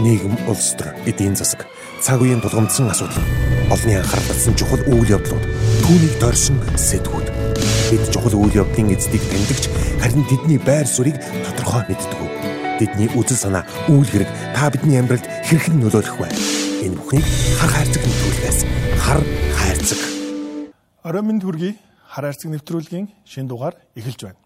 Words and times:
нийгэм, 0.00 0.34
улс 0.48 0.72
төр, 0.76 0.90
эдийн 1.04 1.36
засаг, 1.36 1.68
цаг 2.00 2.20
үеийн 2.24 2.40
тулгамдсан 2.40 2.88
асуудал, 2.88 3.20
олонний 3.68 4.00
анхаарал 4.00 4.28
татсан 4.32 4.56
чухал 4.56 4.80
үйл 4.88 5.12
явдлууд, 5.12 5.44
түүнийг 5.84 6.14
дорсон 6.20 6.56
сэтгүүд. 6.74 7.28
Бид 7.92 8.04
чухал 8.08 8.34
үйл 8.40 8.64
явдлын 8.64 8.96
эздийг 8.96 9.20
тэмдэгч 9.28 9.64
харин 10.00 10.24
тэдний 10.24 10.58
байр 10.58 10.88
суурийг 10.88 11.20
тодорхой 11.44 11.84
мэддэг. 11.88 12.20
Тэдний 12.80 13.12
үзэл 13.12 13.36
санаа, 13.36 13.68
үйл 13.92 14.08
хэрэг 14.08 14.30
та 14.56 14.72
бидний 14.72 14.96
амьдралд 14.96 15.28
хэрхэн 15.44 15.84
нөлөөлөх 15.84 16.16
вэ? 16.16 16.28
Энэ 16.88 16.96
бүхнийг 16.96 17.26
хар 17.60 17.70
хайрцаг 17.76 18.00
нэвтрүүлгээс 18.00 18.58
хар 19.04 19.20
хайрцаг. 19.52 20.00
Орой 21.04 21.22
минь 21.28 21.44
хүргэе. 21.44 21.76
Хар 22.08 22.24
хайрцаг 22.24 22.48
нэвтрүүлгийн 22.48 23.12
шин 23.28 23.52
дугаар 23.52 23.76
эхэлж 23.92 24.32
байна. 24.32 24.40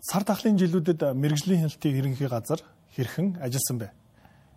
Сар 0.00 0.24
тахлын 0.24 0.56
жилүүдэд 0.56 1.04
мэрэгжлийн 1.12 1.68
хяналтын 1.68 1.96
ерөнхий 2.00 2.28
газар 2.32 2.64
хэрхэн 2.96 3.44
ажилласан 3.44 3.78
бэ? 3.84 3.92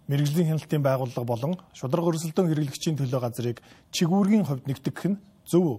Мэргэжлийн 0.08 0.56
хяналтын 0.56 0.84
байгууллага 0.84 1.28
болон 1.28 1.54
шударга 1.76 2.16
өрсөлдөөн 2.16 2.48
хэрэглэгчийн 2.48 2.96
төлөө 2.96 3.20
газрыг 3.20 3.60
чигүүргийн 3.92 4.48
хувьд 4.48 4.64
нэгтгэх 4.64 5.04
нь 5.12 5.20
зөв 5.44 5.64
үү? 5.68 5.78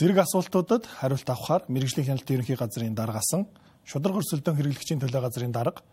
Зэрэг 0.00 0.24
асуултуудад 0.24 0.88
хариулт 0.88 1.28
авахаар 1.28 1.68
мэрэгжлийн 1.68 2.08
хяналтын 2.08 2.36
ерөнхий 2.40 2.56
газрын 2.56 2.96
даргасан 2.96 3.44
шударга 3.84 4.24
өрсөлдөөн 4.24 4.56
хэрэглэгчийн 4.56 5.00
төлөө 5.04 5.20
газрын 5.20 5.52
дарга 5.52 5.84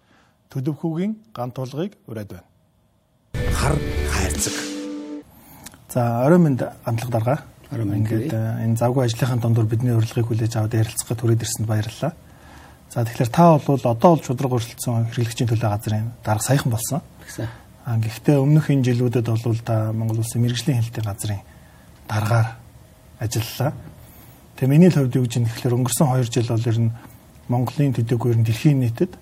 төлөвхүүгийн 0.56 1.36
ган 1.36 1.52
тулгыг 1.52 2.00
ураад 2.08 2.32
байна. 2.32 2.48
Хар 3.60 3.76
хайрцаг. 4.08 4.56
За 5.92 6.24
орой 6.24 6.40
минь 6.40 6.56
гандлага 6.56 7.12
дарга. 7.12 7.36
Орой 7.72 7.86
минь 7.86 8.08
ингээд 8.08 8.32
энэ 8.32 8.80
завгүй 8.80 9.04
ажлынхаа 9.04 9.44
дундуур 9.44 9.68
бидний 9.68 9.92
урилгыг 9.92 10.32
хүлээж 10.32 10.56
аваад 10.56 10.80
ярилцахад 10.80 11.20
хүрээд 11.20 11.44
ирсэнд 11.44 11.68
баярлалаа. 11.68 12.14
За 12.90 13.04
тэгэхээр 13.04 13.32
та 13.32 13.60
бол 13.60 13.82
одоо 13.84 13.94
бол 14.16 14.24
шудраг 14.24 14.52
өрсөлдсөн 14.56 15.12
хэрэглэгчийн 15.12 15.50
төлөө 15.52 15.70
газрын 15.70 16.12
дарга 16.24 16.44
саяхан 16.44 16.72
болсон. 16.72 17.02
Тэгсэн. 17.26 17.48
А 17.84 17.98
гэхдээ 18.00 18.38
өмнөх 18.40 18.72
энэ 18.72 18.84
жилүүдэд 18.88 19.28
бол 19.28 19.60
да 19.64 19.92
Монгол 19.92 20.24
Улсын 20.24 20.42
мэрэгжлийн 20.44 20.80
хяналтын 20.80 21.08
газрын 21.08 21.42
даргаар 22.08 22.48
ажиллалаа. 23.20 23.74
Тэгээ 24.56 24.72
миний 24.72 24.92
хувьд 24.92 25.16
юу 25.16 25.24
гэж 25.28 25.34
юм 25.40 25.46
тэгэхээр 25.52 25.76
өнгөрсөн 25.76 26.08
2 26.16 26.32
жил 26.32 26.48
бол 26.48 26.68
ер 26.68 26.80
нь 26.80 26.92
Монголын 27.48 27.96
төдийгүй 27.96 28.32
ер 28.32 28.40
нь 28.40 28.48
дэлхийн 28.48 28.80
нийтэд 28.80 29.14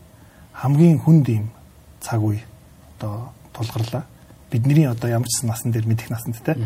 хамгийн 0.54 1.02
хүнд 1.02 1.26
юм 1.30 1.50
цаг 2.02 2.22
үе 2.22 2.42
одоо 2.98 3.34
тулгарлаа. 3.54 4.06
Бидний 4.50 4.88
одоо 4.88 5.10
ямар 5.10 5.28
ч 5.28 5.44
насан 5.44 5.72
дээр 5.74 5.86
мэдих 5.86 6.10
насанд 6.10 6.38
те. 6.46 6.58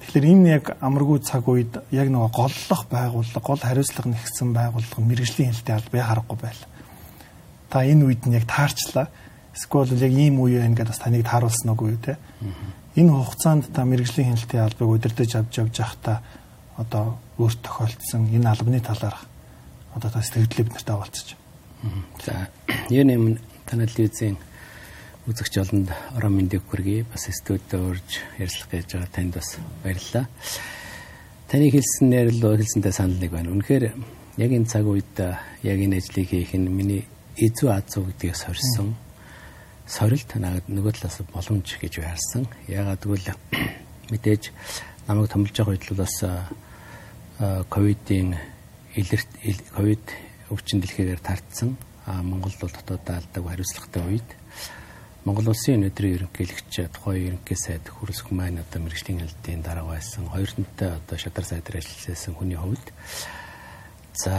Тэгэхээр 0.00 0.26
энэ 0.32 0.48
яг 0.48 0.64
амаргүй 0.80 1.20
цаг 1.20 1.44
үед 1.48 1.76
яг 1.92 2.08
нэг 2.08 2.32
голлох 2.32 2.82
байгууллага, 2.88 3.44
гол 3.44 3.60
хариуцлага 3.60 4.08
нэгсэн 4.10 4.52
байгууллага 4.56 5.00
мэрэгжлийн 5.04 5.52
хяналтын 5.52 5.76
албаа 5.76 6.04
харахгүй 6.08 6.38
байл. 6.40 6.62
Та 7.68 7.84
энэ 7.84 8.04
үед 8.08 8.24
нь 8.24 8.34
яг 8.34 8.48
таарчлаа 8.48 9.12
Эсвэл 9.54 9.98
яг 9.98 10.12
ийм 10.14 10.38
үе 10.40 10.62
байна 10.62 10.74
гэдээ 10.78 10.94
бас 10.94 11.02
таныг 11.02 11.26
тааруулсан 11.26 11.74
уу 11.74 11.96
те. 11.98 12.16
Энэ 12.94 13.10
хугацаанд 13.10 13.74
та 13.74 13.84
мэрэгжлийн 13.84 14.30
хяналтын 14.30 14.62
албыг 14.62 14.88
удирдах 14.88 15.34
авч 15.34 15.58
явж 15.58 15.74
байхдаа 15.74 16.22
одоо 16.78 17.18
өөрт 17.38 17.58
тохиолдсон 17.58 18.30
энэ 18.30 18.46
албаны 18.46 18.80
талаарх 18.80 19.26
одоо 19.94 20.10
та 20.10 20.22
сэтгэлдээ 20.22 20.64
бид 20.70 20.74
нартай 20.78 20.96
уулзч. 20.96 21.28
За 22.24 22.48
энэ 22.88 23.12
юм 23.18 23.38
танил 23.66 23.90
телевизийн 23.90 24.38
үзэгч 25.30 25.54
олонд 25.62 25.88
орон 26.18 26.34
мэндийг 26.34 26.66
хүргэе. 26.66 27.06
Бас 27.06 27.30
студид 27.30 27.70
орж 27.70 28.18
ярилцлах 28.42 28.70
гэж 28.74 28.86
байгаа 28.98 29.14
танд 29.14 29.34
бас 29.38 29.48
баярлалаа. 29.86 30.26
Таны 31.46 31.70
хэлснээр 31.70 32.28
л 32.34 32.58
хэлсэнтэй 32.58 32.92
санал 32.92 33.22
нэг 33.22 33.30
байна. 33.30 33.54
Үнэхээр 33.54 33.84
яг 34.42 34.50
энэ 34.50 34.66
цаг 34.66 34.90
үед 34.90 35.14
яг 35.62 35.78
энэ 35.78 36.02
ажлыг 36.02 36.26
хийх 36.26 36.58
нь 36.58 36.66
миний 36.66 37.06
эзүү 37.38 37.70
азуу 37.70 38.10
гэдгээс 38.10 38.42
хорсон. 38.50 38.90
Mm 38.90 38.96
-hmm 38.98 39.08
сорилт 39.90 40.30
надад 40.38 40.70
нөгөө 40.70 40.94
талаас 40.94 41.18
боломж 41.34 41.74
гэж 41.82 41.98
байрсан. 41.98 42.46
Ягаад 42.70 43.02
гэвэл 43.02 43.34
мэдээж 44.14 44.52
намайг 45.08 45.30
томлж 45.30 45.50
байгаа 45.50 45.98
бас 45.98 46.16
ковидын 47.68 48.38
илэрт 48.94 49.30
ковид 49.74 50.06
өвчин 50.50 50.78
дэлхийгээр 50.80 51.18
тартсан. 51.18 51.74
А 52.06 52.22
Монгол 52.22 52.54
бол 52.60 52.70
дотоодоо 52.70 53.16
алдаг 53.18 53.42
хариуцлагатай 53.42 54.02
үед 54.06 54.28
Монгол 55.20 55.52
улсын 55.52 55.84
өнөөдрийн 55.84 56.16
ерөнхийлөгч 56.16 56.96
тухайн 56.96 57.36
ерөнхий 57.36 57.58
сайд 57.60 57.84
Хүрэлсэх 57.84 58.32
маань 58.32 58.64
одоо 58.64 58.80
мэрэгжлийн 58.80 59.20
хяналтын 59.20 59.60
дарга 59.60 59.92
байсан. 59.92 60.24
Хоёр 60.32 60.48
хүнтэй 60.48 60.96
одоо 60.96 61.16
шадар 61.20 61.44
сайдаар 61.44 61.84
ажилласан 61.84 62.34
хүний 62.40 62.56
хувьд 62.56 62.86
за 64.16 64.32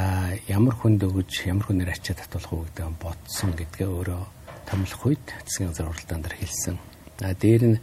ямар 0.50 0.74
хүнд 0.74 1.06
өгөж 1.06 1.46
ямар 1.46 1.70
хүнээр 1.70 1.94
ачаад 1.94 2.25
татуулах 2.25 2.53
уу 2.53 2.66
гэдэг 2.66 2.97
бодсон 2.97 3.53
гэдгээ 3.53 3.90
өөрөө 3.94 4.22
томлох 4.66 5.02
үед 5.06 5.25
засгийн 5.46 5.70
газар 5.70 5.86
уралдаан 5.94 6.22
дээр 6.25 6.36
хэлсэн. 6.41 6.75
А 7.22 7.34
дээр 7.38 7.64
нь 7.78 7.81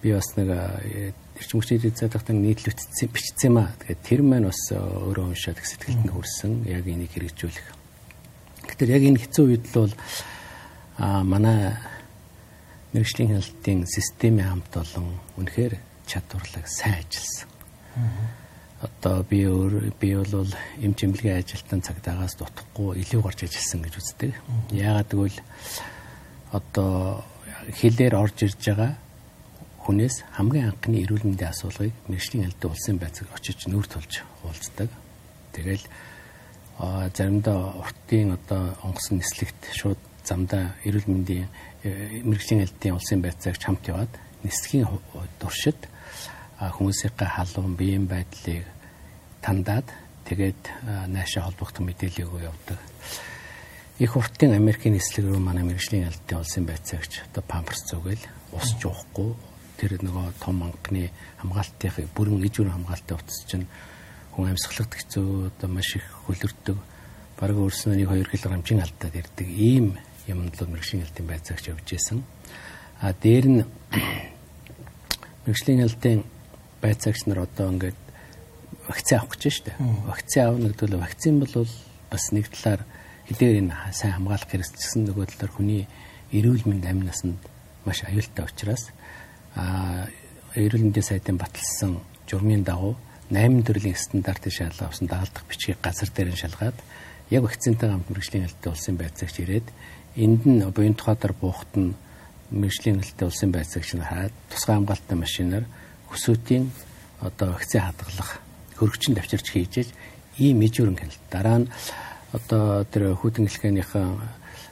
би 0.00 0.08
бас 0.16 0.32
нэг 0.32 0.48
эрчим 1.36 1.60
хүчний 1.60 1.84
эзэдэгтэн 1.84 2.40
нийтлэгдсэн 2.48 3.12
бичсэн 3.12 3.48
юм 3.52 3.56
аа. 3.60 3.76
Тэгэхээр 3.76 4.00
тэр 4.08 4.20
маань 4.24 4.48
бас 4.48 4.62
өөрөө 4.72 5.36
уншаад 5.36 5.60
их 5.60 5.68
сэтгэлд 5.68 6.00
нь 6.00 6.14
хүрсэн. 6.16 6.64
Яг 6.64 6.88
энийг 6.88 7.12
хэрэгжүүлэх. 7.12 7.68
Тэгэхээр 8.72 8.94
яг 8.96 9.02
энэ 9.04 9.20
хэцүү 9.20 9.44
үед 9.52 9.64
л 9.68 9.84
бол 9.84 9.94
а 10.96 11.20
манай 11.24 11.76
мэрэгжлийн 12.92 13.30
хяналтын 13.32 13.86
системийн 13.88 14.48
хамт 14.48 14.72
олон 14.76 15.16
үнэхээр 15.40 15.74
чадварлаг 16.06 16.66
сайн 16.68 17.00
ажилласан. 17.00 17.48
Одоо 18.82 19.22
би 19.22 19.46
өөр 19.46 19.94
би 19.96 20.14
бол 20.16 20.52
эм 20.82 20.92
чимлэгийн 20.94 21.40
ажилтан 21.40 21.80
цагдаагаас 21.80 22.36
дутхгүй 22.36 23.00
илүү 23.00 23.22
гарч 23.22 23.48
ажилласан 23.48 23.80
гэж 23.86 23.94
үздэг. 23.96 24.32
Яагаад 24.76 25.08
гэвэл 25.08 25.40
одоо 26.52 27.24
хэлээр 27.72 28.14
орж 28.18 28.36
ирж 28.44 28.60
байгаа 28.60 28.92
хүнээс 29.86 30.16
хамгийн 30.36 30.70
анхны 30.70 31.02
эрүүл 31.02 31.26
мэндийн 31.26 31.50
асуулгыг 31.50 31.94
мэрэгжлийн 32.06 32.46
ялдаа 32.46 32.70
улсын 32.70 32.98
байцаг 32.98 33.26
очиж 33.34 33.66
нүүр 33.66 33.86
тулж 33.86 34.22
уулздаг. 34.44 34.90
Тэгэл 35.54 35.84
заримдаа 37.16 37.78
уртын 37.78 38.34
одоо 38.36 38.74
онгоцны 38.82 39.22
нислэгт 39.22 39.60
шууд 39.74 39.98
замдаа 40.24 40.74
эрүүл 40.84 41.08
мэндийн 41.08 41.48
э, 41.84 42.22
мэрэгжлийн 42.22 42.64
ялдын 42.64 42.96
улсын 42.96 43.22
байцаагч 43.22 43.62
хамт 43.62 43.88
яваад 43.88 44.12
нисхийн 44.42 44.86
туршид 45.38 45.80
хүмүүсийнхээ 46.58 47.28
халуун 47.28 47.74
биеийн 47.74 48.06
байдлыг 48.06 48.66
тандаад 49.42 49.88
тэгээд 50.26 50.62
наашаа 51.10 51.50
холбогдох 51.50 51.82
мэдээлэл 51.82 52.26
өгөө 52.26 52.42
явдаг. 52.46 52.78
Их 53.98 54.16
уртын 54.16 54.54
Америкийн 54.54 54.94
нислэг 54.94 55.26
рүү 55.26 55.42
манай 55.42 55.66
мэрэгжлийн 55.66 56.06
ялтын 56.06 56.38
улсын 56.38 56.66
байцаагч 56.66 57.22
одоо 57.30 57.42
памперс 57.42 57.82
зүгэл 57.90 58.22
ус 58.54 58.74
жуухгүй 58.78 59.34
тэр 59.78 59.98
нөгөө 59.98 60.38
том 60.38 60.62
анхны 60.62 61.10
хамгаалтын 61.42 62.10
бүрэн 62.14 62.42
иж 62.46 62.62
бүрэн 62.62 62.76
хамгаалтын 62.78 63.18
утас 63.18 63.38
чинь 63.50 63.66
хүн 64.34 64.54
амьсгалахд 64.54 64.94
хэцүү 64.94 65.50
одоо 65.50 65.68
маш 65.68 65.98
их 65.98 66.06
хөлөрдөг 66.26 66.78
бараг 67.38 67.56
өөрснөө 67.58 67.94
нэг 67.98 68.08
2 68.08 68.30
кг 68.30 68.48
хэмжин 68.48 68.80
алдаад 68.80 69.14
ирдэг. 69.18 69.48
Ийм 69.50 69.98
юмд 70.28 70.54
л 70.60 70.68
мэрэгжлийн 70.68 71.04
ялтын 71.06 71.26
байцаагч 71.26 71.64
явж 71.68 71.88
исэн. 71.92 72.22
А 73.00 73.12
дээр 73.12 73.46
нь 73.48 73.64
мэрэгжлийн 75.46 75.82
ялтын 75.86 76.24
байцаагч 76.82 77.26
нар 77.26 77.46
одоо 77.46 77.72
ингээд 77.72 77.98
вакцины 78.88 79.18
авах 79.18 79.34
гэж 79.34 79.42
штэ. 79.50 79.72
Вакцины 80.06 80.44
авах 80.44 80.60
нь 80.60 81.00
вакцин 81.00 81.40
бол 81.40 81.66
бас 82.10 82.24
нэг 82.32 82.46
талаар 82.50 82.84
хэдээр 83.26 83.62
энэ 83.64 83.74
сайн 83.94 84.18
хамгаалах 84.18 84.50
хэрэгцсэн 84.50 85.08
нөгөө 85.08 85.26
талаар 85.32 85.52
хүний 85.54 85.82
эрүүл 86.32 86.66
мэнд 86.66 86.84
амь 86.84 87.06
насанд 87.06 87.38
маш 87.84 88.02
аюултай 88.04 88.44
учраас 88.44 88.90
а 89.56 90.08
эрүүл 90.54 90.90
мэндийн 90.90 91.06
сайдын 91.06 91.38
баталсан 91.38 92.02
журмын 92.28 92.64
дагуу 92.64 92.96
8 93.30 93.64
төрлийн 93.64 93.96
стандартын 93.96 94.52
шалгалт 94.52 94.82
авсан 94.82 95.06
дагалдах 95.08 95.44
бичгийг 95.48 95.78
газар 95.80 96.10
дээр 96.12 96.30
нь 96.32 96.42
шалгаад 96.42 96.76
яг 97.30 97.42
вакцинтай 97.42 97.88
хамт 97.88 98.10
мэрэгжлийн 98.10 98.44
хэлтэй 98.44 98.72
улсын 98.72 98.96
байцаагч 99.00 99.36
ирээд 99.40 99.66
энд 100.16 100.42
нь 100.46 100.62
буян 100.70 100.94
тухайдар 100.94 101.32
буухт 101.32 101.72
нь 101.76 101.94
мэрэгжлийн 102.50 103.00
хэлтэй 103.00 103.26
улсын 103.28 103.50
байцаагч 103.52 103.94
нар 103.94 104.08
хаад 104.08 104.34
тусгай 104.50 104.76
хамгаалалттай 104.76 105.18
машинаар 105.18 105.64
хөсөөтийн 106.12 106.70
одоо 107.20 107.56
вакцины 107.56 107.82
хадгалах 107.82 108.30
хөргөчн 108.76 109.14
давчирч 109.14 109.46
хийж 109.50 109.88
ийм 110.36 110.60
мэжүүрэн 110.60 110.98
хяналт 111.00 111.22
дараа 111.30 111.58
нь 111.64 111.70
одоо 112.32 112.84
тэр 112.84 113.16
хүйтэн 113.16 113.48
хэлхээнийхэн 113.48 114.08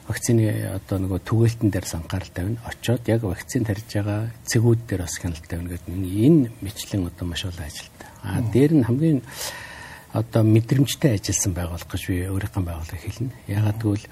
вакцины 0.09 0.45
одоо 0.75 0.97
нөгөө 0.99 1.19
түгээлтэн 1.23 1.69
дээр 1.71 1.85
анхаарал 1.93 2.33
тавина. 2.33 2.59
Очоод 2.65 3.07
яг 3.07 3.21
вакцин 3.23 3.63
тарьж 3.63 3.85
байгаа 3.85 4.33
цэгүүд 4.49 4.81
дээр 4.89 5.01
бас 5.05 5.15
хяналт 5.21 5.45
тавина 5.47 5.69
гэдэг 5.69 5.93
энэ 5.93 6.51
мэтлэн 6.61 7.07
одоо 7.07 7.25
маш 7.29 7.45
олон 7.45 7.65
ажилтаа. 7.65 8.09
А 8.25 8.41
дээр 8.41 8.71
нь 8.81 8.83
хамгийн 8.83 9.21
одоо 10.11 10.43
мэдрэмжтэй 10.43 11.15
ажилласан 11.15 11.53
байгууллага 11.53 11.93
гэж 11.93 12.03
би 12.09 12.17
өөрийнхөө 12.27 12.63
байгууллагыг 12.65 13.03
хэлнэ. 13.05 13.31
Ягаад 13.47 13.79
гэвэл 13.79 14.05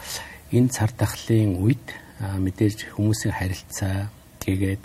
энэ 0.51 0.69
цар 0.73 0.91
тахлын 0.91 1.61
үед 1.61 1.85
мэдээж 2.19 2.97
хүмүүсийн 2.97 3.33
харилцаа 3.37 4.09
тэгээд 4.41 4.83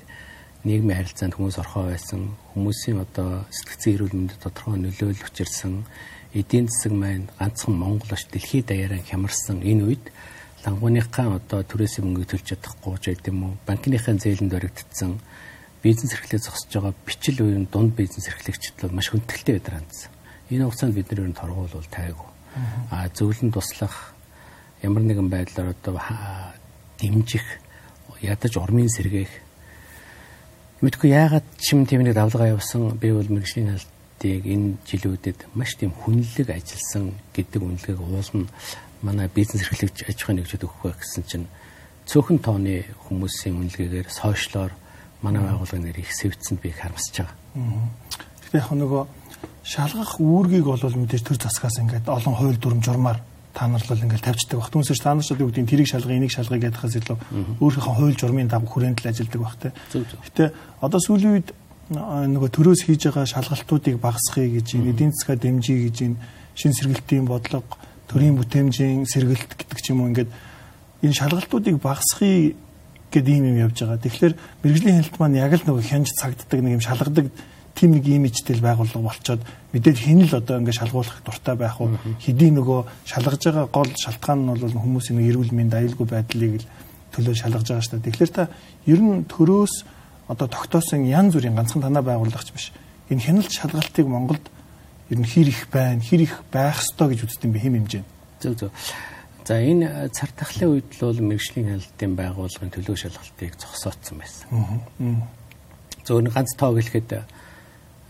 нийгмийн 0.65 0.99
харилцаанд 1.01 1.35
хүмүүс 1.37 1.57
орхоо 1.61 1.89
байсан 1.89 2.37
хүмүүсийн 2.53 3.01
одоо 3.01 3.45
сэтгцэн 3.49 3.95
эрүүл 3.97 4.15
мэндэд 4.17 4.41
тодорхой 4.45 4.81
нөлөөлөл 4.81 5.29
учирсан 5.29 5.85
эдийн 6.33 6.69
засаг 6.69 6.93
маань 6.93 7.29
ганцхан 7.41 7.75
Монгол 7.77 8.17
ш 8.17 8.25
дэлхийд 8.33 8.69
даяараа 8.69 9.01
хямарсан 9.05 9.61
энэ 9.61 9.85
үед 9.89 10.05
лангууныхаа 10.65 11.37
одоо 11.37 11.61
түрээсээ 11.65 12.03
мөнгө 12.05 12.25
төлж 12.33 12.47
чадахгүй 12.49 12.97
ч 13.01 13.05
гэдэг 13.13 13.33
юм 13.33 13.43
уу 13.45 13.53
банкныхаа 13.69 14.17
зээлэнд 14.17 14.53
баригдсан 14.57 15.21
бизнес 15.85 16.17
эрхлээ 16.17 16.41
зогсож 16.41 16.73
байгаа 16.73 16.95
бичил 17.05 17.39
үеийн 17.45 17.69
дунд 17.69 17.93
бизнес 17.93 18.33
эрхлэгчд 18.33 18.81
бол 18.81 18.97
маш 18.97 19.13
хүндэтгэлтэй 19.13 19.61
байдар 19.61 19.85
хандсан. 19.85 20.11
Энэ 20.49 20.65
хугацаанд 20.65 20.97
бид 20.97 21.13
нэр 21.13 21.37
торгуул 21.37 21.69
тайгүй. 21.93 22.29
А 22.89 23.09
зөвлөн 23.13 23.53
туслах 23.53 24.14
ямар 24.85 25.03
нэгэн 25.03 25.29
байдлаар 25.33 25.73
одоо 25.73 25.97
дэмжих 27.01 27.45
ядаж 28.21 28.53
урмын 28.61 28.93
сэргээх. 28.93 29.33
Мэдгүй 30.85 31.11
яагаад 31.17 31.47
чим 31.57 31.89
нэг 31.89 32.13
давлгаа 32.13 32.53
явсан 32.53 32.93
би 33.01 33.09
бол 33.13 33.25
мэрэгжлийн 33.25 33.81
халтыг 33.81 34.45
энэ 34.45 34.77
жилүүдэд 34.85 35.49
маш 35.57 35.81
тийм 35.81 35.97
хүнлэг 36.05 36.53
ажилласан 36.53 37.17
гэдэг 37.33 37.61
үнэлгээг 37.65 38.01
уулна. 38.01 38.53
Манай 39.01 39.29
бизнес 39.33 39.65
эрхлэгч 39.65 40.05
аж 40.05 40.19
ахуйн 40.21 40.45
нэгжүүд 40.45 40.65
өгөх 40.69 40.81
байх 40.85 41.01
гэсэн 41.01 41.25
чинь 41.25 41.47
цөөхөн 42.05 42.39
тооны 42.45 42.85
хүмүүсийн 43.09 43.57
үнэлгээгээр 43.57 44.09
сошиалор 44.13 44.73
манай 45.25 45.41
байгууллагын 45.41 45.89
нэр 45.89 46.05
их 46.05 46.13
сэвцэнд 46.13 46.61
би 46.61 46.73
харамсаж 46.73 47.25
байгаа. 47.25 47.37
Гэхдээ 48.45 48.61
яг 48.61 48.73
нөгөө 48.77 49.03
шалгах 49.65 50.21
үүргийг 50.21 50.69
бол 50.69 50.81
мэдээж 50.81 51.25
төр 51.25 51.39
засгаас 51.41 51.81
ингээд 51.81 52.09
олон 52.09 52.35
хууль 52.37 52.61
дүрм 52.61 52.85
журмаар 52.85 53.21
та 53.55 53.71
нар 53.71 53.81
л 53.81 53.95
ингээд 53.95 54.27
тавьчихдаг 54.27 54.59
баг. 54.59 54.71
Түүнээс 54.75 55.01
та 55.01 55.15
нар 55.15 55.23
ч 55.23 55.31
юу 55.33 55.49
гэдэг 55.49 55.71
тэрийг 55.71 55.89
шалгах, 55.89 56.13
энийг 56.19 56.35
шалгах 56.35 56.59
гэдэгээс 56.59 56.99
илүү 56.99 57.19
өөрийнхөө 57.63 57.95
хууль 57.95 58.19
журмын 58.19 58.51
дагуу 58.51 58.67
хүрээнд 58.67 58.99
л 58.99 59.09
ажилладаг 59.15 59.41
баг 59.41 59.57
те. 59.63 59.71
Гэтэ 59.95 60.45
одоо 60.83 61.01
сүүлийн 61.01 61.33
үед 61.39 61.49
нөгөө 61.95 62.51
төрөөс 62.51 62.81
хийж 62.91 63.15
байгаа 63.15 63.31
шалгалтуудыг 63.31 63.97
багасгахыг 64.03 64.59
гэж 64.59 64.69
эдийн 64.91 65.13
засгаа 65.15 65.37
дэмжиж 65.39 65.79
гэж 65.87 65.97
энэ 66.03 66.17
шин 66.59 66.73
сэргэлтийн 66.75 67.25
бодлого, 67.29 67.79
төрийн 68.11 68.35
бүтээмжийн 68.41 69.07
сэргэлт 69.07 69.53
гэдэг 69.55 69.79
ч 69.79 69.93
юм 69.95 70.03
уу 70.03 70.11
ингээд 70.11 70.31
энэ 71.05 71.15
шалгалтуудыг 71.15 71.77
багасгахыг 71.79 72.57
гэдэг 73.13 73.35
юм 73.39 73.45
юм 73.55 73.59
явж 73.69 73.77
байгаа. 73.85 74.03
Тэгэхээр 74.03 74.35
мэрэгжлийн 74.65 74.99
хэлт 74.99 75.17
маань 75.21 75.39
яг 75.39 75.53
л 75.55 75.67
нөгөө 75.69 75.85
хянж 75.85 76.09
цагддаг 76.19 76.61
нэг 76.65 76.81
юм 76.81 76.83
шалгадаг 76.83 77.27
тийм 77.75 77.99
нэг 77.99 78.07
имижтэй 78.07 78.59
байгууллага 78.63 79.03
болцоод 79.03 79.43
мэдээж 79.75 79.99
хин 79.99 80.23
л 80.23 80.35
одоо 80.35 80.63
ингээд 80.63 80.79
шалгуулах 80.79 81.19
дуртай 81.27 81.57
байх 81.59 81.81
уу 81.83 81.99
хэдий 82.23 82.51
нөгөө 82.55 82.81
шалгаж 83.03 83.43
байгаа 83.51 83.67
гол 83.67 83.91
шалтгаан 83.91 84.41
нь 84.47 84.51
бол 84.55 84.79
хүмүүсийн 84.79 85.19
эрүүл 85.27 85.51
мэнд 85.51 85.75
аюулгүй 85.75 86.07
байдлыг 86.07 86.63
л 86.63 86.67
төлөө 87.15 87.35
шалгаж 87.35 87.67
байгаа 87.67 87.83
шүү 87.83 87.99
дээ. 87.99 88.07
Тэгэхээр 88.15 88.33
та 88.35 88.45
ер 88.87 89.01
нь 89.03 89.27
төрөөс 89.27 89.75
одоо 90.31 90.47
тогтоосон 90.49 91.05
янз 91.05 91.35
бүрийн 91.35 91.59
ганцхан 91.59 91.83
танаа 91.83 92.03
байгууллагч 92.03 92.49
биш. 92.55 92.71
Энэ 93.11 93.21
хяналт 93.21 93.51
шалгалтыг 93.51 94.07
Монголд 94.07 94.47
ер 95.11 95.19
нь 95.19 95.27
хэр 95.27 95.49
их 95.51 95.69
байна, 95.71 96.01
хэр 96.01 96.31
их 96.31 96.43
байх 96.51 96.79
ёстой 96.79 97.13
гэж 97.13 97.27
үздэг 97.27 97.45
юм 97.45 97.53
бэ 97.53 97.61
хэм 97.61 97.75
хэмжээ. 97.75 98.05
Зөв 98.41 98.55
зөв. 98.55 98.71
За 99.45 99.61
энэ 99.61 100.09
цар 100.09 100.33
тахлын 100.33 100.81
үед 100.81 100.89
л 100.97 101.21
мэрэгжлийн 101.21 101.69
хяналтын 101.77 102.13
байгууллагын 102.17 102.73
төлөв 102.73 102.97
шалгалтыг 102.97 103.53
зогсоодсон 103.61 104.17
байсан. 104.17 104.49
Зөвхөн 106.09 106.33
ганц 106.33 106.57
тоог 106.57 106.81
хэлэхэд 106.81 107.29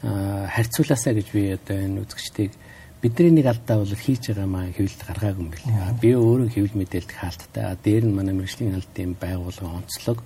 харьцуулаасаа 0.05 1.13
гэж 1.17 1.29
би 1.33 1.43
одоо 1.57 1.77
энэ 1.81 2.03
үзэгчдийг 2.05 2.53
бидний 3.01 3.33
нэг 3.41 3.47
алдаа 3.49 3.81
бол 3.81 3.95
хийж 3.97 4.33
байгаа 4.33 4.49
маа 4.49 4.69
хэвлэлд 4.69 5.03
гаргаагүй 5.05 5.43
юм 5.45 5.51
бэл. 5.53 5.69
Би 6.01 6.11
өөрөө 6.13 6.49
хэвлэл 6.53 6.81
мэдээлэлд 6.81 7.13
хаалттай. 7.13 7.77
Дээр 7.85 8.05
нь 8.09 8.17
манай 8.17 8.35
мэрэгжлийн 8.37 8.73
хяналтын 8.77 9.13
байгууллагын 9.21 9.77
онцлог 9.81 10.19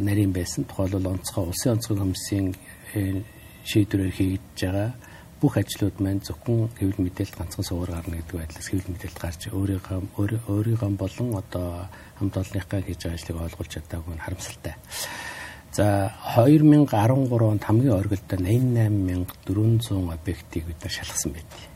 нарийн 0.00 0.32
байсан. 0.32 0.64
Тухайлбал 0.64 1.16
онцгой 1.16 1.44
улсын 1.48 1.72
онцгой 1.76 1.96
комиссийн 1.96 2.56
э, 2.92 3.24
шийдвэрээр 3.64 4.12
хийж 4.12 4.40
байгаа 4.60 4.92
бүх 5.40 5.56
ажлууд 5.60 5.96
маань 6.00 6.24
зөвхөн 6.24 6.72
хэвлэл 6.80 7.04
мэдээлэлд 7.04 7.36
ганцхан 7.36 7.64
суугаар 7.64 7.92
гарна 8.00 8.20
гэдэг 8.20 8.36
байдлаас 8.40 8.68
хэвлэл 8.68 8.92
мэдээлэлд 8.92 9.20
гарч 9.20 9.40
өөрийнхөө 9.52 10.00
өөрийнхөө 10.48 10.90
болон 10.96 11.28
одоо 11.36 11.68
хамт 12.16 12.36
олонныхаа 12.40 12.80
хийж 12.80 13.00
байгаа 13.04 13.16
ажлыг 13.20 13.36
ойлгуулж 13.44 13.72
чадаагүй 13.76 14.14
нь 14.16 14.24
харамсалтай. 14.24 14.74
За 15.76 16.10
2013 16.34 17.28
онд 17.52 17.62
хамгийн 17.64 17.92
оргилдоо 17.92 18.38
88400 18.40 20.12
объектыг 20.16 20.64
бид 20.64 20.80
шалгасан 20.88 21.32
байдгийг. 21.36 21.68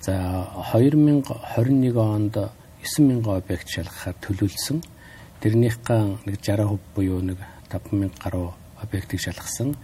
За 0.00 0.46
2021 0.74 1.96
онд 1.96 2.36
9000 2.84 3.24
объект 3.24 3.68
шалгахаар 3.72 4.16
төлөвлөсөн. 4.20 4.84
Тэрнийхээ 5.40 6.02
нэг 6.28 6.36
60% 6.36 6.78
буюу 6.94 7.20
нэг 7.24 7.38
5000 7.72 8.12
гаруй 8.20 8.52
объектыг 8.82 9.20
шалгасан. 9.20 9.74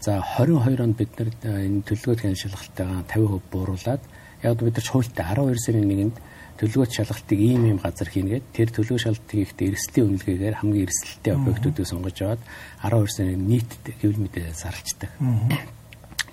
За 0.00 0.18
22 0.18 0.82
онд 0.82 0.96
бид 0.98 1.14
нар 1.14 1.30
э, 1.46 1.66
энэ 1.70 1.86
төлөвлөгөөт 1.86 2.20
хэн 2.26 2.34
шалгалтайгаа 2.34 3.06
50% 3.06 3.40
бууруулад 3.52 4.02
яг 4.42 4.58
бид 4.58 4.74
нар 4.74 4.90
хуультай 4.90 5.24
12 5.30 5.62
сарын 5.62 5.86
1-нд 5.86 6.16
төлөвлөгөөт 6.60 6.92
шалгалтыг 6.92 7.40
ийм 7.40 7.64
ийм 7.72 7.78
газар 7.80 8.08
хийнгээд 8.12 8.44
тэр 8.52 8.68
төлөвлөгөө 8.68 9.00
шалгалтыг 9.00 9.38
ихтэй 9.48 9.72
эрсдлийн 9.72 10.06
үнэлгээгээр 10.12 10.60
хамгийн 10.60 10.84
эрсдэлтэй 10.84 11.32
объектуудыг 11.32 11.86
сонгож 11.88 12.18
аваад 12.20 12.42
12 12.84 13.16
сарын 13.16 13.40
нийт 13.48 13.70
хэвлэл 13.88 14.20
мэдээлэл 14.28 14.60
зарлцдаг. 14.60 15.10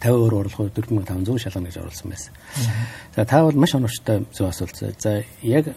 50 0.04 0.12
өөр 0.12 0.34
урлагууд 0.44 0.76
4500 0.76 1.40
шалгана 1.40 1.72
гэж 1.72 1.78
оруулсан 1.80 2.12
байсан. 2.12 2.34
За 3.16 3.24
та 3.24 3.44
бол 3.48 3.56
маш 3.56 3.72
оновчтой 3.74 4.28
зөв 4.36 4.52
асуулт. 4.52 4.76
За 5.00 5.24
яг 5.42 5.72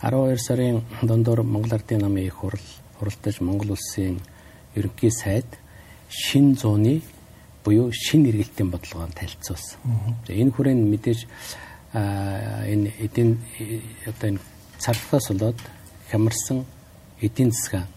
12 0.00 0.38
сарын 0.38 0.82
дундуур 1.02 1.42
Монгол 1.42 1.74
Ардын 1.74 2.06
намын 2.06 2.30
их 2.30 2.38
хурал 2.38 2.62
хуралдаж 2.98 3.40
Монгол 3.42 3.74
улсын 3.74 4.22
ерөнхий 4.74 5.10
сайд 5.10 5.50
шин 6.08 6.54
зууны 6.54 7.02
буюу 7.64 7.90
шин 7.92 8.26
эргэлтийн 8.30 8.70
бодлогоо 8.70 9.10
танилцуулсан. 9.10 9.78
Энэ 10.28 10.54
хүрээнд 10.54 10.84
мэдээж 10.86 11.20
энэ 11.96 12.92
эдийн 13.00 13.40
одоо 14.06 14.28
энэ 14.36 14.40
царлахаас 14.78 15.28
болоод 15.32 15.58
хямарсан 16.10 16.64
эдийн 17.20 17.52
засаг 17.52 17.88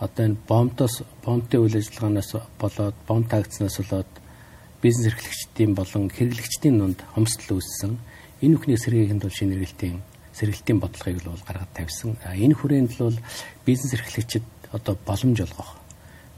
одоо 0.00 0.24
энэ 0.26 0.36
бомтоос 0.48 1.02
бомтын 1.24 1.60
үйл 1.62 1.78
ажиллагаанаас 1.78 2.32
болоод 2.58 2.96
бом 3.06 3.22
таагдсанаас 3.24 3.78
болоод 3.78 4.10
бизнес 4.82 5.06
эрхлэгчдийн 5.14 5.74
болон 5.74 6.10
хэрэглэгчдийн 6.10 6.78
дунд 6.78 7.00
хомсдол 7.14 7.58
үүссэн. 7.58 7.96
Энэ 8.42 8.56
бүхний 8.58 8.76
сэргийгэнд 8.76 9.22
бол 9.22 9.38
шинэ 9.38 9.54
эргэлтийн 9.54 10.02
сэргэлтийн 10.36 10.78
бодлогыг 10.82 11.24
л 11.24 11.46
гаргад 11.46 11.72
тавьсан. 11.72 12.18
Энэ 12.26 12.58
хүрээнд 12.58 12.92
бол 12.98 13.16
бизнес 13.64 13.94
эрхлэгчид 13.94 14.44
одоо 14.72 14.98
боломж 15.06 15.40
олгох 15.40 15.80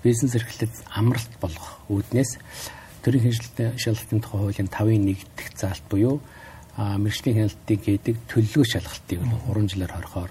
бизнес 0.03 0.35
эрхлэлд 0.38 0.75
амралт 0.94 1.32
болгох 1.43 1.82
үүднээс 1.91 2.38
төрийн 3.03 3.35
хяналтын 3.35 3.79
шалгалтын 3.79 4.21
тухай 4.23 4.41
хуулийн 4.41 4.71
5-ын 4.71 5.05
1 5.11 5.26
дэх 5.35 5.49
заалт 5.59 5.85
буюу 5.91 6.23
мэрэгжлийн 6.79 7.51
хяналтыг 7.51 7.81
гэдэг 7.83 8.17
төлөлгөө 8.31 8.67
шалгалтыг 8.71 9.19
бол 9.19 9.43
3 9.51 9.67
жилээр 9.67 9.93
хорхоор 9.99 10.31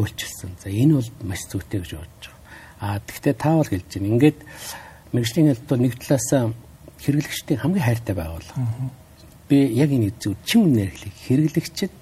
хуульчилсан. 0.00 0.56
За 0.64 0.72
энэ 0.72 0.96
бол 0.96 1.10
маш 1.28 1.44
зүйтэй 1.44 1.84
гэж 1.84 1.92
бодож 1.92 2.24
байгаа. 2.24 2.40
А 2.80 3.00
тэгвэл 3.04 3.36
та 3.36 3.52
бол 3.52 3.68
хэлж 3.68 3.88
байна. 3.92 4.08
Ингээд 4.16 4.38
мэрэгжлийн 5.12 5.46
хяналт 5.52 5.68
бол 5.68 5.82
нэг 5.84 5.94
талаас 6.00 6.28
хэрэглэгчдийн 7.04 7.60
хамгийн 7.60 7.84
хайртай 7.84 8.14
байгууллага. 8.16 8.64
Би 9.48 9.56
яг 9.76 9.90
энэ 9.92 10.16
зөв 10.16 10.40
чин 10.48 10.72
нэрхлийг 10.72 11.12
хэрэглэгчд 11.28 11.92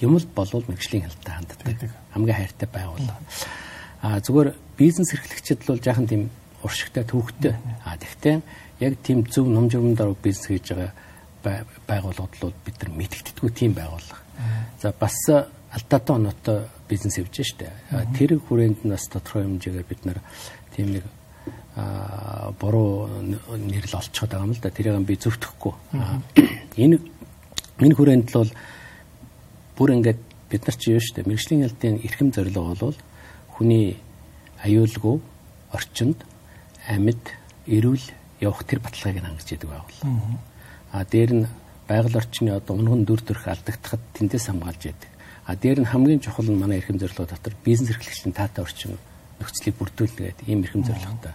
юм 0.00 0.16
л 0.16 0.26
болвол 0.32 0.64
мэрэгжлийн 0.64 1.04
хяналттай 1.04 1.34
ханддаг. 1.36 1.92
Хамгийн 2.16 2.38
хайртай 2.40 2.68
байгууллага. 2.72 3.20
А 4.00 4.24
зүгээр 4.24 4.56
бизнес 4.80 5.12
эрхлэгчид 5.12 5.68
бол 5.68 5.76
жаахан 5.76 6.08
тийм 6.08 6.22
уршигтай 6.64 7.04
төвхтэй. 7.04 7.60
А 7.84 8.00
тэгтээ 8.00 8.40
яг 8.80 8.96
тийм 9.04 9.28
зөв 9.28 9.52
ном 9.52 9.68
журмаар 9.68 10.16
бизнес 10.16 10.48
хийж 10.48 10.72
байгаа 10.72 10.92
байгууллагууд 11.42 12.40
бол 12.40 12.54
бид 12.64 12.76
нар 12.82 12.90
мэдэгддэггүй 12.96 13.50
тийм 13.50 13.72
байгууллага. 13.74 14.20
За 14.80 14.92
бас 14.92 15.16
алдаатай 15.70 16.16
оноотой 16.16 16.58
бизнес 16.88 17.18
явж 17.18 17.40
штэ. 17.42 17.70
Тэр 18.18 18.38
хүрээнд 18.38 18.84
нь 18.84 18.90
бас 18.90 19.06
тодорхой 19.06 19.46
хэмжээгээр 19.46 19.86
бид 19.86 20.02
нар 20.04 20.18
тийм 20.74 20.98
нэг 20.98 21.04
а 21.76 22.52
буруу 22.58 23.08
нэрл 23.22 23.94
олцоод 23.94 24.30
байгаа 24.30 24.46
юм 24.46 24.54
л 24.54 24.60
да. 24.60 24.70
Тэрийг 24.70 25.06
би 25.06 25.16
зөвтгөхгүй. 25.16 25.74
Энэ 26.82 26.98
энэ 27.78 27.94
хүрээнд 27.94 28.28
л 28.34 28.38
бол 28.42 28.52
бүр 29.78 29.94
ингээд 29.96 30.20
бид 30.50 30.62
нар 30.66 30.76
чи 30.76 30.92
юу 30.92 31.00
штэ 31.00 31.22
мэрэгжлийн 31.24 31.64
ялтын 31.64 32.02
эрхэм 32.02 32.34
зорилго 32.34 32.74
бол 32.74 32.98
хүний 33.54 33.96
аюулгүй 34.66 35.16
орчинд 35.72 36.26
амьд 36.90 37.22
эрүүл 37.70 38.04
явах 38.42 38.66
тэр 38.66 38.82
баталгааг 38.82 39.22
хангаж 39.22 39.48
яадаг 39.48 39.70
байгууллага. 39.70 40.49
А 40.92 41.04
дээр 41.04 41.32
нь 41.34 41.46
байгаль 41.88 42.18
орчны 42.18 42.50
одоо 42.54 42.76
унган 42.76 43.04
дүр 43.04 43.20
төрх 43.22 43.46
алдагдахад 43.46 44.02
тэндээс 44.14 44.50
хамгаалж 44.50 44.82
яадаг. 44.90 45.10
А 45.46 45.56
дээр 45.56 45.82
нь 45.82 45.90
хамгийн 45.90 46.20
чухал 46.22 46.46
нь 46.46 46.58
манай 46.58 46.78
эрхэм 46.78 46.98
зорилго 46.98 47.26
дотор 47.26 47.54
бизнес 47.64 47.90
эрхлэгчийн 47.90 48.34
таатай 48.34 48.62
орчин 48.62 48.98
нөхцөлийг 49.40 49.76
бүрдүүлнэ 49.80 50.20
гэдэг 50.36 50.46
ийм 50.46 50.62
эрхэм 50.62 50.84
зорилготой. 50.84 51.34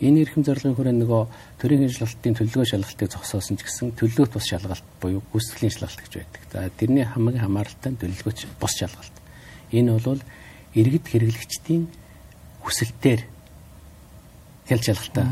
Энэ 0.00 0.24
эрхэм 0.24 0.42
зорилгын 0.42 0.74
хүрээ 0.74 0.96
нөгөө 0.96 1.22
төрийн 1.60 1.86
шалгалтын 1.92 2.34
төлөвлөгөө 2.34 2.70
шалгалтыг 2.72 3.08
зогсоосон 3.12 3.56
ч 3.58 3.62
гэсэн 3.62 3.92
төлөвлөгөөт 3.94 4.32
бус 4.32 4.46
шалгалт 4.48 4.86
буюу 4.98 5.22
гүйцэтгэлийн 5.30 5.74
шалгалт 5.76 6.00
гэж 6.00 6.12
байдаг. 6.16 6.42
За 6.48 6.70
тэрний 6.72 7.04
хамгийн 7.04 7.44
хамааралтай 7.44 7.92
төлөвлөгөөт 8.00 8.38
бус 8.56 8.74
шалгалт. 8.74 9.16
Энэ 9.70 10.00
бол 10.00 10.22
иргэд 10.72 11.06
хэрэглэгчдийн 11.12 11.82
хүсэлтээр 12.64 13.20
хялж 14.66 14.84
шалгалтаа 14.88 15.28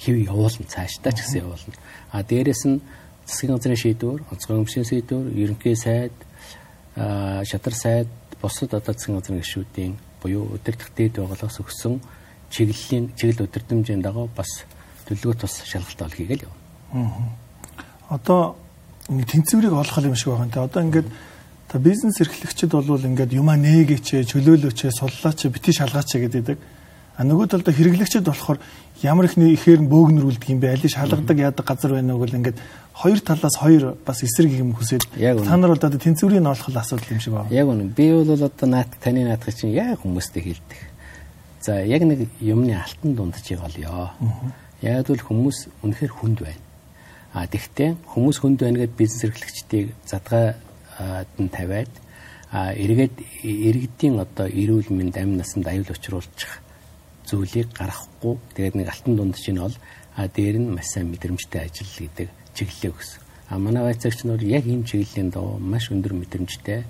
хэв 0.00 0.16
явуулна 0.16 0.64
цаашдаа 0.64 1.12
ч 1.12 1.20
гэсэн 1.20 1.44
явуулна. 1.44 1.76
А 2.10 2.24
дээрэс 2.24 2.64
нь 2.64 2.80
засгийн 3.28 3.54
газрын 3.54 3.76
шийдвэр, 3.76 4.20
онцгой 4.32 4.56
өмсгийн 4.56 4.88
шийдвэр, 4.88 5.28
ерөнхий 5.36 5.76
сайд, 5.76 6.16
шатар 6.96 7.74
сайд, 7.76 8.08
бусад 8.40 8.74
одоо 8.74 8.94
засгийн 8.96 9.20
газрын 9.20 9.44
гишүүдийн 9.44 9.94
буюу 10.22 10.56
удирдах 10.56 10.90
дээд 10.96 11.20
байгууллагаас 11.20 11.60
өгсөн 11.60 12.00
чиглэлийн 12.50 13.12
чиглэл 13.14 13.46
удирдамжийн 13.46 14.02
дагуу 14.02 14.28
бас 14.34 14.64
төлөвлөгөө 15.06 15.40
тус 15.40 15.62
шалгалт 15.64 16.02
олхийг 16.02 16.30
л 16.40 16.44
явна. 16.48 17.30
Одоо 18.08 18.56
тэнцвэрийг 19.06 19.72
олох 19.72 19.98
юм 20.02 20.16
шиг 20.16 20.34
те. 20.52 20.60
Одоо 20.60 20.82
ингээд 20.82 21.08
та 21.68 21.78
бизнес 21.78 22.20
эрхлэгчид 22.20 22.72
бол 22.72 22.98
ингээд 22.98 23.32
юмаа 23.32 23.56
нээгээч, 23.56 24.26
чөлөөлөөч, 24.26 24.90
суллаач, 24.90 25.46
бити 25.46 25.72
шалгаач 25.72 26.10
гэдэг. 26.18 26.58
А 27.20 27.24
нөгөө 27.28 27.50
талд 27.52 27.68
хэрэглэгчид 27.68 28.24
болохоор 28.24 28.56
ямар 29.04 29.28
их 29.28 29.36
ихээр 29.36 29.84
бөөгнөрүүлдэг 29.84 30.56
юм 30.56 30.60
бэ? 30.64 30.72
Аль 30.72 30.88
шалгадаг 30.88 31.36
яадаг 31.36 31.68
газар 31.68 31.92
байна 31.92 32.16
уу 32.16 32.24
гэл 32.24 32.40
ингээд 32.40 32.56
хоёр 32.96 33.20
талаас 33.20 33.60
хоёр 33.60 33.92
бас 34.08 34.24
эсрэг 34.24 34.56
юм 34.56 34.72
хүсээд 34.72 35.04
та 35.44 35.56
нар 35.60 35.76
бол 35.76 35.84
одоо 35.84 36.00
тэнцвэрийг 36.00 36.40
олох 36.40 36.72
асуудал 36.72 37.12
юм 37.12 37.20
шиг 37.20 37.36
байна. 37.36 37.52
Яг 37.52 37.68
үнэ. 37.68 37.92
Би 37.92 38.08
бол 38.08 38.24
одоо 38.24 38.68
наат 38.72 38.96
таны 39.04 39.28
наатах 39.28 39.52
чинь 39.52 39.76
яг 39.76 40.00
хүмүүстэй 40.00 40.48
хэлдэг. 40.48 40.80
За 41.60 41.84
яг 41.84 42.08
нэг 42.08 42.24
юмны 42.40 42.72
алтан 42.80 43.12
дундчийг 43.12 43.60
олё. 43.68 44.16
Яг 44.80 45.04
л 45.12 45.20
хүмүүс 45.20 45.84
үнэхээр 45.84 46.12
хүнд 46.24 46.40
байна. 46.40 46.64
А 47.36 47.44
тэгвэл 47.44 48.00
хүмүүс 48.08 48.40
хүнд 48.40 48.64
байна 48.64 48.80
гэдээ 48.80 48.96
бизнес 48.96 49.28
эрхлэгчдийг 49.28 49.92
задгаад 50.08 51.28
нь 51.36 51.52
тавиад 51.52 51.92
а 52.48 52.72
эргээд 52.72 53.44
иргэдийн 53.44 54.16
одоо 54.24 54.48
эрүүл 54.48 54.88
мэнд 54.88 55.20
амь 55.20 55.36
насанд 55.36 55.68
аюул 55.68 55.84
учруулчих 55.84 56.64
зүйлийг 57.30 57.70
гаргахгүй 57.78 58.34
тэгээд 58.58 58.74
нэг 58.74 58.88
алтан 58.90 59.14
дундчийн 59.16 59.58
бол 59.62 59.76
а 60.18 60.26
дээр 60.26 60.58
нь 60.58 60.74
маш 60.74 60.90
сайн 60.90 61.14
мэдрэмжтэй 61.14 61.62
ажил 61.70 61.86
гэдэг 61.86 62.28
чиглэлээ 62.54 62.90
өгсөн. 62.90 63.22
А 63.48 63.58
манай 63.58 63.82
байцаагч 63.86 64.26
нар 64.26 64.42
яг 64.42 64.66
ийм 64.66 64.82
чиглэлийн 64.84 65.30
доо 65.30 65.58
маш 65.58 65.90
өндөр 65.94 66.12
мэдрэмжтэй 66.18 66.84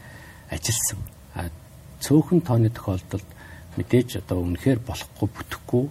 ажилласан. 0.49 1.01
А 1.37 1.53
цөөхөн 2.01 2.41
тооны 2.41 2.73
тохиолдолд 2.73 3.29
мэдээж 3.77 4.25
одоо 4.25 4.41
үнэхээр 4.43 4.81
болохгүй 4.81 5.29
бүтэхгүй 5.29 5.85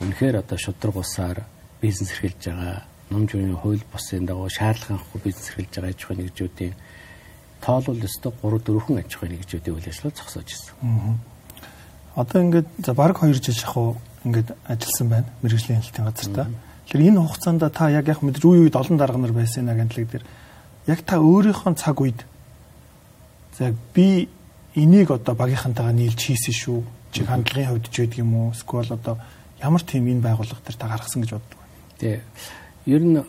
үнэхээр 0.00 0.36
одоо 0.40 0.58
шудраг 0.58 0.96
усаар 0.96 1.44
бизнес 1.82 2.14
эрхэлж 2.14 2.42
байгаа 2.46 2.86
номж 3.10 3.34
үеийн 3.34 3.56
хууль 3.58 3.84
бусын 3.92 4.26
дагуу 4.26 4.48
шаардлага 4.48 4.96
авахгүй 4.96 5.20
бизнес 5.26 5.50
эрхэлж 5.50 5.72
байгаа 5.74 5.90
аж 5.90 6.00
ахуйн 6.02 6.20
нэгжүүдийн 6.22 6.74
тоол 7.60 7.84
бол 7.84 8.06
өстой 8.06 8.32
3 8.42 8.58
4хэн 8.64 8.98
аж 9.02 9.10
ахуйн 9.14 9.32
нэгжүүдийн 9.34 9.74
үйл 9.76 9.88
ажиллагаа 9.90 10.18
зогсоож 10.18 10.48
ирсэн. 10.48 10.74
Одоо 12.18 12.42
ингээд 12.42 12.66
за 12.82 12.94
баг 12.98 13.14
2 13.22 13.30
жил 13.38 13.54
шахуу 13.54 13.96
ингээд 14.26 14.50
ажилласан 14.66 15.08
байна 15.08 15.30
мэрэгжлийн 15.42 15.78
хэлтийн 15.78 16.06
газар 16.10 16.34
та. 16.34 16.50
Тэгэхээр 16.90 17.14
энэ 17.14 17.22
хугацаанд 17.22 17.62
та 17.70 17.90
яг 17.94 18.10
яг 18.10 18.26
мэдээж 18.26 18.42
үе 18.42 18.66
үед 18.66 18.74
олон 18.74 18.98
дарга 18.98 19.18
нар 19.22 19.30
байсан 19.30 19.70
агентлаг 19.70 20.10
дээр 20.10 20.24
яг 20.90 21.00
та 21.06 21.22
өөрийнхөө 21.22 21.78
цаг 21.78 21.94
үед 22.02 22.26
за 23.54 23.70
би 23.94 24.26
энийг 24.74 25.14
одоо 25.14 25.38
багийнхантайгаа 25.38 25.94
нийлж 25.94 26.18
хийсэн 26.18 26.54
шүү. 26.58 26.82
Чи 27.14 27.22
хандлагын 27.22 27.78
хувьд 27.78 27.86
ч 27.86 28.02
байдаг 28.02 28.18
юм 28.18 28.34
уу? 28.34 28.50
Эсвэл 28.50 28.98
одоо 28.98 29.22
ямар 29.62 29.82
тийм 29.86 30.10
энэ 30.10 30.26
байгууллага 30.26 30.58
төр 30.66 30.74
та 30.74 30.90
гаргасан 30.90 31.22
гэж 31.22 31.38
боддог 31.38 31.58
вэ? 31.62 31.66
Тий. 32.02 32.18
Ер 32.86 33.02
нь 33.06 33.22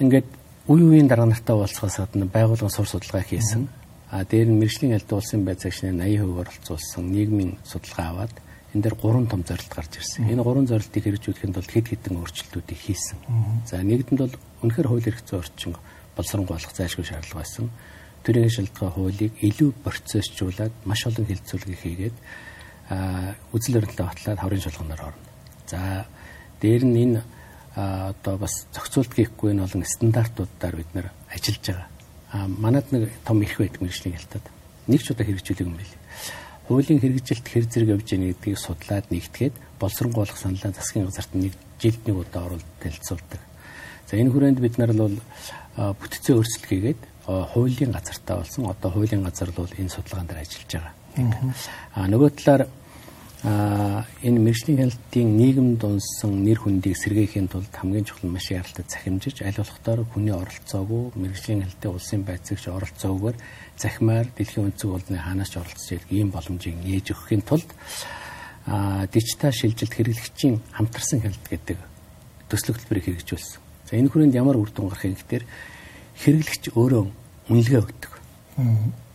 ингээд 0.00 0.28
үе 0.64 0.80
үеийн 0.80 1.12
дарга 1.12 1.28
нартай 1.28 1.56
уулзахаас 1.56 2.08
гадна 2.08 2.24
байгууллагын 2.24 2.72
сур 2.72 2.88
судалгаа 2.88 3.20
хийсэн. 3.20 3.68
А 4.10 4.24
дээр 4.26 4.50
нь 4.50 4.58
мэрэгжлийн 4.58 4.98
аль 4.98 5.06
улсын 5.06 5.46
байцаагчны 5.46 5.94
80% 5.94 6.34
оролцуулсан 6.42 7.04
нийгмийн 7.14 7.62
судалгаа 7.62 8.26
аваад 8.26 8.34
энэ 8.74 8.82
дээр 8.82 8.96
гурван 8.98 9.26
том 9.30 9.42
зорилт 9.46 9.70
гарч 9.70 10.02
ирсэн. 10.02 10.26
Энэ 10.26 10.42
гурван 10.42 10.66
зорилтыг 10.66 11.02
хэрэгжүүлэхэд 11.02 11.54
бол 11.54 11.70
хэд 11.70 11.86
хэдэн 11.94 12.18
өөрчлөлтүүдийг 12.18 12.80
хийсэн. 12.90 13.18
За 13.70 13.78
нэгдэнд 13.78 14.18
бол 14.18 14.34
үнэхээр 14.66 14.90
хууль 14.90 15.08
эрх 15.10 15.22
зүйн 15.22 15.42
орчин 15.46 15.74
боловсронгойлох 16.18 16.74
зайлшгүй 16.74 17.06
шаардлага 17.06 17.42
байсан. 17.42 17.70
Төрийн 18.26 18.50
шалтгаан 18.50 18.94
хуулийг 18.94 19.32
илүү 19.38 19.70
процессжуулаад 19.86 20.74
маш 20.82 21.06
олон 21.06 21.26
хилцүүлгийг 21.30 21.80
хийгээд 21.82 22.16
үзэл 23.54 23.78
баримтлаа 23.78 24.10
батлаад 24.10 24.42
хорийн 24.42 24.64
шалганаар 24.66 25.02
орно. 25.14 25.26
За 25.70 26.06
дээр 26.58 26.82
нь 26.84 26.98
энэ 26.98 27.22
одоо 27.74 28.38
бас 28.38 28.66
зохицуулт 28.74 29.14
хийхгүй 29.14 29.54
энэ 29.54 29.64
олон 29.64 29.86
стандартуудаар 29.86 30.76
бид 30.76 30.90
нэр 30.94 31.06
ажиллаж 31.30 31.62
байгаа. 31.62 31.99
Манад 32.32 32.86
нэг 32.92 33.10
том 33.24 33.42
их 33.42 33.58
байдаг 33.58 33.80
мэрэгжлийн 33.82 34.16
хялтад. 34.16 34.44
Нэг 34.86 35.02
ч 35.02 35.10
удаа 35.10 35.26
хэрэгжүүлэг 35.26 35.66
юм 35.66 35.76
байл 35.76 35.94
хуулийн 36.70 37.02
хэрэгжилт 37.02 37.46
хэр 37.50 37.66
зэрэг 37.66 37.98
явж 37.98 38.06
байгаа 38.14 38.30
гэдгийг 38.30 38.58
судлаад 38.62 39.06
нэгтгэхэд 39.10 39.54
боловсронгойлох 39.82 40.38
саналаа 40.38 40.70
засгийн 40.70 41.10
газарт 41.10 41.34
нэг 41.34 41.58
жилд 41.82 42.02
нэг 42.06 42.16
удаа 42.22 42.46
оруулж 42.46 42.66
танилцуулдаг. 42.78 43.40
За 44.06 44.14
энэ 44.14 44.30
хүрээнд 44.30 44.62
бид 44.62 44.78
нар 44.78 44.94
бол 44.94 45.18
бүтцийн 45.74 46.38
өөрчлөлт 46.38 46.70
хийгээд 46.70 47.00
хуулийн 47.26 47.90
газартаа 47.90 48.46
болсон. 48.46 48.70
Одоо 48.70 48.90
хуулийн 48.94 49.26
газар 49.26 49.50
бол 49.50 49.66
энэ 49.66 49.90
судалгаан 49.90 50.30
дээр 50.30 50.46
ажиллаж 50.46 50.70
байгаа. 50.70 50.94
А 51.98 52.06
нөгөө 52.06 52.30
талаар 52.38 52.62
а 53.42 54.04
энэ 54.20 54.36
мэрэгжлийн 54.36 54.78
хяналтын 54.84 55.28
нийгэм 55.40 55.80
дунсан 55.80 56.44
нэр 56.44 56.60
хүндийг 56.60 56.92
сэргээхийн 56.92 57.48
тулд 57.48 57.72
хамгийн 57.72 58.04
чухал 58.04 58.28
маш 58.28 58.52
яралтай 58.52 58.84
захимжиж 58.84 59.40
аль 59.40 59.56
болохдоор 59.56 60.04
хүний 60.12 60.36
оролцоогүй 60.36 61.16
мэрэгжлийн 61.16 61.64
хяналтын 61.64 61.94
улсын 61.96 62.22
байцаагч 62.28 62.68
оролцоогоор 62.68 63.36
захимаар 63.80 64.28
дэлхийн 64.36 64.68
өнцөг 64.68 64.92
уулны 64.92 65.16
ханаас 65.16 65.56
оролцож 65.56 65.88
ирэх 65.88 66.12
ийм 66.12 66.28
боломжийг 66.28 66.76
нээж 66.84 67.16
өгөхийн 67.16 67.42
тулд 67.48 67.70
а 68.68 69.06
дижитал 69.08 69.56
шилжилт 69.56 69.94
хэрэглэгчийн 69.96 70.60
хамтарсан 70.76 71.24
хяналт 71.24 71.46
гэдэг 71.48 71.78
төсөл 72.52 72.76
хөтөлбөрийг 72.76 73.24
хэрэгжүүлсэн. 73.24 73.60
За 73.88 73.96
энэ 73.96 74.12
хүрээнд 74.12 74.36
ямар 74.36 74.60
үр 74.60 74.68
дүн 74.68 74.92
гарах 74.92 75.08
юм 75.08 75.16
гэхээр 75.16 75.44
хэрэглэгч 76.20 76.76
өөрөө 76.76 77.04
үнэлгээ 77.48 77.80
өгдөг. 77.80 78.12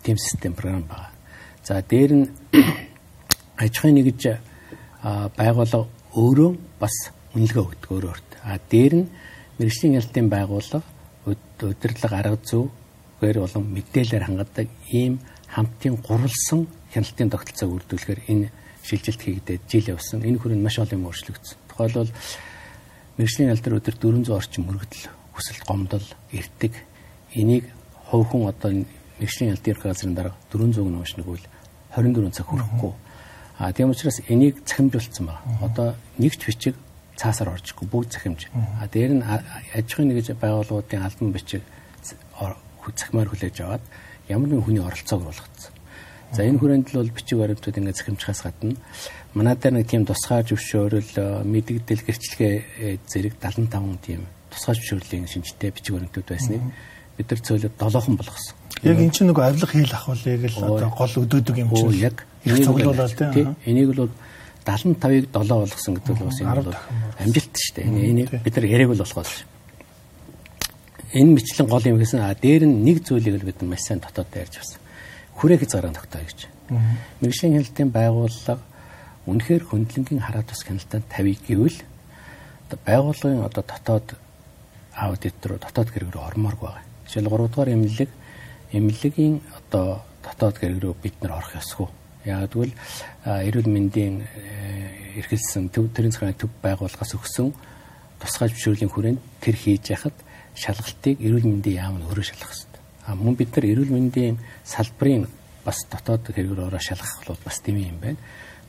Тийм 0.02 0.18
систем 0.18 0.58
програм 0.58 0.90
байна. 0.90 1.14
За 1.62 1.78
дээр 1.86 2.12
нь 2.26 2.26
аж 3.58 3.74
ахуйн 3.80 3.96
нэгж 4.00 4.22
байгууллага 5.38 5.88
өөрөө 6.16 6.52
бас 6.80 6.96
үнэлгээ 7.36 7.64
өгдөг 7.64 7.92
өөрөөрт. 7.92 8.30
А 8.44 8.60
дээр 8.60 8.94
нь 9.04 9.10
мэрэгжлийн 9.60 9.96
хяналтын 10.00 10.28
байгууллага 10.32 10.84
удирдлага 11.26 12.16
арга 12.20 12.40
зүй 12.44 12.70
гэр 13.22 13.40
болон 13.44 13.64
мэдээлэлээр 13.76 14.26
хангадаг 14.28 14.68
ийм 14.92 15.20
хамтын 15.48 15.96
гурвалсан 16.04 16.68
хяналтын 16.92 17.30
тогтолцоог 17.32 17.72
үрдүүлэхээр 17.76 18.22
энэ 18.28 18.48
шилжилт 18.84 19.22
хийгдээд 19.22 19.62
жил 19.68 19.96
явсан. 19.96 20.24
Энэ 20.24 20.40
хүрээнд 20.40 20.64
маш 20.64 20.80
олон 20.80 21.00
юм 21.00 21.08
өөрчлөгдсөн. 21.10 21.58
Тухайлбал 21.72 22.12
мэрэгжлийн 23.18 23.52
алдар 23.52 23.74
өдөр 23.80 23.96
400 23.96 24.36
орчим 24.36 24.64
мөрөгдөл, 24.68 25.08
хүсэлт 25.34 25.64
гомдол, 25.66 26.08
эртэг 26.32 26.74
энийг 27.34 27.66
хувь 28.12 28.28
хүн 28.30 28.52
одоо 28.52 28.72
мэрэгжлийн 29.18 29.56
алдрын 29.56 29.82
газрын 29.82 30.16
дарга 30.16 30.36
400 30.52 30.84
нь 30.84 31.00
уушнагвал 31.00 31.44
24 31.96 32.32
цаг 32.36 32.46
хүрэхгүй. 32.46 32.94
А 33.58 33.72
тийм 33.72 33.90
учраас 33.90 34.22
энийг 34.28 34.64
захимжуулсан 34.66 35.26
байна. 35.26 35.40
Одоо 35.62 35.96
нэгч 36.18 36.46
бичиг 36.46 36.76
цаасаар 37.16 37.56
оржихгүй 37.56 37.88
бүгд 37.88 38.12
захимж. 38.12 38.48
А 38.54 38.88
дээр 38.88 39.16
нь 39.16 39.24
аж 39.24 39.88
ахуйн 39.92 40.12
нэгж 40.12 40.36
байгууллагуудын 40.36 41.04
албан 41.04 41.32
бичиг 41.32 41.64
захимаар 41.96 43.30
хүлээж 43.30 43.62
аваад 43.64 43.84
ямар 44.28 44.50
нэгэн 44.50 44.66
хүний 44.66 44.84
оролцоог 44.84 45.24
болгоцсон. 45.24 45.74
За 46.36 46.44
энэ 46.44 46.60
хүрээнд 46.60 46.92
л 46.92 47.00
бол 47.00 47.16
бичиг 47.16 47.40
баримтууд 47.40 47.78
ингээд 47.80 48.00
захимжихаас 48.02 48.42
гадна 48.44 48.76
манай 49.34 49.56
дээр 49.56 49.80
нэг 49.80 49.88
тийм 49.88 50.04
тусгай 50.04 50.44
зөвшөөрөл 50.44 51.46
мэдэгдэл 51.48 52.04
гэрчлэгээ 52.04 52.54
э, 52.82 52.98
зэрэг 53.08 53.40
75 53.40 54.04
тийм 54.04 54.28
тусгай 54.52 54.76
зөвшөөрлийн 54.76 55.32
шинжтэй 55.32 55.72
бичиг 55.72 55.96
баримтууд 55.96 56.28
байсныг 56.28 56.62
бид 57.16 57.28
нар 57.32 57.40
цөөлөд 57.40 57.74
долоохон 57.80 58.20
болгосон. 58.20 58.56
Яг 58.84 59.00
эн 59.00 59.12
чинь 59.12 59.28
нэг 59.28 59.40
авилга 59.40 59.72
хийл 59.72 59.94
ахвалыг 59.94 60.44
л 60.52 60.64
одоо 60.64 60.90
гол 60.90 61.14
өдөөдөг 61.24 61.56
юм 61.58 61.70
чинь. 61.76 62.12
Яг 62.12 62.26
цуглуулаад 62.44 63.16
тийм. 63.16 63.56
Энийг 63.66 63.96
бол 63.96 64.10
75-ыг 64.66 65.30
7 65.30 65.48
болгосон 65.48 65.94
гэдэг 65.96 66.16
нь 66.18 66.26
бас 66.26 66.40
энэ 66.42 66.56
бол 66.60 66.76
амжилт 67.22 67.54
шүү 67.56 67.74
дээ. 67.76 67.86
Энийг 67.86 68.30
бид 68.44 68.56
нар 68.56 68.66
яриаг 68.66 68.90
бол 68.90 69.04
болохоос 69.06 69.46
энэ 71.16 71.40
мэтлэн 71.40 71.68
гол 71.72 71.86
юм 71.88 71.98
гэсэн 71.98 72.20
а 72.20 72.36
дээр 72.36 72.68
нь 72.68 72.84
нэг 72.84 73.08
зүйлийг 73.08 73.40
л 73.40 73.48
бид 73.48 73.64
маш 73.64 73.88
сайн 73.88 74.04
дотоод 74.04 74.28
ярьж 74.36 74.60
байна. 74.60 74.84
Хүрээ 75.40 75.60
хязгаараа 75.64 75.96
тогтоо 75.96 76.20
гэж. 76.20 76.40
Мэргэжлийн 77.24 77.56
хяналтын 77.56 77.90
байгууллага 77.96 78.60
үнэхээр 79.24 79.64
хөндлөнгийн 79.64 80.20
хараа 80.20 80.44
тус 80.44 80.68
хяналтанд 80.68 81.08
тавийг 81.08 81.40
гэвэл 81.48 81.80
байгууллагын 82.84 83.48
одоо 83.48 83.64
дотоод 83.64 84.20
аудит 84.92 85.40
руу 85.48 85.56
дотоод 85.56 85.90
гэрэг 85.96 86.12
рүү 86.12 86.24
ормоорг 86.28 86.60
байгаа. 86.60 86.84
Жишээл 87.08 87.32
3 87.32 87.48
дугаар 87.48 87.72
эмнэлэг 87.72 88.10
эмнэлэгийн 88.72 89.42
одоо 89.58 90.02
дотоод 90.24 90.58
гэрэг 90.58 90.80
рүү 90.82 90.96
бид 91.02 91.16
нар 91.22 91.38
орох 91.38 91.54
ёсгүй. 91.54 91.88
Яг 92.26 92.50
тэгвэл 92.50 92.74
эрүүл 93.26 93.70
мэндийн 93.70 94.26
э, 94.26 95.22
эрхэлсэн 95.22 95.70
төв 95.70 95.94
төрийн 95.94 96.12
захиргааны 96.12 96.42
төв 96.42 96.50
байгууллагаас 96.64 97.14
өгсөн 97.14 97.54
тусгай 98.18 98.50
зөвшөөрлийн 98.50 98.90
хүрээнд 98.90 99.22
тэр 99.42 99.56
хийж 99.56 99.94
яхад 99.94 100.18
шалгалтыг 100.58 101.22
эрүүл 101.22 101.46
мэндийн 101.46 101.78
яам 101.78 102.02
нь 102.02 102.08
өөрөө 102.10 102.26
шалгах 102.26 102.50
хэрэгтэй. 102.50 102.82
А 103.06 103.14
мөн 103.14 103.36
бид 103.38 103.54
нар 103.54 103.66
эрүүл 103.70 103.94
мэндийн 103.94 104.42
салбарын 104.66 105.30
бас 105.62 105.86
дотоод 105.86 106.34
хэрэгээр 106.34 106.66
ороо 106.66 106.82
шалгах 106.82 107.22
бол 107.28 107.42
бас 107.46 107.62
тийм 107.62 107.78
юм 107.78 108.02
байна. 108.02 108.18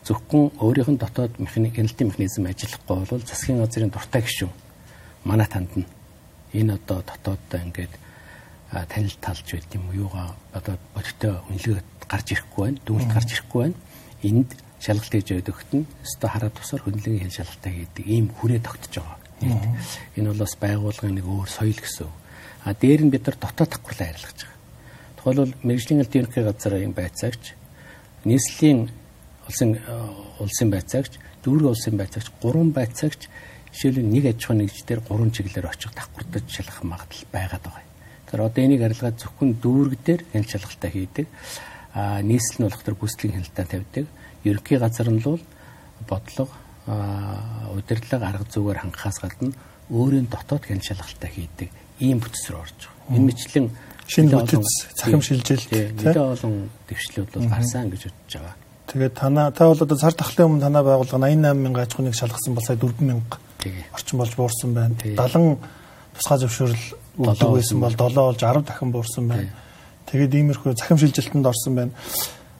Зөвхөн 0.05 0.53
өөрийнх 0.61 0.91
нь 0.93 1.00
дотоод 1.00 1.41
механик 1.41 1.81
хяналтын 1.81 2.09
механизм 2.12 2.45
ажиллахгүй 2.45 2.97
бол 3.09 3.25
засгийн 3.25 3.65
газрын 3.65 3.91
дуртай 3.91 4.23
гишүүн 4.23 4.53
манай 5.25 5.47
танд 5.47 5.73
нь 5.76 5.88
энэ 6.53 6.79
одоо 6.79 7.03
дотооддоо 7.03 7.61
ингээд 7.65 7.93
танил 8.71 9.17
талж 9.21 9.47
байт 9.53 9.75
юм 9.75 9.89
уу 9.89 10.09
юугаа 10.09 10.35
одоо 10.53 10.79
бодтой 10.95 11.39
үнэлгээд 11.51 11.89
гарч 12.09 12.27
ирэхгүй 12.33 12.63
байна. 12.65 12.79
Дүнэлт 12.87 13.13
гарч 13.15 13.31
ирэхгүй 13.33 13.61
байна. 13.63 13.79
Энд 14.23 14.51
шалгалт 14.81 15.13
хийж 15.13 15.29
өгөхөд 15.33 15.71
нь 15.75 15.87
өстой 16.05 16.31
хараад 16.31 16.55
тусаар 16.55 16.83
хөндлөгийн 16.85 17.25
хэл 17.27 17.39
шалгалтаа 17.43 17.73
хийдэг 17.73 18.05
ийм 18.07 18.27
хүрээ 18.35 18.61
тогтож 18.63 18.95
байгаа. 19.01 19.19
Энэ 20.17 20.31
бол 20.31 20.43
бас 20.45 20.55
байгууллагын 20.57 21.17
нэг 21.17 21.27
өөр 21.27 21.49
соёл 21.49 21.81
гэсэн. 21.81 22.09
А 22.65 22.75
дээр 22.75 23.03
нь 23.07 23.13
бид 23.13 23.27
нар 23.27 23.37
дотоод 23.39 23.71
давхарлаа 23.71 24.09
арилгаж 24.11 24.39
байгаа. 24.45 24.59
Тухайлбал 25.17 25.55
мэрэгжлийн 25.63 26.03
аль 26.03 26.17
ерөнхий 26.17 26.45
газрын 26.45 26.93
байцаагч 26.93 27.45
нийслэлийн 28.27 28.91
улсын 29.47 29.71
улсын 30.43 30.71
байцаагч 30.71 31.13
дүүрэг 31.43 31.71
улсын 31.71 31.97
байцаагч 31.97 32.29
гурван 32.43 32.71
байцаагч 32.75 33.31
жишээлбэл 33.73 34.13
нэг 34.13 34.25
аж 34.35 34.41
ахуйн 34.43 34.67
нэгждэр 34.67 35.01
гурван 35.07 35.31
чиглэлээр 35.31 35.71
очих 35.71 35.93
давхардаж 35.95 36.45
шалгах 36.51 36.83
магадлал 36.83 37.27
байгаад 37.31 37.65
байгаа. 37.65 37.86
Тэгэхээр 38.26 38.47
одоо 38.47 38.62
энийг 38.62 38.83
арилгаад 38.83 39.16
зөвхөн 39.23 39.50
дүүрэг 39.62 40.00
дээр 40.02 40.23
хяналт 40.33 40.50
шалгалтаа 40.50 40.90
хийдэг. 40.90 41.26
А 41.95 42.21
нийслэл 42.21 42.59
нь 42.61 42.66
болох 42.66 42.83
төр 42.83 42.97
бүслийн 42.99 43.35
хяналтаа 43.38 43.66
тавьдаг. 43.66 44.06
Ерөнхий 44.45 44.78
газар 44.78 45.09
нь 45.11 45.23
бол 45.23 45.40
бодлого 46.11 46.52
удирдлага 47.75 48.28
арга 48.28 48.47
зүгээр 48.50 48.83
хангахаас 48.83 49.18
гадна 49.23 49.54
өөрийн 49.90 50.26
дотоод 50.30 50.66
хяналт 50.66 50.87
шалгалтаа 50.87 51.30
хийдэг 51.30 51.71
ийм 52.00 52.21
бүтц 52.21 52.50
рүү 52.50 52.61
орж 52.61 52.78
байгаа. 52.85 53.16
Энэ 53.16 53.26
мэтлэн 53.26 53.66
шинэ 54.06 54.30
бүтэц 54.37 54.68
цахим 55.00 55.23
шилжилт 55.25 55.71
нэлээд 55.73 56.16
олон 56.21 56.68
дэвшлүүд 56.88 57.30
бол 57.33 57.49
гарсан 57.49 57.90
гэж 57.90 58.02
бодож 58.06 58.33
байгаа. 58.37 58.54
Тэгээд 58.87 59.14
танаа 59.16 59.50
та 59.50 59.66
бол 59.66 59.80
одоо 59.80 59.97
цар 59.97 60.12
тахлын 60.12 60.47
өмнө 60.47 60.64
танаа 60.66 60.85
байгууллага 60.85 61.26
88 61.26 61.56
мянган 61.56 61.83
аж 61.83 61.92
ахуйныг 61.95 62.14
шалгасан 62.14 62.54
бол 62.54 62.66
сая 62.66 62.76
4 62.76 63.00
мянга 63.00 63.38
орчин 63.97 64.18
болж 64.18 64.35
буурсан 64.37 64.75
байна. 64.75 64.95
70 65.00 65.59
тусгай 66.14 66.38
зөвшөөрөл 66.38 66.85
өгдөг 67.19 67.51
байсан 67.57 67.81
бол 67.81 67.97
7 67.97 68.15
болж 68.15 68.41
10 68.41 68.65
дахин 68.67 68.93
буурсан 68.93 69.29
байна. 69.29 69.51
Тэгээд 70.07 70.35
иймэрхүү 70.35 70.77
захим 70.77 70.99
шилжилтэнд 70.99 71.47
орсон 71.47 71.75
байна. 71.75 71.93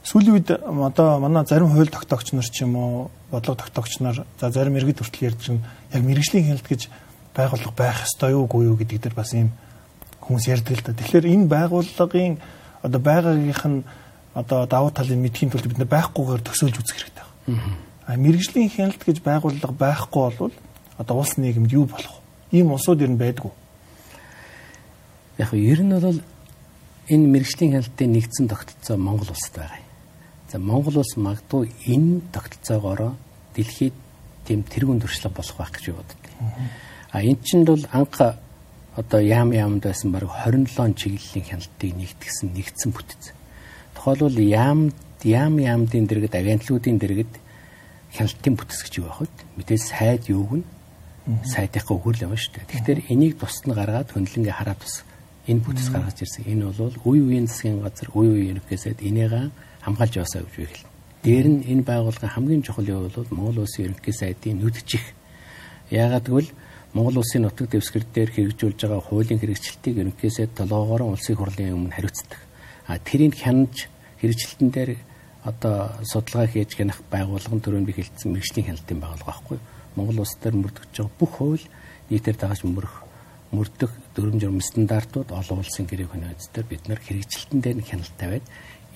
Сүүлийн 0.07 0.35
үед 0.39 0.51
одоо 0.51 1.19
манай 1.19 1.45
зарим 1.47 1.71
хууль 1.71 1.91
тогтоогч 1.91 2.33
нар 2.33 2.47
ч 2.47 2.63
юм 2.63 2.77
уу, 2.77 3.11
бодлого 3.31 3.59
тогтоогч 3.59 3.99
нар 4.01 4.25
за 4.41 4.51
зарим 4.51 4.77
иргэд 4.79 5.03
хүртэл 5.03 5.35
ярьж 5.35 5.51
байгаа 5.51 5.67
яг 5.93 6.03
мэрэгжлийн 6.03 6.47
хяналт 6.47 6.67
гэж 6.67 6.89
байгууллага 7.35 7.75
байх 7.75 8.07
ёстой 8.07 8.33
юу 8.33 8.47
үгүй 8.47 8.71
юу 8.71 8.79
гэдэг 8.79 9.03
дээр 9.03 9.15
бас 9.19 9.35
ийм 9.35 9.51
хүмүүс 10.23 10.47
ярьдаг 10.47 10.79
л 10.79 10.85
да. 10.87 10.95
Тэгэхээр 10.95 11.27
энэ 11.27 11.51
байгууллагын 11.51 12.39
одоо 12.87 13.01
байгаагийнх 13.03 13.65
нь 13.67 13.83
одоо 14.35 14.67
давуу 14.67 14.91
талыг 14.95 15.19
мэдхийн 15.19 15.51
тулд 15.51 15.67
бид 15.67 15.79
нар 15.83 15.91
байхгүйгээр 15.91 16.43
төсөөлж 16.47 16.77
үзэх 16.81 16.97
хэрэгтэй 16.97 17.27
байна. 17.51 17.77
А 18.07 18.15
мэрэгжлийн 18.15 18.71
хяналт 18.71 19.03
гэж 19.03 19.27
байгууллага 19.27 19.75
байхгүй 19.75 20.23
бол 20.39 20.53
одоо 20.99 21.15
улс 21.19 21.35
нийгэмд 21.35 21.73
юу 21.75 21.91
болох 21.91 22.23
вэ? 22.51 22.63
Ийм 22.63 22.71
улсууд 22.71 23.03
ер 23.03 23.11
нь 23.11 23.19
байдгүй. 23.19 23.51
Яг 25.39 25.53
ер 25.53 25.81
нь 25.83 25.93
бол 25.93 26.21
энэ 27.09 27.27
мэрэгжлийн 27.33 27.73
хяналтын 27.77 28.13
нэгдсэн 28.13 28.49
тогтолцоо 28.49 28.97
Монгол 28.97 29.31
улсад 29.31 29.55
байгаа 29.57 29.79
юм. 29.79 29.89
За 30.51 30.59
Монгол 30.59 30.97
улс 30.99 31.17
магадгүй 31.17 31.71
энэ 31.87 32.21
тогтолцоогоор 32.33 33.15
дэлхийд 33.55 33.95
тийм 34.47 34.63
тэргуун 34.63 35.01
төршлөг 35.01 35.33
болох 35.35 35.57
байх 35.57 35.73
гэж 35.77 35.95
боддог. 35.95 36.21
А 37.11 37.23
эн 37.23 37.37
чинь 37.43 37.65
бол 37.65 37.85
анх 37.93 38.17
одоо 38.97 39.21
яам 39.21 39.53
яамд 39.53 39.85
байсан 39.85 40.13
баг 40.13 40.25
27 40.25 40.95
чиглэлийн 40.97 41.45
хяналтыг 41.45 41.93
нэгтгсэн 41.95 42.49
нэгдсэн 42.57 42.91
бүтц 42.97 43.37
тухайлбал 43.95 44.39
яам 44.39 44.93
яам 45.25 45.59
яамдын 45.59 46.07
дэргэд 46.07 46.35
агентлагуудын 46.35 46.99
дэргэд 46.99 47.33
хяналтын 48.17 48.55
бүтэц 48.57 48.81
гэж 48.85 48.95
юу 49.01 49.09
байх 49.09 49.21
вэ? 49.21 49.29
Мэдээж 49.57 49.83
сайд 49.83 50.29
юуг 50.33 50.53
нь 50.63 50.67
сайдынхаа 51.45 51.97
өгөөл 51.97 52.25
юм 52.25 52.37
шүү 52.37 52.55
дээ. 52.55 52.71
Тэгэхээр 52.71 53.01
энийг 53.11 53.35
тусад 53.41 53.67
нь 53.67 53.75
гаргаад 53.75 54.13
хөндлөнгөө 54.15 54.55
хараад 54.55 54.81
тус 54.81 55.03
энэ 55.47 55.63
бүтэц 55.63 55.89
гаргаж 55.95 56.19
ирсэн. 56.23 56.45
Энэ 56.47 56.71
бол 56.75 56.95
үе 57.07 57.21
үеийн 57.23 57.47
засгийн 57.47 57.81
газар, 57.81 58.11
үе 58.15 58.29
үеийн 58.31 58.59
ерөнхийсэд 58.59 58.99
энийгээ 59.03 59.47
хамгаалж 59.87 60.15
яваасаа 60.19 60.43
гэж 60.43 60.55
би 60.59 60.67
хэлнэ. 60.67 60.91
Дээр 61.23 61.47
нь 61.47 61.63
энэ 61.71 61.87
байгууллагын 61.87 62.35
хамгийн 62.35 62.63
чухал 62.67 62.87
юу 62.87 63.07
бол 63.07 63.31
Монгол 63.31 63.63
улсын 63.63 63.91
ерөнхий 63.91 64.15
сайдын 64.15 64.59
нүдчих. 64.59 65.05
Яагаад 65.91 66.27
гэвэл 66.27 66.51
Монгол 66.95 67.23
улсын 67.23 67.43
нутаг 67.47 67.71
дэвсгэр 67.71 68.05
дээр 68.11 68.31
хэрэгжүүлж 68.35 68.79
байгаа 68.83 69.03
хуулийн 69.07 69.39
хэрэгжилтийг 69.39 69.97
ерөнхийсэд 70.03 70.59
толгоогоор 70.59 71.15
улсын 71.15 71.39
хурлын 71.39 71.75
өмнө 71.79 71.95
хариуцдаг. 71.95 72.41
А 72.91 72.99
тэрийг 72.99 73.39
хянаж 73.39 73.87
хэрэгжилтэн 74.19 74.71
дээр 74.71 74.91
одоо 75.47 75.95
судалгаа 76.03 76.51
хийж 76.51 76.75
гэнэх 76.75 77.07
байгууллагын 77.07 77.63
төрөнд 77.63 77.87
би 77.87 77.95
хэлсэн 77.95 78.35
мэрэгжлийн 78.35 78.67
хяналтын 78.67 78.99
байгууллага 78.99 79.31
байхгүй. 79.31 79.59
Монгол 79.95 80.19
улс 80.27 80.35
дээр 80.43 80.57
мөрдөгч 80.59 80.95
байгаа 80.99 81.19
бүх 81.19 81.33
хууль 81.39 81.65
нийтээр 82.11 82.37
дагаж 82.37 82.61
мөрөх 82.67 83.06
мөрдөх 83.57 83.93
дүрм 84.15 84.37
журм 84.41 84.61
стандартууд 84.61 85.33
олон 85.33 85.65
улсын 85.65 85.89
гэрээ 85.89 86.13
хөнөөцдөр 86.13 86.65
бид 86.69 86.85
нар 86.89 87.01
хэрэгжилтэн 87.01 87.61
дээр 87.65 87.81
хяналт 87.81 88.15
тавиад 88.21 88.47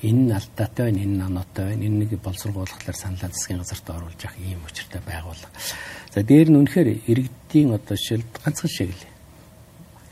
энэ 0.05 0.23
нь 0.29 0.37
алдаатай 0.37 0.85
байна, 0.93 1.01
энэ 1.05 1.17
нь 1.17 1.27
оноотой 1.29 1.65
байна, 1.73 1.85
энэ 1.89 1.99
нэг 2.05 2.11
боловсруулахлаар 2.21 2.97
саналаа 2.97 3.31
засгийн 3.33 3.61
газарт 3.61 3.87
оруулж 3.91 4.21
явах 4.21 4.39
ийм 4.41 4.61
учиртай 4.65 5.01
байгууллага. 5.05 5.57
За 6.13 6.21
дээр 6.23 6.49
нь 6.53 6.59
үнэхээр 6.61 6.89
иргэдийн 7.09 7.77
одоо 7.77 7.97
жишээл 7.97 8.25
ганцхан 8.45 8.71
шиг 8.73 8.91
л 8.93 9.03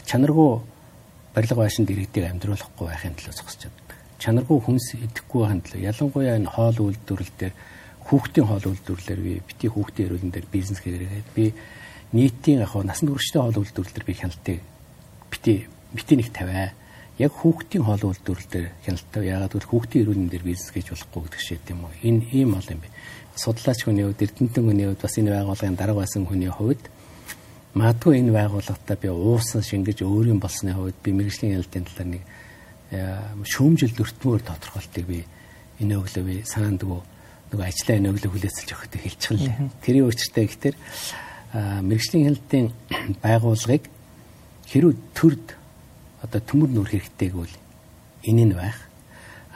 чанаргүй 0.08 0.50
барилга 1.32 1.62
байшинд 1.64 1.88
иргэдийг 1.88 2.24
амьдруулахгүй 2.28 2.86
байхын 2.88 3.16
төлөө 3.16 3.36
зогсож 3.36 3.60
чаддаг 3.64 3.88
чанаргүй 4.18 4.58
хүнс 4.60 4.98
идэхгүй 4.98 5.46
хандлага. 5.46 5.86
Ялангуяа 5.88 6.36
энэ 6.36 6.50
хоол 6.50 6.90
үйлдвэрлэл 6.90 7.34
дээр 7.38 7.54
хүүхдийн 8.10 8.46
хоол 8.50 8.66
үйлдвэрлэлээр 8.66 9.20
би 9.22 9.32
бити 9.46 9.66
хүүхдийн 9.70 10.06
эрүүлэн 10.10 10.32
дээр 10.34 10.46
бизнес 10.50 10.82
хийгээд 10.82 11.28
би 11.38 11.54
нийтийн 12.12 12.60
яг 12.64 12.74
насан 12.74 13.08
туршидтой 13.08 13.42
хоол 13.42 13.60
үйлдвэрлэлээр 13.62 14.06
би 14.06 14.14
хяналтыг 14.14 14.58
бити 15.30 15.66
бити 15.92 16.14
нэг 16.16 16.32
тавиа. 16.32 16.72
Яг 17.18 17.32
хүүхдийн 17.34 17.84
хоол 17.84 18.14
үйлдвэрлэл 18.14 18.52
дээр 18.52 18.68
хяналттай 18.86 19.22
яагаад 19.26 19.52
гэвэл 19.52 19.70
хүүхдийн 19.70 20.02
эрүүлэн 20.06 20.30
дээр 20.30 20.44
бизнес 20.46 20.70
хийж 20.70 20.88
болохгүй 20.94 21.22
гэдэг 21.26 21.42
шиг 21.42 21.60
тийм 21.66 21.82
үү. 21.82 21.92
Энэ 22.06 22.22
ийм 22.32 22.54
бол 22.54 22.70
юм 22.70 22.80
бэ. 22.80 22.88
Судлаач 23.34 23.80
хүний 23.82 24.06
хувьд 24.06 24.22
эрдэнтэн 24.22 24.64
хүний 24.64 24.86
хувьд 24.86 25.02
бас 25.02 25.18
энэ 25.18 25.34
байгууллагын 25.34 25.78
дарга 25.78 25.98
байсан 25.98 26.22
хүний 26.26 26.50
хувьд 26.50 26.82
магадгүй 27.74 28.14
энэ 28.22 28.32
байгууллагатай 28.32 28.96
би 29.02 29.08
уусан 29.10 29.62
шингэж 29.66 30.06
өөрийн 30.06 30.38
болсны 30.38 30.72
хувьд 30.74 30.98
би 31.02 31.10
мэрэгжлийн 31.10 31.58
хяналтын 31.58 31.86
талаар 31.90 32.10
нэг 32.14 32.22
Э, 32.88 33.20
шүүмжил 33.44 33.92
дөртмөр 33.92 34.40
тодорхойлтыг 34.48 35.04
би 35.04 35.18
энэ 35.76 35.98
өглөө 36.00 36.24
би 36.24 36.36
санаандгүй 36.48 37.00
нөгөө 37.52 37.66
ажлаа 37.68 37.96
энэ 38.00 38.10
өглөө 38.16 38.32
хүлээцэлж 38.32 38.70
өгөхөд 38.72 38.94
хэлчих 38.96 39.32
лээ. 39.36 39.56
Тэрийн 39.84 40.08
өөрчлөлттэй 40.08 40.46
гэхээр 40.48 40.76
мэрэгжлийн 41.52 42.24
хяналтын 42.28 42.66
байгууллагыг 43.24 43.88
хэрүү 44.68 44.92
төрд 45.16 45.56
одоо 46.20 46.40
төмөр 46.44 46.70
нүр 46.72 46.88
хэрэгтэй 46.92 47.32
гэвэл 47.32 47.56
энэ 48.28 48.44
нь 48.44 48.54
байх. 48.54 48.76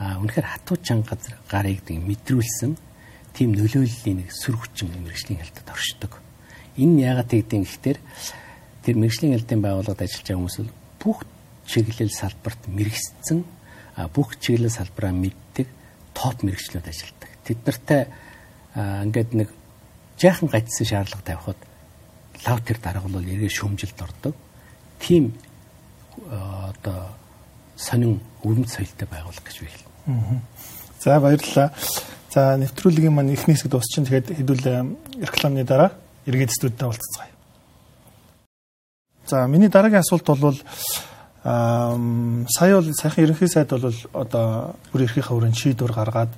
А 0.00 0.16
үнэхээр 0.24 0.46
хатуу 0.46 0.76
чанга 0.81 1.12
газар 1.12 1.37
гарыг 1.50 1.85
мэдрүүлсэн 1.85 2.76
тийм 3.37 3.52
нөлөөллийн 3.52 4.24
нэг 4.24 4.31
сүр 4.33 4.57
хүчин 4.57 4.88
мэрэгжлийн 4.88 5.40
хяналтад 5.40 5.68
оршдог. 5.68 6.12
Энэ 6.81 6.92
нь 6.96 7.05
яагаад 7.05 7.28
тэгдэм 7.28 7.64
гэхээр 7.68 7.98
тэр 8.85 8.94
мэрэгжлийн 8.96 9.33
хяналтын 9.37 9.61
байгууллагад 9.61 10.05
ажиллаж 10.05 10.26
байгаа 10.26 10.40
хүмүүс 10.40 10.59
бүх 10.96 11.18
чиглэл 11.68 12.12
салбарт 12.12 12.62
мэрэгссэн 12.72 13.38
бүх 14.16 14.40
чиглэл 14.40 14.72
салбараа 14.72 15.12
мэддэг 15.12 15.68
топ 16.16 16.40
мэрэгчлүүд 16.40 16.88
ажилладаг. 16.88 17.31
Тэд 17.44 17.59
нартай 17.68 18.00
ингээд 18.76 19.31
нэг 19.37 19.48
жаахан 20.16 20.48
гацсан 20.48 20.87
шаардлага 20.88 21.24
тавихад 21.24 21.61
лав 22.46 22.61
тэр 22.64 22.78
дарга 22.78 23.09
бол 23.09 23.22
эргээ 23.22 23.48
шөмжилд 23.48 23.98
ордог. 24.02 24.35
Тим 24.98 25.33
одоо 26.28 27.14
сонин 27.76 28.20
өвөмт 28.44 28.68
соёлтой 28.68 29.09
байгуулах 29.09 29.42
гэж 29.42 29.57
би 29.61 29.68
хэлнэ. 29.70 30.40
За 31.00 31.20
баярлалаа. 31.20 31.72
За 32.31 32.57
нэвтрүүлгийн 32.57 33.12
маань 33.12 33.33
эхний 33.35 33.55
хэсэг 33.55 33.70
дуусчин 33.70 34.05
тэгэхээр 34.05 34.38
хэдүүл 34.38 34.64
рекламны 35.20 35.64
дараа 35.64 35.92
эргээд 36.26 36.50
студидтэй 36.50 36.88
уулзцгаая. 36.88 37.33
За 39.26 39.46
миний 39.46 39.68
дараагийн 39.68 40.02
асуулт 40.02 40.26
бол 40.26 40.59
Аа 41.44 41.98
сая 42.48 42.76
бол 42.76 42.92
сайхан 42.94 43.24
ерөнхий 43.24 43.48
сайд 43.48 43.70
бол 43.70 43.90
одоо 44.12 44.76
бүр 44.92 45.02
эрхийнхээ 45.02 45.35
өрөөнд 45.35 45.59
шийдвэр 45.59 45.92
гаргаад 45.92 46.31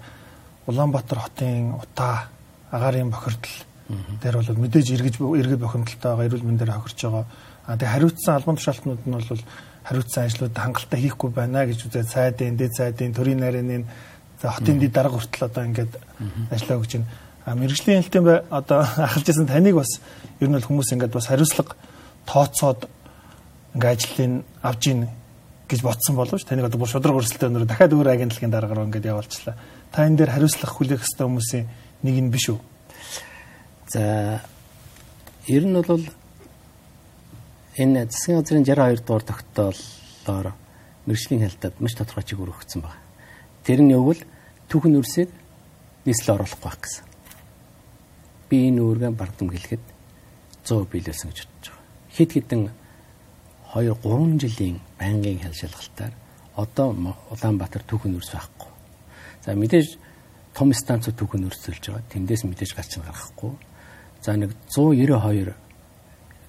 Улаанбаатар 0.66 1.18
хотын 1.20 1.76
утаа 1.76 2.32
агаарын 2.72 3.10
бохирдол 3.12 3.52
дээр 3.88 4.36
бол 4.40 4.62
мэдээж 4.64 4.88
эргэж 4.96 5.14
эргэж 5.20 5.60
бохимдолтой 5.60 6.26
эрүүл 6.26 6.48
мэндээр 6.48 6.72
хохирч 6.72 7.00
байгаа. 7.04 7.26
А 7.66 7.76
тэгээ 7.76 7.92
хариуцсан 7.92 8.34
албан 8.34 8.56
тушаалтнууд 8.56 9.02
нь 9.04 9.12
бол 9.12 9.44
хариуцсан 9.84 10.24
ажлууд 10.24 10.56
хангалттай 10.56 11.00
хийхгүй 11.00 11.30
байна 11.30 11.68
гэж 11.68 11.84
үзээд 11.84 12.08
сайдын, 12.08 12.56
дэд 12.56 12.72
сайдын, 12.72 13.12
төрийн 13.12 13.40
нарийн 13.44 13.84
хотын 14.40 14.80
дэд 14.80 14.92
дарга 14.92 15.20
хүртэл 15.20 15.48
одоо 15.48 15.64
ингээд 15.64 15.92
ажиллаа 16.50 16.80
гэж 16.80 16.92
байна. 16.96 17.08
А 17.44 17.54
мэрэгжлийн 17.54 18.00
хэлтийн 18.00 18.24
одоо 18.48 18.80
ахалж 19.08 19.28
исэн 19.28 19.46
таныг 19.46 19.76
бас 19.76 20.00
ер 20.40 20.48
нь 20.48 20.56
бол 20.56 20.64
хүмүүс 20.64 20.92
ингээд 20.96 21.12
бас 21.12 21.28
хариуцлага 21.28 21.76
тооцоод 22.24 22.88
ингээ 23.76 23.92
ажлыг 23.92 24.44
авж 24.64 24.82
ийн 24.88 25.08
гэж 25.68 25.80
ботсон 25.84 26.16
боловч 26.16 26.44
таныг 26.44 26.68
одоо 26.68 26.80
бүр 26.80 26.88
шудраг 26.88 27.20
өрсөлдөөн 27.20 27.64
өнөр 27.64 27.68
дахиад 27.68 27.92
өөр 27.92 28.08
агентлагийн 28.16 28.52
дараагаар 28.52 28.88
ингээд 28.88 29.08
явуулчлаа. 29.12 29.56
Та 29.92 30.08
энэ 30.08 30.24
дээр 30.24 30.32
хариуцлах 30.32 30.72
хүлээх 30.72 31.04
хэвээр 31.04 31.28
хүмүүсийн 31.28 31.64
нэг 32.04 32.16
нь 32.20 32.32
биш 32.32 32.48
үү? 32.52 32.60
За 33.94 34.42
ер 35.46 35.62
нь 35.62 35.78
бол 35.86 36.02
энэ 37.78 38.10
засгийн 38.10 38.42
газрын 38.42 38.66
62 38.66 39.06
дугаар 39.06 39.22
тогтоолоор 39.22 40.46
мэрэгжлийн 41.06 41.46
хяналтад 41.46 41.78
маш 41.78 41.94
тодорхой 41.94 42.26
чигээр 42.26 42.50
өгсөн 42.50 42.82
байна. 42.82 42.98
Тэр 43.62 43.86
нь 43.86 43.94
юу 43.94 44.10
вэ? 44.10 44.26
Түүхэн 44.66 44.98
үрсийг 44.98 45.30
нийслэл 46.10 46.34
оруулахгүй 46.34 46.66
байх 46.66 46.78
гэсэн. 46.82 47.06
Би 48.50 48.56
энэ 48.66 48.82
үүргээ 48.82 49.12
бардам 49.14 49.46
гэлэхэд 49.54 49.84
100 50.66 50.90
биелүүлсэн 50.90 51.30
гэж 51.30 51.38
бодож 51.46 51.66
байгаа. 51.70 51.86
Хэд 52.18 52.30
хэдэн 52.34 52.62
2 53.78 53.94
3 53.94 54.42
жилийн 54.42 54.76
байнгын 54.98 55.38
хял 55.38 55.54
шалгалтаар 55.54 56.14
одоо 56.58 57.14
Улаанбаатар 57.30 57.86
түүхэн 57.86 58.18
үрс 58.18 58.34
байхгүй. 58.34 58.70
За 59.46 59.54
мэдээж 59.54 59.88
том 60.50 60.74
станцууд 60.74 61.14
түүхэн 61.14 61.46
үрсэлж 61.46 61.94
байгаа. 61.94 62.10
Тэндээс 62.10 62.42
мэдээж 62.42 62.74
гарч 62.74 62.98
гарахгүй. 62.98 63.54
За 64.24 64.32
нэг 64.40 64.56
192 64.72 65.52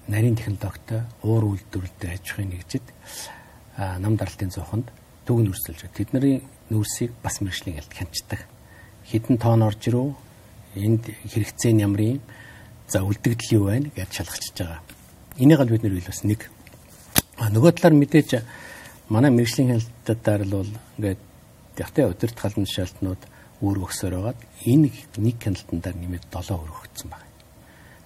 нарийн 0.08 0.36
технологитой 0.36 1.04
уур 1.20 1.44
үйлдвэрлэлд 1.52 2.08
аж 2.08 2.24
ахуйн 2.32 2.56
нэгжид 2.56 2.86
нам 3.76 4.16
даралтын 4.16 4.48
зоохонд 4.48 4.88
түүхэн 5.28 5.52
үрсэлж 5.52 5.84
байгаа. 5.84 5.98
Тэдний 6.00 6.40
нүүрсийг 6.72 7.12
бас 7.20 7.36
мэрэгжлийн 7.44 7.76
ялд 7.76 7.92
хянчдаг. 7.92 8.48
Хідэн 9.04 9.36
тоон 9.36 9.60
орж 9.68 9.92
ирүү 9.92 10.08
энд 10.72 11.04
хэрэгцээ 11.04 11.76
нь 11.76 11.84
ямар 11.84 12.16
юм 12.16 12.20
за 12.88 13.04
үлдэгдэл 13.04 13.60
юу 13.60 13.68
байна 13.68 13.92
гэж 13.92 14.08
шалгачиж 14.24 14.56
байгаа. 14.56 14.80
Энийг 15.36 15.60
л 15.60 15.68
бид 15.68 15.84
нэр 15.84 16.00
бас 16.00 16.24
нэг 16.24 16.48
а 17.36 17.52
нөгөө 17.52 17.76
талаар 17.76 17.92
мэдээж 17.92 18.40
манай 19.12 19.28
мэрэгжлийн 19.36 19.76
хяналтаар 19.76 20.48
л 20.48 20.64
бол 20.64 20.72
ингээд 20.96 21.20
ягтай 21.76 22.08
өдөрт 22.08 22.40
халан 22.40 22.64
шалтнууд 22.64 23.20
үүрэг 23.60 23.84
өгсөөр 23.84 24.14
байгаад 24.16 24.40
энэ 24.64 24.88
нэг 25.20 25.36
хяналтандаар 25.44 25.96
нэмээд 26.00 26.24
7 26.32 26.56
өрөх 26.56 26.88
өгсөн 26.88 27.12
байна. 27.12 27.35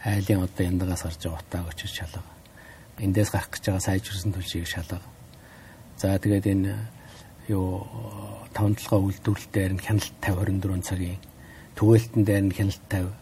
Айлын 0.05 0.45
одоо 0.49 0.65
яндагаас 0.65 1.03
гарч 1.05 1.21
байгаа 1.25 1.41
утааг 1.41 1.69
очиж 1.69 1.93
шалга. 1.93 2.25
Эндээс 2.99 3.31
гарах 3.31 3.51
гэж 3.53 3.65
байгаа 3.69 3.85
сайжирсан 3.85 4.33
төлшийг 4.33 4.67
шалга. 4.67 5.01
За 6.01 6.17
тэгээд 6.17 6.47
энэ 6.49 6.73
юу 7.49 7.85
тавталгаа 8.57 9.01
үйлдвэрлэлээр 9.05 9.73
нь 9.77 9.85
хяналт 9.85 10.17
50 10.25 10.65
24 10.65 10.89
цагийн 10.89 11.21
түгээлтэн 11.77 12.23
дээр 12.25 12.45
нь 12.49 12.57
хяналт 12.57 12.85
50 12.89 13.13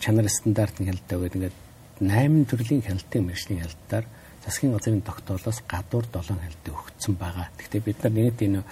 чанар 0.00 0.26
стандарт 0.32 0.76
нь 0.80 0.88
хяналт 0.88 1.04
50 1.04 1.20
гэдэг 1.20 1.36
ингээд 1.36 1.56
8 2.00 2.48
төрлийн 2.48 2.82
хяналтын 2.82 3.22
мэрэгжлийн 3.28 3.60
хяналтаар 3.60 4.04
засгийн 4.44 4.72
газрын 4.74 5.02
тогтоолоос 5.02 5.62
гадуур 5.68 6.06
7 6.10 6.34
хяналтыг 6.34 6.74
өгсөн 6.74 7.14
байгаа. 7.14 7.46
Гэхдээ 7.58 7.82
бид 7.82 7.98
нар 8.02 8.12
нэгт 8.12 8.42
энэ 8.42 8.62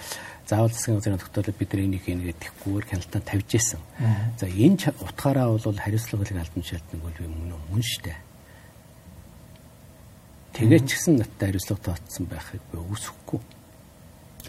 заавал 0.47 0.75
засгийн 0.75 0.99
газрын 0.99 1.23
тогтоолоод 1.23 1.59
бид 1.59 1.71
нар 1.73 1.83
энийг 1.87 2.03
хийнэ 2.03 2.27
гэдэхгүйгээр 2.27 2.87
хяналтаа 2.91 3.23
тавьж 3.23 3.51
исэн. 3.55 3.81
За 4.39 4.47
энэ 4.51 4.91
утгаараа 4.99 5.55
бол 5.55 5.79
хариуцлагыг 5.79 6.35
албан 6.35 6.65
шалтнаг 6.67 7.01
бол 7.03 7.19
мөн 7.23 7.55
мөн 7.71 7.83
штэ. 7.87 8.15
Тэгээд 10.59 10.85
ч 10.87 10.91
гэсэн 10.99 11.23
надтай 11.23 11.55
хариуцлага 11.55 11.95
тооцсон 11.95 12.27
байхыг 12.27 12.63
би 12.75 12.79
үсэхгүй. 12.83 13.41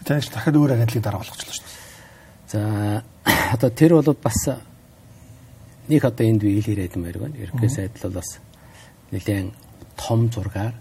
Тэгэж 0.01 0.27
дахиад 0.33 0.57
өөр 0.57 0.73
агентлыг 0.73 1.03
дараа 1.05 1.21
болгочлоо 1.21 1.53
шүү 1.53 1.65
дээ. 1.69 1.81
За 2.49 2.59
одоо 3.53 3.69
тэр 3.69 4.01
бол 4.01 4.17
бас 4.17 4.39
нэг 5.85 6.01
одоо 6.01 6.25
энд 6.25 6.41
би 6.41 6.57
ил 6.57 6.65
ирээд 6.65 6.97
юм 6.97 7.05
байна. 7.05 7.37
Ерөнхий 7.37 7.69
сайд 7.69 7.93
бол 8.01 8.17
бас 8.17 8.41
нэлээд 9.13 9.53
том 9.95 10.31
зургаар 10.33 10.73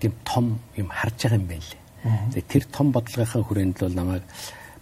тийм 0.00 0.12
том 0.24 0.58
юм 0.76 0.88
харж 0.88 1.16
байгаа 1.22 1.38
юм 1.38 1.46
байна 1.46 1.66
лээ. 1.68 2.42
Тэр 2.48 2.64
том 2.72 2.92
бодлогынхаа 2.92 3.42
хүрээнд 3.44 3.78
бол 3.78 3.94
намайг 3.94 4.24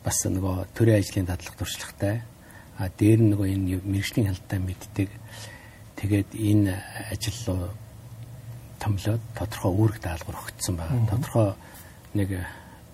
бас 0.05 0.19
нөгөө 0.25 0.71
төрийн 0.79 1.03
ажлын 1.03 1.27
дадлаг 1.27 1.55
туршлагатай 1.59 2.23
а 2.79 2.89
дээр 2.89 3.21
нь 3.21 3.31
нөгөө 3.35 3.49
энэ 3.59 3.83
мэрэгжлийн 3.83 4.31
хяналтаа 4.31 4.59
мэддэг 4.63 5.11
тэгээд 5.99 6.31
энэ 6.39 6.73
ажил 7.11 7.39
руу 7.51 7.63
томлоод 8.79 9.23
тодорхой 9.35 9.73
үүрэг 9.75 9.99
даалгавар 9.99 10.39
өгсөн 10.39 10.75
байгаа. 10.79 11.11
Тодорхой 11.11 11.49
нэг 12.15 12.31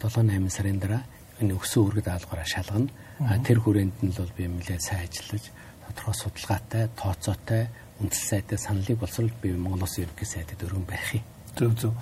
7 0.01 0.25
8 0.25 0.49
сарын 0.49 0.81
дараа 0.81 1.03
энэ 1.41 1.53
өгсөн 1.53 1.81
үүрэг 1.85 2.05
даалгавраа 2.09 2.49
шалгана. 2.49 2.89
А 3.21 3.37
тэр 3.45 3.61
хүрээнд 3.61 4.01
нь 4.01 4.17
бол 4.17 4.33
би 4.33 4.49
нэлээд 4.49 4.81
сайн 4.81 5.05
ажиллаж 5.05 5.45
тодорхой 5.85 6.17
судалгаатай, 6.17 6.89
тооцоотой, 6.97 7.69
үндэс 8.01 8.23
сайтай 8.25 8.59
саналыг 8.59 8.99
боловсрол 8.99 9.33
би 9.45 9.53
Монгол 9.53 9.85
Улсын 9.85 10.09
ерөнхий 10.09 10.27
сайдад 10.27 10.65
өргөн 10.65 10.89
барих 10.89 11.21
юм. 11.21 11.34
Зөв 11.59 11.75
зөв. 11.79 11.93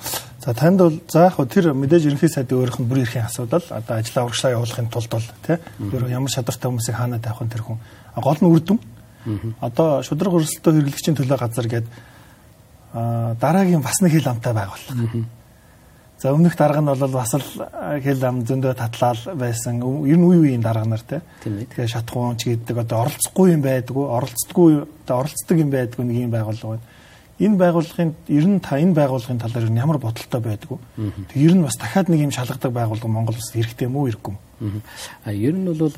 За 0.44 0.54
танд 0.54 0.78
бол 0.78 1.00
за 1.08 1.30
яг 1.30 1.36
тэр 1.48 1.72
мэдээж 1.72 2.08
ерөнхий 2.08 2.28
сайдын 2.28 2.58
өөрийнх 2.58 2.80
нь 2.80 2.88
бүр 2.88 3.04
эрхийн 3.04 3.28
асуудал 3.30 3.62
одоо 3.68 3.94
ажлаа 4.00 4.24
урагшлаа 4.26 4.52
явуулахын 4.58 4.90
тулд 4.90 5.10
бол 5.12 5.28
тий 5.46 5.56
ямар 6.10 6.30
шадартай 6.34 6.66
хүмүүсийг 6.66 6.96
хаана 6.96 7.20
тавих 7.22 7.46
нь 7.46 7.52
тэр 7.52 7.62
хүн 7.62 7.78
гол 8.16 8.40
нь 8.42 8.50
үрдүн. 8.50 8.80
Одоо 9.60 10.02
шудраг 10.02 10.34
өрсөлтөө 10.34 10.72
хэрэглэгчийн 10.72 11.14
төлөө 11.14 11.38
газар 11.38 11.68
гээд 11.70 11.86
дараагийн 13.38 13.86
бас 13.86 14.02
нэг 14.02 14.18
хил 14.18 14.32
амтай 14.34 14.50
байгууллага. 14.50 15.22
За 16.18 16.34
өмнөх 16.34 16.56
дарга 16.58 16.80
нь 16.82 16.90
бол 16.90 17.12
бас 17.12 17.34
л 17.38 17.46
хэл 18.02 18.24
ам 18.26 18.42
зөндөө 18.42 18.74
татлал 18.74 19.22
байсан. 19.38 19.78
Ер 19.78 20.18
нь 20.18 20.26
үе 20.26 20.38
үеийн 20.42 20.62
дарга 20.62 20.90
нар 20.90 21.06
тий. 21.06 21.22
Тэгэхээр 21.44 21.86
шатхуун 21.86 22.34
ч 22.34 22.50
гэдэг 22.50 22.82
одоо 22.82 23.06
оролцохгүй 23.06 23.54
юм 23.54 23.62
байдгүй, 23.62 24.04
оролцдоггүй 24.10 24.72
одоо 25.06 25.16
оролцдог 25.22 25.56
юм 25.58 25.70
байдгүй 25.70 26.02
нэг 26.02 26.18
юм 26.26 26.34
байгууллага 26.34 26.82
байна 26.82 26.86
энэ 27.40 27.56
байгууллагын 27.56 28.14
ер 28.28 28.46
нь 28.46 28.60
та 28.60 28.76
энэ 28.76 28.92
байгууллагын 28.92 29.40
талаар 29.40 29.72
ямар 29.72 29.98
бодолтой 29.98 30.40
байдгүй. 30.40 30.78
Тэг 31.32 31.38
ер 31.40 31.54
нь 31.56 31.64
бас 31.64 31.76
дахиад 31.80 32.08
нэг 32.12 32.28
юм 32.28 32.30
шалгадаг 32.30 32.72
байгууллага 32.72 33.08
Монгол 33.08 33.36
улсад 33.36 33.56
хэрэгтэй 33.56 33.88
мүү 33.88 34.12
хэрэггүй 34.12 34.32
юм. 34.60 34.82
А 35.24 35.32
ер 35.32 35.56
нь 35.56 35.64
бол 35.64 35.96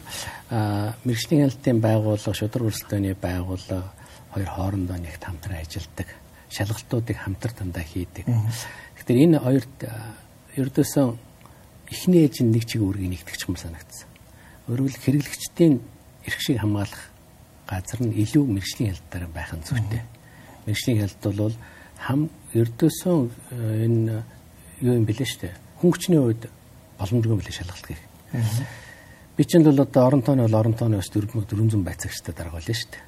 мэрэгжлийн 1.04 1.50
хяналтын 1.50 1.80
байгууллага, 1.82 2.38
шудраг 2.38 2.70
өрсөлдөөний 2.70 3.14
байгууллага 3.18 3.90
хоёр 4.30 4.50
хоорондоо 4.54 4.96
нэг 4.96 5.18
хамтран 5.18 5.58
ажилладаг. 5.58 6.08
Шалгалтуудыг 6.48 7.18
хамтар 7.18 7.52
дандаа 7.52 7.82
хийдэг. 7.82 8.24
Тэгэхээр 8.24 9.24
энэ 9.26 9.38
хоёрт 9.42 9.76
ердөөсөн 10.54 11.18
эхний 11.90 12.24
ээж 12.24 12.46
нэг 12.46 12.64
чиг 12.64 12.80
үүргийг 12.80 13.10
нэгтгэж 13.10 13.50
юм 13.50 13.58
санагдсан. 13.58 14.08
Өөрөөр 14.70 14.94
хэрэглэгчдийн 15.02 15.82
эрх 16.24 16.40
шиг 16.40 16.62
хамгаалах 16.62 17.10
газар 17.68 18.00
нь 18.00 18.16
илүү 18.22 18.44
мэрэгжлийн 18.48 18.94
хяналтаар 18.94 19.26
байх 19.34 19.52
нь 19.52 19.66
зүйтэй. 19.66 20.00
Mm 20.00 20.06
-hmm 20.08 20.13
мэрэгжлийн 20.66 21.00
хялт 21.00 21.22
бол 21.36 21.54
хам 21.98 22.30
ердөөсөн 22.52 23.30
э, 23.50 23.84
энэ 23.86 24.22
юу 24.80 24.94
юм 24.98 25.04
бэлээ 25.04 25.28
штэ. 25.28 25.54
Хөнгөчний 25.80 26.20
үед 26.20 26.48
боломжгүй 26.98 27.36
мөлий 27.36 27.54
шалгалт 27.54 27.86
гэх. 27.86 28.00
Би 29.36 29.44
чинь 29.44 29.64
бол 29.64 29.80
одоо 29.80 30.06
орон 30.06 30.22
тооны 30.22 30.46
бол 30.46 30.60
орон 30.60 30.74
тооны 30.74 30.96
бас 31.00 31.10
4400 31.10 31.82
байцаагчтай 31.82 32.34
даргаална 32.34 32.74
штэ. 32.74 32.98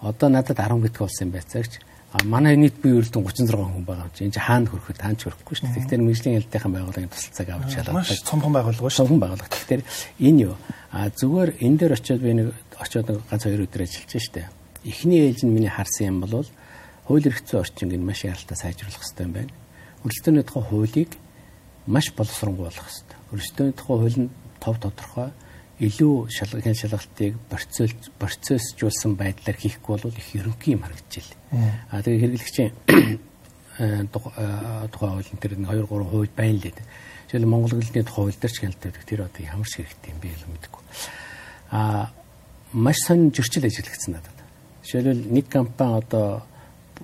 Одоо 0.00 0.28
надад 0.28 0.58
10 0.58 0.82
гитг 0.82 0.98
болсон 0.98 1.30
байцаагч 1.30 1.80
А 2.12 2.24
манай 2.24 2.56
нийт 2.56 2.74
бие 2.82 2.98
үрэлтэн 2.98 3.22
36 3.22 3.54
хүн 3.54 3.86
байгаа 3.86 4.10
юм 4.10 4.14
чи. 4.18 4.24
Энд 4.26 4.34
чи 4.34 4.42
хаана 4.42 4.66
хөрөхөд 4.66 4.98
хаана 4.98 5.14
ч 5.14 5.30
хөрөхгүй 5.30 5.54
шүү 5.54 5.66
дээ. 5.70 5.78
Тэгэхээр 5.78 6.02
мэрэгжлийн 6.02 6.36
хялтынхаа 6.42 6.72
байгууллагын 6.74 7.12
тусалцааг 7.14 7.48
авч 7.54 7.70
шалгах. 7.70 7.94
Маш 7.94 8.10
цомхон 8.26 8.50
байгууллага 8.50 8.90
шүү. 8.90 8.98
Цомхон 8.98 9.20
байгууллага. 9.22 9.54
Тэгэхээр 9.54 9.82
энэ 10.26 10.42
юу? 10.42 10.54
А 10.90 11.06
зүгээр 11.06 11.50
энэ 11.62 11.78
дээр 11.78 11.94
очиод 11.94 12.18
би 12.26 12.34
нэг 12.34 12.48
очиод 12.82 13.06
ганц 13.30 13.42
хоёр 13.46 13.62
өдөр 13.62 13.82
ажиллаж 13.86 14.26
дээ. 14.26 14.46
Эхний 14.90 15.20
ээлж 15.30 15.46
нь 15.46 15.54
миний 15.54 15.70
харсан 15.70 16.06
юм 16.10 16.18
бол 16.26 16.50
хууль 17.10 17.26
эрх 17.26 17.42
зүйн 17.42 17.66
орчинг 17.66 17.90
нь 17.98 18.06
маш 18.06 18.22
яралтай 18.22 18.54
сайжруулах 18.54 19.02
хэрэгтэй 19.02 19.26
юм 19.26 19.34
байна. 19.34 19.50
Өрсөлдөөний 20.06 20.46
тухай 20.46 20.62
хуулийг 20.62 21.10
маш 21.90 22.06
боловсронгуй 22.14 22.70
болох 22.70 22.86
хэрэгтэй. 22.86 23.18
Өрсөлдөөний 23.34 23.74
тухай 23.74 23.96
хууль 23.98 24.18
нь 24.22 24.30
тов 24.62 24.78
тодорхой 24.78 25.34
илүү 25.82 26.30
шалгахын 26.30 26.78
шалгалтыг 26.78 27.34
процесс 27.50 27.98
процессжуулсан 28.14 29.18
байдлаар 29.18 29.58
хийхгүй 29.58 29.98
бол 29.98 30.14
их 30.14 30.28
ерөнхий 30.38 30.78
юм 30.78 30.86
харагдаж 30.86 31.26
байна. 31.50 31.82
А 31.90 31.98
тэгээ 31.98 32.22
хэрэглэгчийн 32.30 32.70
э, 33.82 34.06
тухай 34.14 35.10
хуулийн 35.10 35.40
тэр 35.42 35.58
2 35.58 35.66
3 35.66 35.88
хууль 35.90 36.30
байна 36.30 36.62
лээ. 36.62 36.78
Жишээл 37.26 37.50
Монгол 37.50 37.74
хэлний 37.74 38.06
тухай 38.06 38.22
хууль 38.22 38.38
дээр 38.38 38.54
ч 38.54 38.60
хяналттай 38.62 38.92
тэр 39.02 39.26
одоо 39.26 39.42
ямар 39.42 39.66
шиг 39.66 39.90
хэрэгтэй 39.90 40.14
юм 40.14 40.20
бэ 40.22 40.30
л 40.30 40.46
мэдэхгүй. 40.46 40.84
А 41.74 42.12
маш 42.70 43.02
сонин 43.02 43.32
зөрчил 43.34 43.66
ажиглагдсан 43.66 44.14
надад. 44.14 44.38
Жишээлбэл 44.84 45.32
нэг 45.32 45.48
компани 45.48 45.98
одоо 45.98 46.44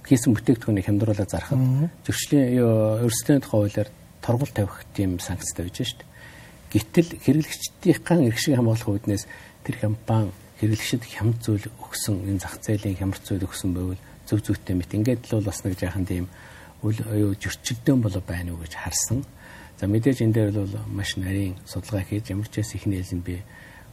хийсэн 0.04 0.34
бүтээгдэхүүнийг 0.36 0.86
хямдруулаад 0.86 1.30
зархад 1.30 1.60
зөрчлийн 2.04 2.60
өрсөлдөөний 3.06 3.42
тухай 3.42 3.60
хуулиар 3.64 3.90
торгол 4.20 4.52
тавих 4.52 4.84
тийм 4.92 5.18
санкцтай 5.22 5.64
байж 5.66 5.76
шít. 5.80 6.00
Гэтэл 6.72 7.16
хэрэглэгчдийн 7.22 8.26
эрх 8.26 8.38
шиг 8.38 8.58
хамгаалах 8.58 8.90
үүднээс 8.90 9.24
тэр 9.64 9.76
компани 9.80 10.34
хэрэглэгчид 10.60 11.04
хямд 11.04 11.38
зүйл 11.40 11.66
өгсөн 11.80 12.26
энэ 12.26 12.42
зах 12.42 12.58
зээлийн 12.60 12.98
хямрц 12.98 13.22
зүйл 13.24 13.46
өгсөн 13.46 13.70
байвал 13.72 14.02
зөв 14.26 14.40
зөвтэй 14.42 14.74
мэт 14.76 14.92
ингээд 14.92 15.30
л 15.32 15.44
бас 15.46 15.62
нэг 15.64 15.78
жаахан 15.78 16.04
тийм 16.04 16.26
юу 16.82 17.32
зөрчилдөөн 17.36 18.00
болоо 18.02 18.22
байна 18.24 18.52
уу 18.52 18.60
гэж 18.64 18.74
харсан. 18.76 19.24
За 19.78 19.86
мэдээж 19.86 20.24
энэ 20.24 20.34
дээр 20.34 20.50
бол 20.56 20.74
маш 20.88 21.16
нарийн 21.16 21.56
судалгаа 21.68 22.04
хийж 22.04 22.32
ямар 22.32 22.48
ч 22.48 22.64
яс 22.64 22.74
их 22.74 22.88
нээлэн 22.88 23.20
би 23.20 23.44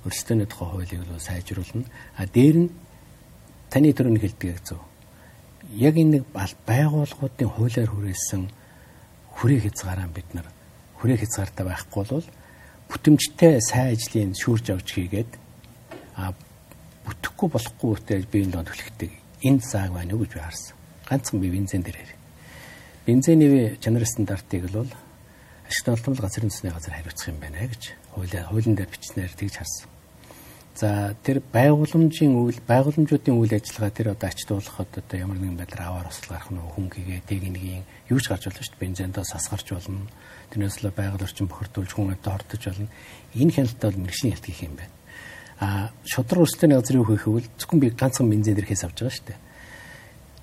өрсөлдөөний 0.07 0.47
тухай 0.47 0.67
хуулийг 0.71 1.01
бол 1.03 1.19
сайжруулна. 1.19 1.85
А 2.15 2.25
дээр 2.25 2.57
нь 2.67 2.69
таны 3.69 3.93
төрөний 3.93 4.23
хэлдэг 4.23 4.63
зөв 4.63 4.79
яг 5.71 5.95
энэ 5.95 6.19
нэг 6.19 6.23
байгууллагуудын 6.33 7.49
хуулиар 7.49 7.89
хүрээсэн 7.91 8.51
хүрээ 9.39 9.59
хязгаараа 9.69 10.07
бид 10.11 10.29
нар 10.33 10.47
хүрээ 10.99 11.23
хязгаартай 11.23 11.65
байхгүй 11.65 12.03
бол 12.09 12.27
бүтэмжтэй 12.89 13.61
сайн 13.63 13.95
ажлын 13.95 14.35
шүүрж 14.35 14.65
авч 14.75 14.89
хийгээд 14.93 15.31
а 16.19 16.33
бүтэхгүй 17.07 17.47
болохгүй 17.49 17.89
үтэй 17.95 18.19
би 18.27 18.43
энэ 18.43 18.63
төлөхтэй 18.63 19.11
энэ 19.43 19.63
зааг 19.63 19.91
байна 19.91 20.13
уу 20.13 20.23
гэж 20.23 20.31
би 20.35 20.39
харсан. 20.39 20.75
Ганцхан 21.09 21.39
би 21.41 21.49
бензин 21.49 21.83
дээрээ. 21.83 22.15
Бензиний 23.05 23.75
чанар 23.83 24.05
стандартыг 24.05 24.71
бол 24.71 24.87
ашигт 25.67 25.89
олдмол 25.89 26.21
газрын 26.23 26.51
төсний 26.51 26.71
газар 26.71 26.93
хариуцах 26.95 27.33
юм 27.33 27.39
байна 27.41 27.67
гэж 27.67 27.83
хуулийн 28.15 28.47
хуулийн 28.47 28.75
дээр 28.75 28.91
бичснээр 28.93 29.33
тэгж 29.35 29.55
харсан. 29.59 29.92
За 30.73 31.13
тэр 31.21 31.37
байгууламжийн 31.53 32.33
үйл 32.33 32.57
байгууламжуудын 32.65 33.37
үйл 33.37 33.53
ажиллагаа 33.53 33.93
тэр 33.93 34.07
одоо 34.17 34.25
ач 34.25 34.41
туулахад 34.41 34.89
одоо 34.89 35.17
ямар 35.21 35.37
нэгэн 35.37 35.61
байдлаар 35.61 35.85
аваар 36.01 36.09
осол 36.09 36.33
гарах 36.33 36.49
нь 36.49 36.57
хүнgiгээ 36.57 37.21
техникийн 37.29 37.85
юу 38.09 38.17
ч 38.17 38.25
гарч 38.33 38.49
болно 38.49 38.57
шүү 38.57 38.73
дээ. 38.73 38.81
Бензиндөө 38.81 39.21
сас 39.21 39.53
гарч 39.53 39.69
болно. 39.69 40.09
Тэрнээс 40.49 40.81
л 40.81 40.89
байгаль 40.89 41.21
орчин 41.21 41.45
бохирдуулж 41.45 41.93
хүн 41.93 42.17
амтаа 42.17 42.41
хортож 42.41 42.63
болно. 42.65 42.89
Энэ 43.37 43.53
хяналттай 43.53 43.87
бол 43.93 44.01
мэрэгшлийн 44.01 44.33
хяналт 44.33 44.49
гэх 44.49 44.63
юм 44.65 44.75
байна. 44.81 44.95
А 45.61 45.67
шудраг 46.09 46.41
өрсөлдөөний 46.41 46.77
газрын 46.81 47.01
юу 47.05 47.09
хийх 47.13 47.27
вэ? 47.29 47.45
Зөвхөн 47.61 47.79
би 47.79 47.87
ганцхан 47.93 48.29
бензин 48.33 48.57
дээрхээс 48.57 48.83
авч 48.89 48.97
байгаа 48.97 49.13
шүү 49.13 49.27
дээ. 49.29 49.39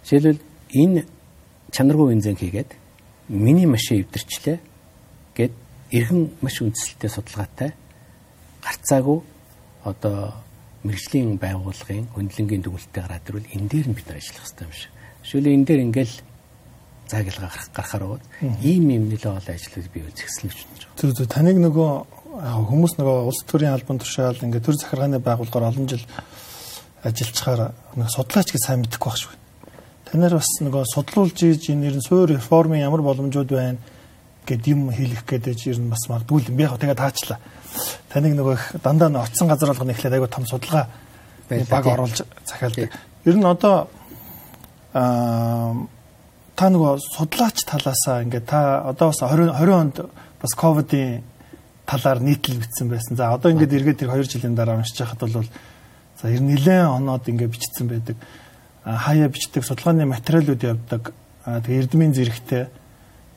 Жишээлбэл 0.06 0.42
энэ 0.78 1.00
чанаргүй 1.74 2.06
бензин 2.14 2.38
хийгээд 2.38 2.70
миний 3.28 3.66
машин 3.66 4.06
эвдэрчлээ 4.06 4.58
гэд 5.34 5.52
эргэн 5.90 6.22
маш 6.38 6.62
үндэслэлтэй 6.62 7.10
судалгаатай 7.10 7.74
гарцаагүй 8.62 9.18
одоо 9.84 10.32
мэрэгжлийн 10.84 11.36
байгууллагын 11.36 12.08
хөндлөнгийн 12.16 12.62
дүгнэлттэй 12.64 13.02
гараад 13.04 13.28
ирвэл 13.28 13.52
энэ 13.52 13.68
дээр 13.68 13.86
нь 13.92 13.96
бид 13.96 14.06
нар 14.08 14.16
ажиллах 14.20 14.44
хэрэгтэй 14.48 14.64
юм 14.64 14.72
шиг. 14.72 14.92
Шүлээ 15.28 15.54
энэ 15.56 15.66
дээр 15.68 15.80
ингээл 15.84 16.14
заагилга 17.10 17.48
гарах 17.48 17.68
гарахаар 17.76 18.04
бол 18.08 18.24
ийм 18.64 18.84
юм 18.88 19.04
нэлээд 19.12 19.36
олон 19.36 19.54
ажлууд 19.56 19.88
бий 19.92 20.04
үзэсгэлэн 20.08 20.48
гэж 20.48 20.60
бодож 20.64 20.84
байна. 20.88 20.98
Зүг 21.00 21.10
зүг 21.16 21.28
таныг 21.28 21.58
нөгөө 21.60 21.90
хүмүүс 22.30 22.92
нөгөө 22.96 23.16
улс 23.28 23.40
төрийн 23.44 23.74
албан 23.74 23.98
тушаал 24.00 24.40
ингээд 24.40 24.64
төр 24.64 24.76
захиргааны 24.80 25.18
байгууллагаар 25.20 25.68
олон 25.68 25.86
жил 25.90 26.04
ажиллачаар 27.02 27.74
нэг 27.98 28.08
судлаач 28.08 28.48
гэж 28.52 28.62
сайн 28.64 28.80
мэдэхгүй 28.80 29.10
байх 29.10 29.20
шүү. 29.20 29.34
Танаар 30.08 30.34
бас 30.38 30.50
нөгөө 30.64 30.84
судлуулж 30.94 31.38
ийж 31.44 31.68
энэ 31.74 31.90
нэр 31.90 31.96
нь 31.98 32.06
суур 32.06 32.30
реформын 32.30 32.80
ямар 32.80 33.02
боломжууд 33.02 33.50
байна 33.50 33.78
гэд 34.46 34.64
юм 34.70 34.88
хэлэх 34.94 35.26
гэдэг 35.26 35.54
чинь 35.58 35.90
бас 35.90 36.06
магадгүй 36.08 36.48
юм. 36.48 36.56
Би 36.56 36.64
яг 36.64 36.78
тэгээ 36.78 36.96
таачлаа 36.96 37.38
таныг 38.12 38.34
нөгөө 38.34 38.82
дандаа 38.82 39.24
оцсон 39.24 39.48
газар 39.48 39.70
болгоно 39.70 39.92
ихлээр 39.92 40.14
айгу 40.14 40.26
том 40.26 40.46
судалгаа 40.46 40.86
баг 41.68 41.86
оруулж 41.86 42.22
захиалдаг. 42.46 42.90
Ер 43.24 43.36
нь 43.36 43.44
одоо 43.44 43.88
аа 44.94 45.74
та 46.56 46.68
нөгөө 46.68 46.98
судлаач 47.00 47.64
талаасаа 47.64 48.22
ингээд 48.24 48.46
та 48.46 48.84
одоо 48.84 49.08
бас 49.08 49.20
20 49.22 49.54
20 49.56 49.72
онд 49.72 49.96
бас 50.42 50.52
ковидын 50.54 51.22
талаар 51.86 52.20
нийтлэл 52.20 52.60
бичсэн 52.60 52.88
байсан. 52.88 53.16
За 53.16 53.32
одоо 53.32 53.50
ингээд 53.52 53.72
эргээд 53.72 53.98
тэр 54.04 54.12
2 54.12 54.28
жилийн 54.28 54.54
дараа 54.54 54.76
уншиж 54.76 54.98
байхад 55.00 55.20
бол 55.20 55.48
за 56.20 56.28
ер 56.28 56.40
нь 56.40 56.52
нэлээд 56.52 56.86
оноод 56.86 57.28
ингээд 57.28 57.50
бичсэн 57.50 57.86
байдаг. 57.88 58.16
Хаяа 58.84 59.28
бичдэг 59.28 59.64
судалгааны 59.64 60.04
материалууд 60.06 60.62
явдаг. 60.62 61.12
Тэгээ 61.44 61.80
эрдмийн 61.80 62.12
зэрэгтэй 62.12 62.68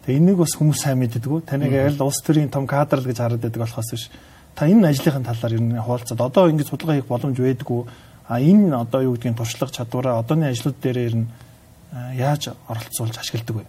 Тэгээ 0.03 0.19
энийг 0.19 0.37
бас 0.43 0.55
хүмүүс 0.59 0.83
сайн 0.83 0.99
мэддэггүй. 0.99 1.47
Таныг 1.47 1.71
яг 1.71 1.95
л 1.95 2.03
улс 2.03 2.19
төрийн 2.19 2.51
том 2.51 2.67
кадр 2.67 2.99
л 2.99 3.07
гэж 3.07 3.23
хараад 3.23 3.39
байдаг 3.39 3.63
болохоос 3.63 3.89
биш. 3.95 4.11
Та 4.51 4.67
энэ 4.67 4.91
ажлынхын 4.91 5.23
талаар 5.23 5.55
ер 5.55 5.63
нь 5.63 5.79
хуваалцаад 5.79 6.19
одоо 6.19 6.51
ингэж 6.51 6.67
судалгаа 6.67 6.99
хийх 6.99 7.07
боломж 7.07 7.39
байдгүй. 7.39 7.81
А 8.27 8.35
энэ 8.43 8.75
одоо 8.75 8.99
юу 9.07 9.15
гэдгийг 9.15 9.39
туршлага 9.39 9.71
чадвараа 9.71 10.19
одооны 10.19 10.51
ажлууд 10.51 10.75
дээр 10.83 10.97
ер 11.07 11.15
нь 11.23 11.27
яаж 12.19 12.51
оролцуулж 12.67 13.15
ашигладаг 13.15 13.55
вэ? 13.55 13.65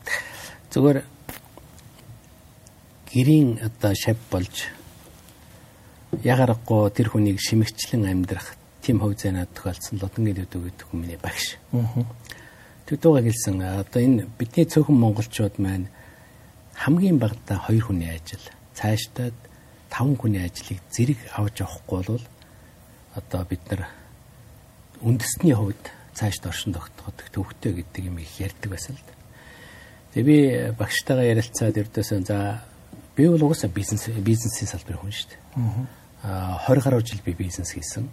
Зүгээр 0.75 0.99
гэрийн 3.15 3.63
одоо 3.63 3.95
шав 3.95 4.19
болж 4.27 4.75
ягарахгүй 6.19 6.91
тэр 6.91 7.15
хүнийг 7.15 7.39
шимэгчлэн 7.39 8.11
амьдрах 8.11 8.59
тийм 8.83 8.99
хөв 8.99 9.15
зэнад 9.15 9.55
тохиолдсон 9.55 10.03
лодонгийн 10.03 10.43
дэвдэг 10.43 10.63
гэдэг 10.67 10.87
хүмүүний 10.91 11.21
багш. 11.23 11.63
Тэгдүүгээ 12.91 13.23
хэлсэн 13.23 13.57
одоо 13.63 14.01
энэ 14.03 14.27
бидний 14.35 14.67
цөөхөн 14.67 14.99
монголчууд 14.99 15.63
маань 15.63 15.94
хамгийн 16.75 17.19
багадаа 17.19 17.63
2 17.71 17.81
хүний 17.81 18.11
ажил 18.11 18.43
цаашдаа 18.75 19.31
5 19.91 20.19
хүний 20.19 20.43
ажлыг 20.43 20.79
зэрэг 20.91 21.19
авч 21.39 21.63
явахгүй 21.63 22.03
бол 22.03 22.25
одоо 23.15 23.43
бид 23.47 23.63
нар 23.71 23.87
үндэсний 25.01 25.55
хувьд 25.55 25.85
цаашд 26.15 26.47
оршин 26.47 26.75
тогтоход 26.75 27.15
төвхтэй 27.31 27.73
гэдэг 27.79 28.05
юм 28.11 28.19
их 28.19 28.41
ярьдаг 28.41 28.71
байсан 28.71 28.99
л 28.99 29.03
да. 29.07 29.15
Тэгээ 30.15 30.27
би 30.27 30.39
багштайгаа 30.79 31.31
ярилцаад 31.31 31.79
ердөөсөө 31.79 32.21
за 32.27 32.63
би 33.15 33.29
бол 33.31 33.47
угаасаа 33.47 33.71
бизнес 33.71 34.11
бизнесийн 34.11 34.69
салбарын 34.71 34.99
хүн 34.99 35.15
шүү 35.15 35.31
дээ. 35.31 35.41
Аа 36.27 36.59
20 36.67 36.83
гаруй 36.83 37.03
жил 37.07 37.23
би 37.23 37.33
бизнес 37.39 37.71
хийсэн. 37.71 38.11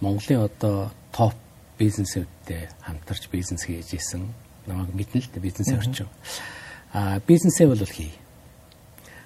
Монголын 0.00 0.46
одоо 0.46 0.90
топ 1.10 1.34
бизнесүүдтэй 1.78 2.70
хамтарч 2.86 3.26
бизнес 3.30 3.66
хийж 3.66 3.98
исэн. 3.98 4.30
Намайг 4.66 4.94
мэднэ 4.94 5.22
л 5.22 5.30
дээ 5.34 5.42
бизнесийн 5.42 5.78
орчин. 5.78 6.06
Mm 6.06 6.14
-hmm 6.14 6.59
а 6.92 7.20
бизнесээ 7.26 7.66
бол 7.68 7.84
хий. 7.86 8.12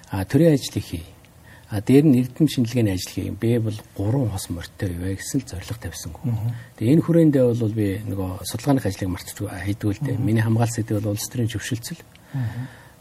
А 0.09 0.25
төрийн 0.25 0.53
ажлыг 0.53 0.83
хий. 0.83 1.05
А 1.69 1.81
дээр 1.81 2.05
нь 2.05 2.21
эрдэм 2.21 2.47
шинжилгээний 2.47 2.93
ажил 2.93 3.11
хий. 3.11 3.29
Би 3.31 3.57
бол 3.59 3.73
3 3.97 4.29
хос 4.29 4.49
морьтой 4.49 4.93
яваа 4.93 5.15
гэсэн 5.17 5.41
л 5.41 5.49
зорилго 5.49 5.81
тавьсангүй. 5.81 6.23
Тэгээ 6.77 6.93
энэ 6.93 7.05
хүрээндээ 7.05 7.43
бол 7.57 7.73
би 7.73 7.87
нөгөө 8.05 8.45
судалгааны 8.45 8.81
ажлыг 8.85 9.09
мартчихгүй 9.09 9.49
хийдэг 9.49 9.89
л 9.89 10.03
дээ. 10.05 10.17
Миний 10.21 10.45
хамгаалал 10.45 10.71
сэдв 10.71 11.01
бол 11.01 11.17
улс 11.17 11.25
төрийн 11.25 11.49
зөвшөлтсөл. 11.49 12.01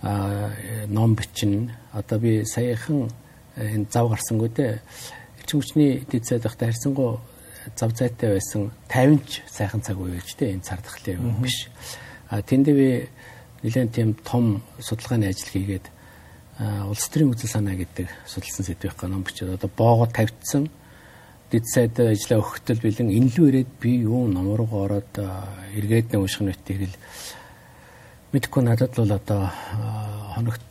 А 0.03 0.51
ном 0.89 1.15
бичин 1.15 1.73
одоо 1.93 2.19
би 2.19 2.45
саяхан 2.45 3.13
энэ 3.57 3.87
зав 3.93 4.09
гарсангүй 4.09 4.49
дээ. 4.49 4.81
Элчин 5.45 5.61
хүчний 5.61 6.05
дэд 6.09 6.25
сайд 6.25 6.47
ахтай 6.47 6.73
харьцангуй 6.73 7.21
зав 7.77 7.93
зайтай 7.97 8.37
байсан 8.37 8.73
50 8.89 9.29
ч 9.29 9.43
сайхан 9.49 9.81
цаг 9.81 10.01
үе 10.01 10.21
гэж 10.21 10.37
дээ 10.37 10.53
энэ 10.57 10.65
цар 10.65 10.81
тахлын 10.81 11.21
юм 11.21 11.43
биш. 11.43 11.69
А 12.29 12.43
тэнд 12.43 12.67
би 12.69 13.09
нэлээд 13.65 13.91
тийм 13.97 14.15
том 14.21 14.63
судалгааны 14.79 15.33
ажил 15.33 15.49
хийгээд 15.49 15.87
улс 16.87 17.09
төрийн 17.09 17.33
үзэл 17.33 17.51
санаа 17.51 17.75
гэдэг 17.75 18.07
судалсан 18.29 18.65
сэдвийн 18.69 19.11
ном 19.11 19.25
бичээд 19.25 19.57
одоо 19.57 19.71
боогод 19.73 20.13
тавьдсан 20.13 20.69
дэд 21.51 21.65
сайд 21.67 21.97
ажиллаа 21.99 22.45
өгөхтөл 22.45 22.85
бэлэн 22.85 23.11
энлүү 23.11 23.47
ирээд 23.49 23.71
би 23.81 24.05
юу 24.05 24.29
ном 24.29 24.53
руу 24.55 24.69
ороод 24.85 25.13
эргээд 25.75 26.13
нэг 26.13 26.21
унших 26.21 26.45
нүт 26.45 26.63
тэгэл 26.63 26.95
мэдхгүй 28.35 28.63
надад 28.63 28.93
бол 28.99 29.13
одоо 29.15 29.51
хоногт 30.35 30.71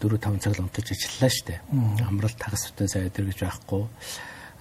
4 0.00 0.18
5 0.18 0.40
цаг 0.40 0.56
л 0.56 0.64
унтаж 0.64 0.86
ажиллаа 0.92 1.28
штэ. 1.28 1.60
Амралт 2.08 2.38
тагас 2.40 2.72
бүтэн 2.72 2.88
сайд 2.88 3.12
гэж 3.12 3.38
байхгүй. 3.44 3.84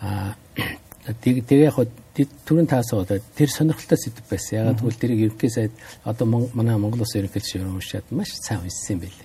А 0.03 0.35
тэгээ 1.23 1.71
яг 1.71 1.79
түрүүн 2.25 2.65
таасаа 2.65 3.05
одоо 3.05 3.19
тэр 3.37 3.49
сонирхолтой 3.53 3.97
сэдв 4.01 4.25
байсан. 4.25 4.57
Ягаад 4.65 4.81
гэвэл 4.81 4.97
тэрийг 4.97 5.21
ерөнхий 5.29 5.51
сайд 5.53 5.71
одоо 6.03 6.25
манай 6.25 6.77
Монгол 6.81 7.05
Улсын 7.05 7.21
ерөнхийлөгч 7.21 7.61
өрөө 7.61 7.77
уншаад 7.77 8.07
маш 8.09 8.33
сайн 8.41 8.65
уншсан 8.65 8.97
юм 8.97 9.01
байл. 9.05 9.19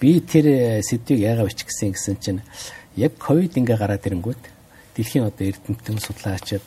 Би 0.00 0.20
тэр 0.24 0.46
э, 0.48 0.82
сэдвийг 0.82 1.20
яагаад 1.20 1.52
бичихсэн 1.52 1.92
гэсэн 1.92 2.16
чинь 2.22 2.40
яг 2.96 3.18
ковид 3.18 3.58
ингээ 3.58 3.76
гараад 3.76 4.06
ирэнгүүт 4.06 4.42
дэлхийн 4.96 5.26
одоо 5.28 5.44
эрдэмтэн 5.52 5.98
судлаачид 5.98 6.64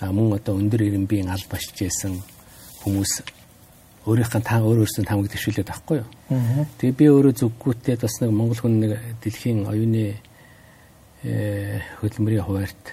мөн 0.00 0.38
одоо 0.38 0.56
өндөр 0.56 0.82
ирэмбийн 0.88 1.28
аль 1.28 1.44
башжсэн 1.50 2.22
хүмүүс 2.86 3.12
өөрийнхөө 4.06 4.42
та 4.46 4.62
өөр 4.62 4.86
өөрсдөө 4.86 5.04
тамаг 5.06 5.26
төвшүүлээд 5.34 5.66
байхгүй 5.66 5.98
юу. 5.98 6.08
Тэгээ 6.78 6.94
би 6.94 7.06
өөрөө 7.10 7.34
зүггүүтээ 7.42 7.98
бас 7.98 8.14
нэг 8.22 8.30
монгол 8.30 8.60
хүн 8.62 8.78
нэг 8.78 8.92
дэлхийн 9.18 9.66
оюуны 9.66 10.14
э, 11.26 11.82
хөдөлмөрийн 11.98 12.46
хуваарт 12.46 12.84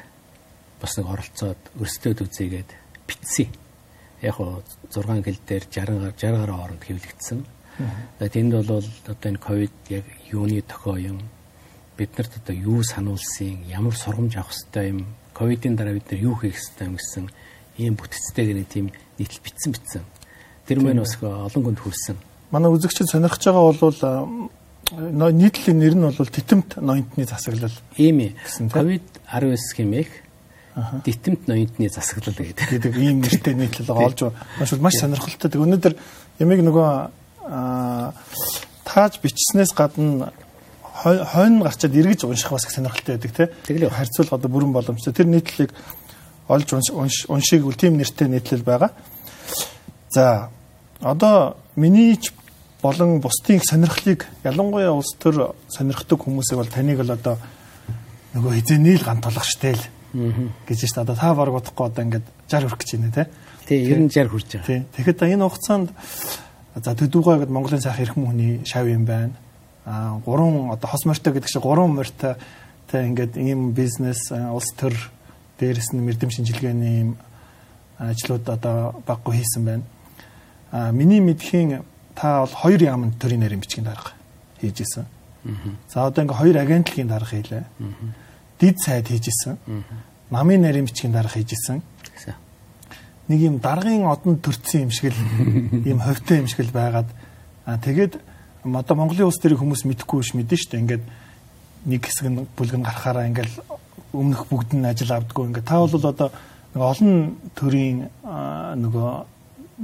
бас 0.83 0.99
нэг 0.99 1.07
оролцоод 1.07 1.61
өрсөлдөөд 1.79 2.27
үзээгээд 2.27 2.69
битсэн. 3.07 3.47
Яг 4.19 4.35
хоо 4.35 4.59
6 4.91 5.23
хил 5.23 5.39
дээр 5.47 5.63
60 5.71 6.11
60 6.19 6.35
гаруй 6.43 6.55
хооронд 6.59 6.83
хэвлэгдсэн. 6.83 7.39
Тэнд 8.19 8.51
бол 8.51 8.83
одоо 8.83 9.29
энэ 9.31 9.39
ковид 9.39 9.75
яг 9.87 10.03
юуны 10.27 10.59
тохио 10.59 10.99
юм 10.99 11.23
биднэрт 11.95 12.43
одоо 12.43 12.55
юу 12.55 12.83
сануулсан 12.83 13.63
ямар 13.71 13.95
сургамж 13.95 14.35
авах 14.35 14.51
хэрэгтэй 14.51 14.91
юм 14.91 14.99
ковидын 15.33 15.75
дараа 15.79 15.95
бид 15.95 16.11
нар 16.11 16.19
юу 16.19 16.35
хийх 16.35 16.59
хэрэгтэй 16.59 16.87
юм 16.91 16.95
гэсэн 16.99 17.25
ийм 17.79 17.95
бүтцтэйгээр 17.95 18.57
нэг 18.59 18.67
тийм 18.67 18.91
нийтлэл 19.17 19.45
битсэн 19.45 19.71
битсэн. 19.71 20.03
Тэр 20.67 20.79
мэн 20.83 20.99
бас 20.99 21.15
олон 21.23 21.63
хүнд 21.63 21.79
хүрсэн. 21.79 22.17
Манай 22.51 22.69
үзэгчид 22.69 23.09
сонирхож 23.09 23.41
байгаа 23.41 23.73
бол 23.73 25.31
нийтлэлийн 25.31 25.79
нэр 25.79 25.95
нь 25.95 26.05
бол 26.05 26.29
титэмт 26.29 26.77
ноёнтны 26.77 27.25
засаглал. 27.25 27.73
Ийм 27.97 28.19
ээ. 28.19 28.31
Ковид 28.69 29.07
19 29.25 29.57
хэмээх 29.57 30.09
дитэмт 31.05 31.47
ноёдны 31.47 31.89
засаглал 31.89 32.33
гэдэг. 32.33 32.97
ийм 32.97 33.21
нэртэй 33.21 33.53
нийтлэл 33.53 33.91
олж 33.93 34.33
маш 34.59 34.71
маш 34.79 34.93
сонирхолтой. 34.97 35.51
Тэг 35.51 35.61
өнөөдөр 35.61 35.93
ямиг 36.39 36.61
нөгөө 36.65 36.89
тааж 38.85 39.19
бичснээс 39.21 39.73
гадна 39.77 40.33
хойно 41.03 41.63
гарчаад 41.63 41.93
эргэж 41.93 42.25
унших 42.25 42.51
бас 42.51 42.65
сонирхолтой 42.69 43.17
байдаг 43.17 43.53
тийм. 43.67 43.89
Харьцуул 43.89 44.29
одоо 44.31 44.49
бүрэн 44.49 44.73
боломжтой. 44.73 45.13
Тэр 45.13 45.27
нийтлэлийг 45.27 45.73
олж 46.47 46.73
уншиг 46.73 47.65
үл 47.65 47.77
тийм 47.77 47.97
нэртэй 47.97 48.27
нийтлэл 48.27 48.63
байгаа. 48.63 48.91
За 50.09 50.49
одоо 51.01 51.57
миний 51.75 52.17
ч 52.17 52.33
болон 52.81 53.21
бусдын 53.21 53.61
сонирхлыг 53.63 54.27
ялангуяа 54.43 54.91
улс 54.91 55.15
төр 55.19 55.55
сонирхдаг 55.69 56.19
хүмүүсийг 56.19 56.57
бол 56.59 56.67
таныг 56.67 56.99
л 56.99 57.11
одоо 57.15 57.37
нөгөө 58.33 58.53
хизээний 58.59 58.97
л 58.97 59.05
гант 59.07 59.23
толгох 59.23 59.47
штэ 59.47 59.71
л 59.71 59.83
гэж 60.13 60.79
дээ. 60.79 61.01
Одоо 61.01 61.15
та 61.15 61.33
баг 61.33 61.49
бодохгүй 61.49 61.85
одоо 61.89 62.03
ингээд 62.05 62.25
60 62.47 62.69
хүрэх 62.69 62.79
гэж 62.79 62.89
байна 62.97 63.13
те. 63.13 63.23
Тий, 63.65 63.79
90 63.85 64.13
60 64.13 64.29
хүрч 64.29 64.49
байгаа. 64.53 64.67
Тий. 64.67 64.79
Тэгэхэд 64.93 65.19
энэ 65.25 65.45
хугацаанд 65.49 65.89
за 66.77 66.91
төдүүгээ 66.93 67.37
гэд 67.43 67.51
Монголын 67.53 67.81
сайхан 67.81 68.03
эрхэм 68.05 68.25
хүний 68.29 68.61
шав 68.65 68.87
юм 68.87 69.05
байна. 69.05 69.33
а 69.85 70.19
гурван 70.25 70.71
одоо 70.71 70.89
хос 70.89 71.05
морьтой 71.05 71.33
гэдэг 71.33 71.49
чинь 71.49 71.61
гурван 71.61 71.91
морьтой 71.91 72.35
тэ 72.89 73.07
ингээд 73.07 73.37
ийм 73.37 73.73
бизнес 73.73 74.31
улс 74.31 74.71
төр 74.77 74.95
дээрэс 75.59 75.91
нь 75.93 75.99
мэдэм 75.99 76.31
шинжилгээний 76.31 76.99
ийм 76.99 77.17
ажлууд 77.99 78.47
одоо 78.47 79.03
баггүй 79.05 79.43
хийсэн 79.43 79.65
байна. 79.65 79.83
А 80.71 80.91
миний 80.91 81.19
мэдхийн 81.19 81.83
та 82.15 82.41
бол 82.41 82.55
хоёр 82.55 82.81
яамн 82.81 83.11
төрийн 83.19 83.43
нарийн 83.43 83.59
бичгийн 83.59 83.85
дарга 83.85 84.15
хийж 84.61 84.81
исэн. 84.81 85.05
За 85.91 86.07
одоо 86.07 86.23
ингээ 86.23 86.39
хоёр 86.39 86.57
агентлагийн 86.57 87.07
дарга 87.07 87.29
хийлээ. 87.29 87.63
Дид 88.63 88.79
сайд 88.79 89.11
хийж 89.11 89.27
исэн. 89.27 89.57
Намын 90.31 90.63
нарийн 90.63 90.87
бичгийн 90.87 91.11
дарга 91.11 91.35
хийж 91.35 91.51
исэн. 91.51 91.83
Нэг 93.27 93.39
юм 93.43 93.59
даргын 93.59 94.07
одон 94.07 94.39
төрцөн 94.39 94.87
юм 94.87 94.91
шиг 94.91 95.11
л 95.11 95.19
ийм 95.87 95.99
ховтой 95.99 96.39
юм 96.39 96.47
шиг 96.47 96.63
л 96.63 96.71
байгаад 96.71 97.11
тэгээд 97.67 98.19
одоо 98.63 98.95
Монголын 98.95 99.27
улс 99.27 99.39
төрийн 99.43 99.59
хүмүүс 99.59 99.83
мэдхгүй 99.83 100.23
биш 100.23 100.31
мэдэн 100.31 100.47
дээ. 100.47 100.79
Ингээд 100.79 101.03
нэг 101.91 102.01
хэсэг 102.07 102.27
нь 102.31 102.47
бүлгэн 102.55 102.83
гарахаараа 102.87 103.27
ингээл 103.27 103.59
өмнөх 104.15 104.47
бүгд 104.47 104.79
нь 104.79 104.87
ажил 104.87 105.11
авдггүй. 105.11 105.51
Ингээд 105.51 105.67
та 105.67 105.83
бол 105.83 105.91
одоо 105.91 106.31
олон 106.75 107.35
төрийн 107.55 108.07
нөгөө 108.23 109.11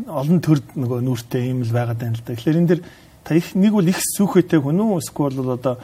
олон 0.07 0.39
төр 0.39 0.63
нөгөө 0.79 0.99
нүртэй 1.03 1.51
юм 1.51 1.67
л 1.67 1.75
байгаад 1.75 1.99
байна 1.99 2.15
л 2.15 2.23
да. 2.23 2.35
Тэгэхээр 2.35 2.59
энэ 2.63 2.69
дэр 2.71 2.81
та 3.27 3.35
их 3.35 3.55
нэг 3.55 3.75
бол 3.75 3.87
их 3.87 3.99
сүхэтэй 3.99 4.63
хүн 4.63 4.79
үү 4.79 5.03
эсвэл 5.03 5.35
бол 5.43 5.59
одоо 5.59 5.75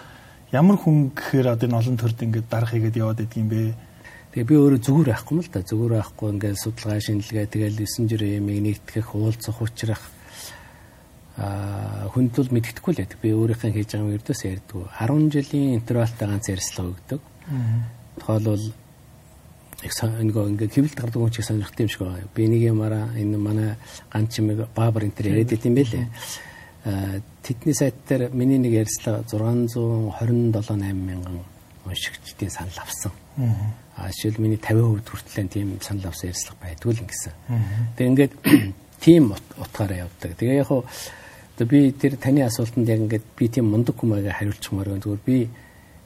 ямар 0.56 0.78
хүн 0.80 1.12
гэхээр 1.12 1.52
одоо 1.52 1.68
энэ 1.68 1.80
олон 1.84 1.98
төрд 2.00 2.20
ингээд 2.24 2.48
дарах 2.48 2.72
хийгээд 2.72 3.00
яваад 3.04 3.20
идэг 3.28 3.39
юм 3.44 3.50
бэ? 3.52 3.76
Тэгээ 4.32 4.48
би 4.48 4.56
өөрөө 4.56 4.80
зүгээр 4.80 5.10
байхгүй 5.12 5.36
л 5.44 5.52
да. 5.52 5.60
Зүгээр 5.68 5.94
байхгүй 6.00 6.28
ингээд 6.32 6.58
судалгаа 6.63 7.00
шинжилгээ 7.04 7.48
тэгэл 7.52 7.80
9 7.84 8.08
жирэмийг 8.08 8.60
нэгтгэх 8.63 9.08
уулзах 9.15 9.60
учрах 9.60 10.04
а 11.36 12.08
хүнд 12.15 12.32
бол 12.32 12.52
мэддэхгүй 12.56 12.91
л 12.96 13.00
байдаг. 13.04 13.20
Би 13.20 13.36
өөрийнхөө 13.36 13.72
хийж 13.76 13.89
байгаа 13.91 14.08
юм 14.08 14.15
ердөөс 14.15 14.41
ярьдгүй. 14.48 14.84
10 14.96 15.36
жилийн 15.36 15.76
интервалтай 15.76 16.28
ганц 16.32 16.46
ярьслага 16.48 16.91
өгдөг. 16.96 17.22
Тухайлбал 18.24 18.63
их 19.84 19.94
нөгөө 20.00 20.44
ингээ 20.56 20.72
хэвлэлд 20.72 20.96
гардаг 20.96 21.20
хүн 21.20 21.36
чиг 21.36 21.44
сонирхт 21.44 21.80
юм 21.84 21.91
шиг 21.91 22.08
байна. 22.08 22.32
Би 22.32 22.48
нэг 22.48 22.62
юмараа 22.72 23.12
энэ 23.20 23.38
манай 23.38 23.76
ганц 24.08 24.32
чимэг 24.32 24.72
баабар 24.72 25.04
энэ 25.04 25.15
төр 25.20 25.28
яриад 25.36 25.52
идэм 25.52 25.76
байлээ. 25.76 26.08
Тэдний 26.86 27.74
сайт 27.74 27.95
дээр 28.08 28.30
миний 28.30 28.60
нэг 28.62 28.86
ярьслага 28.86 29.26
627 29.26 30.54
8 30.54 30.93
мянган 30.93 31.39
уншигчдийн 31.86 32.52
санал 32.52 32.78
авсан. 32.78 33.12
Аа 33.98 34.12
жишээл 34.13 34.38
миний 34.38 34.58
50% 34.62 35.10
хүртэл 35.10 35.48
тийм 35.50 35.80
санал 35.82 36.13
авсан 36.13 36.30
ярьслага 36.30 36.62
байдгүй 36.62 36.93
л 36.93 37.02
ингэсэн. 37.02 37.34
Тэг 37.98 38.08
ингээд 38.08 38.34
тийм 39.02 39.34
утгаараа 39.58 40.06
явдаг. 40.06 40.38
Тэгээ 40.38 40.62
яг 40.62 40.67
хуу 40.69 40.86
би 41.58 41.91
тэр 41.91 42.17
таны 42.21 42.45
асуултанд 42.45 42.89
яг 42.89 43.00
ингээд 43.02 43.26
би 43.34 43.50
тийм 43.50 43.65
мундаг 43.74 43.98
хүмүүгээ 43.98 44.38
хариулчихмаар 44.38 44.89
байна. 44.93 45.02
Зүгээр 45.02 45.26
би 45.26 45.50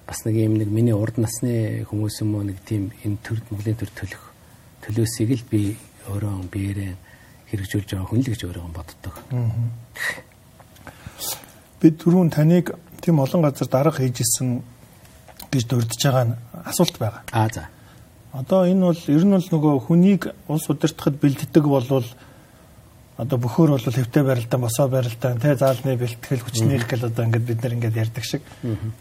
бас 0.08 0.24
нэг 0.24 0.36
юм 0.39 0.56
нэг 0.63 0.70
миний 0.72 0.96
урд 0.96 1.20
насны 1.20 1.84
хүмүүс 1.92 2.24
юм 2.24 2.36
уу 2.39 2.48
нэг 2.48 2.63
тийм 2.63 2.96
энэ 3.04 3.20
төр 3.20 3.44
Монголын 3.52 3.78
төр 3.84 3.92
төлөх 4.00 4.24
төлөөсийг 4.88 5.30
л 5.36 5.44
би 5.52 5.62
өөрөө 6.08 6.48
биеэрээ 6.50 6.94
хэрэгжүүлж 7.52 7.89
байгаа 7.94 8.10
хүн 8.10 8.22
л 8.24 8.32
гэж 8.32 8.42
өөрөө 8.48 8.68
боддог. 8.74 9.15
Би 11.82 11.91
түрүүн 11.91 12.29
таныг 12.29 12.75
тийм 13.01 13.19
олон 13.19 13.41
газар 13.43 13.67
дарга 13.67 13.97
хийжсэн 13.97 14.62
гэж 15.51 15.63
дурдж 15.67 16.01
байгаа 16.03 16.25
нь 16.25 16.36
асуулт 16.65 16.97
байгаа. 16.99 17.23
Аа 17.32 17.49
за. 17.49 17.69
Одоо 18.34 18.65
энэ 18.65 18.86
бол 18.86 19.03
ер 19.08 19.23
нь 19.25 19.36
бол 19.36 19.49
нөгөө 19.49 19.75
хүнийг 19.88 20.21
улс 20.47 20.69
удирдахад 20.69 21.17
бэлддэг 21.17 21.65
болвол 21.65 22.05
одоо 23.19 23.38
бөхөр 23.38 23.75
бол 23.75 23.84
хэвтэй 23.84 24.23
барилдаан 24.23 24.63
босоо 24.63 24.88
барилдаан 24.88 25.43
тэ 25.43 25.60
заалны 25.60 25.99
бэлтгэл 25.99 26.39
хүчнийх 26.39 26.88
гэл 26.88 27.12
одоо 27.12 27.25
ингээд 27.27 27.47
бид 27.51 27.60
нар 27.63 27.73
ингээд 27.75 27.99
ярьдаг 27.99 28.23
шиг 28.23 28.43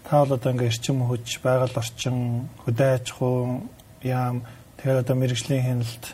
та 0.02 0.24
бол 0.24 0.34
одоо 0.34 0.50
ингээд 0.50 0.74
эрчим 0.74 1.06
хүч 1.06 1.38
байгаль 1.38 1.78
орчин 1.78 2.50
хөдөө 2.66 2.88
аж 2.98 3.06
ахуй 3.14 3.62
яам 4.02 4.42
тэгээд 4.82 5.02
одоо 5.06 5.14
мэрэгжлийн 5.14 5.62
хяналт 5.62 6.04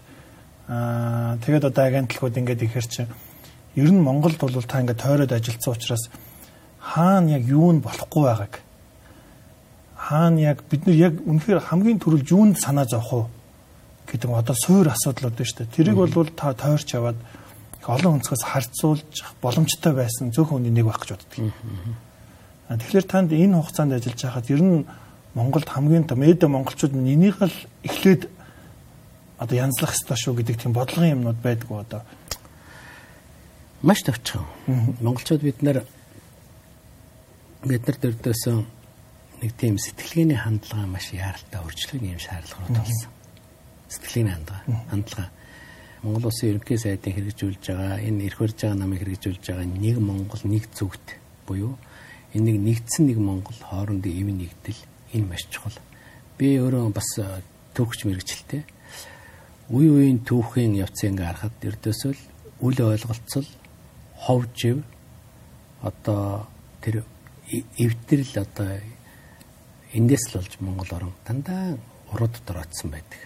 аа 0.69 1.41
тэгээд 1.41 1.65
одоо 1.65 1.85
агентлагууд 1.89 2.37
ингээд 2.45 2.65
ихэр 2.69 2.87
чинь 2.93 3.09
ер 3.77 3.91
нь 3.91 4.01
Монголд 4.01 4.39
бол 4.39 4.63
та 4.63 4.81
ингээд 4.81 5.03
тойроод 5.03 5.33
ажилласан 5.33 5.75
учраас 5.75 6.05
хаана 6.79 7.39
яг 7.39 7.45
юу 7.49 7.73
нь 7.73 7.81
болохгүй 7.81 8.23
байгааг 8.23 8.55
хаана 9.97 10.41
яг 10.41 10.63
бид 10.71 10.87
нар 10.87 10.97
яг 10.97 11.15
үнэхээр 11.25 11.61
хамгийн 11.71 11.99
түрүүл 11.99 12.31
юунд 12.31 12.57
санаа 12.61 12.85
зовх 12.85 13.13
уу 13.13 13.27
гэдэг 14.07 14.31
одоо 14.31 14.55
суур 14.55 14.89
асуудлууд 14.93 15.35
байна 15.35 15.49
шүү 15.49 15.59
дээ 15.65 15.75
тэрийг 15.75 15.97
бол 15.97 16.29
та 16.31 16.53
тойрч 16.53 16.95
яваад 16.95 17.17
олон 17.87 18.21
өнцгөөс 18.21 18.45
харьцуулж 18.45 19.15
боломжтой 19.43 19.93
байсан 19.93 20.33
зөвхөн 20.33 20.65
хүний 20.65 20.73
нэг 20.73 20.87
байх 20.89 21.01
гэж 21.01 21.11
боддог. 21.17 21.53
Тэгэхээр 22.69 23.07
танд 23.09 23.33
энэ 23.33 23.61
хугацаанд 23.61 23.93
ажиллаж 23.93 24.21
байхад 24.25 24.51
ер 24.51 24.63
нь 24.63 24.87
Монголд 25.35 25.69
хамгийн 25.69 26.07
том 26.09 26.23
эд 26.23 26.45
монголчууд 26.47 26.95
нь 26.95 27.13
энийг 27.13 27.43
л 27.43 27.53
эхлээд 27.83 28.29
одоо 29.39 29.57
янзлах 29.57 29.93
ёстой 29.93 30.17
шүү 30.17 30.41
гэдэг 30.41 30.57
тийм 30.63 30.73
бодлогын 30.73 31.19
юмнууд 31.19 31.39
байдгүй 31.43 31.77
одоо. 31.81 32.01
Маш 33.85 34.01
товчхон. 34.01 34.47
Монголчууд 35.05 35.43
бид 35.45 35.61
нар 35.61 35.85
бид 37.69 37.85
нар 37.85 37.97
дөрдөөсөн 38.01 38.63
нэг 39.45 39.53
тийм 39.61 39.77
сэтгэлгээний 39.77 40.41
хандлага 40.41 40.89
маш 40.89 41.13
яаралтай 41.13 41.61
өөрчлөгийн 41.61 42.17
юм 42.17 42.23
шаардлагууд 42.25 42.81
болсон. 42.81 43.13
Сэтгэлгээний 43.93 44.33
хандлага. 44.33 44.65
Хандлага 44.89 45.29
Монгол 46.01 46.33
Улсын 46.33 46.57
ерөнхий 46.57 46.81
сайдын 46.81 47.13
хэрэгжүүлж 47.13 47.61
байгаа 47.61 48.01
энэ 48.01 48.25
эрх 48.25 48.41
барьж 48.41 48.57
байгаа 48.57 48.81
намыг 48.81 49.05
хэрэгжүүлж 49.05 49.45
байгаа 49.53 49.69
нэг 49.69 49.97
Монгол 50.01 50.43
нэг 50.49 50.65
зүгт 50.73 51.07
буюу 51.45 51.77
энэ 52.33 52.57
нэг 52.57 52.57
нэгдсэн 52.65 53.05
нэг 53.05 53.21
Монгол 53.21 53.61
хоорондын 53.69 54.17
эв 54.17 54.29
нэгдэл 54.33 54.81
энэ 55.13 55.29
маш 55.29 55.45
чухал. 55.53 55.77
Би 56.41 56.57
өөрөө 56.57 56.89
бас 56.89 57.21
э, 57.21 57.45
төвөгч 57.77 58.09
мэрэгчлээ. 58.09 58.65
Үе 59.77 59.89
үеийн 59.93 60.25
түүхийн 60.25 60.73
явцыг 60.81 61.13
ингээ 61.13 61.29
харахад 61.29 61.57
эрдөөсөл 61.61 62.21
үл 62.65 62.79
ойлголцол 62.81 63.49
хов 64.19 64.47
жив 64.55 64.85
одоо 65.83 66.47
тэр 66.81 67.05
эвдрэл 67.51 68.35
одоо 68.41 68.81
эндээс 69.93 70.33
л 70.33 70.39
болж 70.39 70.53
Монгол 70.61 70.91
орон 70.93 71.15
дандаа 71.27 71.79
урууд 72.13 72.35
дороодсон 72.47 72.91
байдаг. 72.91 73.21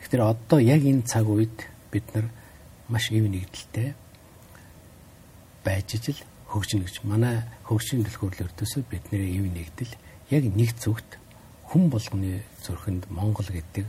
Тэгэхээр 0.00 0.22
одоо 0.22 0.58
яг 0.58 0.82
энэ 0.82 1.02
цаг 1.02 1.28
үед 1.28 1.66
бид 1.90 2.06
нар 2.14 2.30
маш 2.88 3.10
ив 3.10 3.26
нэгдэлтэй 3.26 3.94
байж 5.64 5.94
ижил 5.94 6.20
хөгжинө 6.48 6.84
гэж 6.84 7.04
манай 7.04 7.42
хөгжин 7.68 8.02
дэлгүүрлэр 8.02 8.50
төсөө 8.56 8.82
бидний 8.88 9.38
ив 9.38 9.46
нэгдэл 9.50 9.92
яг 10.30 10.44
нэг 10.44 10.74
зүгт 10.78 11.18
хүн 11.70 11.90
болгоны 11.90 12.42
зүрхэнд 12.64 13.10
Монгол 13.10 13.46
гэдэг 13.46 13.86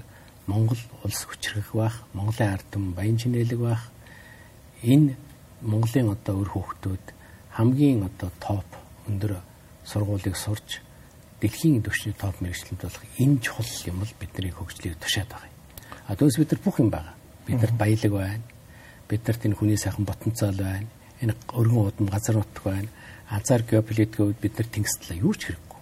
Монгол 0.48 0.78
улс 1.04 1.22
хүчрэх 1.26 1.74
байх, 1.74 2.04
Монголын 2.13 2.54
ард 2.54 2.65
түмэн 2.72 2.94
баян 2.94 3.17
чинэлэг 3.17 3.60
байх. 3.62 3.88
Энэ 4.84 5.15
Монголын 5.62 6.13
одоо 6.13 6.41
өр 6.41 6.50
хүүхдүүд 6.52 7.06
хамгийн 7.58 8.06
одоо 8.06 8.30
топ 8.39 8.67
өндөр 9.08 9.41
сургуулийг 9.86 10.36
сурч 10.36 10.82
дэлхийн 11.41 11.82
түвшний 11.82 12.13
топ 12.17 12.38
мэрэгчлэлд 12.41 12.82
болох 12.82 13.04
энэ 13.17 13.41
чухал 13.41 13.69
юм 13.89 14.00
бол 14.02 14.13
бидний 14.19 14.54
хөгжлийг 14.54 14.97
тушаад 15.02 15.30
байгаа 15.30 15.50
юм. 15.50 15.58
А 16.08 16.15
түүнээс 16.15 16.38
бид 16.38 16.52
нар 16.52 16.62
бүх 16.65 16.78
юм 16.80 16.89
байгаа 16.89 17.15
биднэрт 17.47 17.78
баялаг 17.78 18.12
байна. 18.12 18.43
Биднэрт 19.10 19.45
энэ 19.45 19.56
хүний 19.56 19.78
сайхан 19.78 20.06
потенциал 20.06 20.56
байна. 20.56 20.88
Энэ 21.21 21.36
өргөн 21.54 21.88
удам 21.89 22.08
газар 22.08 22.36
нутг 22.36 22.63
байна. 22.63 22.89
Азар 23.30 23.63
геополитикийн 23.63 24.28
үед 24.28 24.39
бид 24.39 24.58
нар 24.58 24.67
тэнгистлээ 24.67 25.21
юу 25.21 25.34
ч 25.34 25.52
хэрэггүй. 25.52 25.80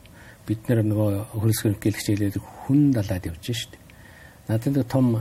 Бид 0.48 0.62
нар 0.70 0.84
нөгөө 0.84 1.12
хөрсгөн 1.36 1.78
гэлэгч 1.80 2.08
хэлээд 2.08 2.38
хүн 2.40 2.92
далаад 2.94 3.26
явж 3.26 3.46
шít. 3.52 3.74
Надад 4.48 4.74
нэг 4.74 4.88
том 4.88 5.20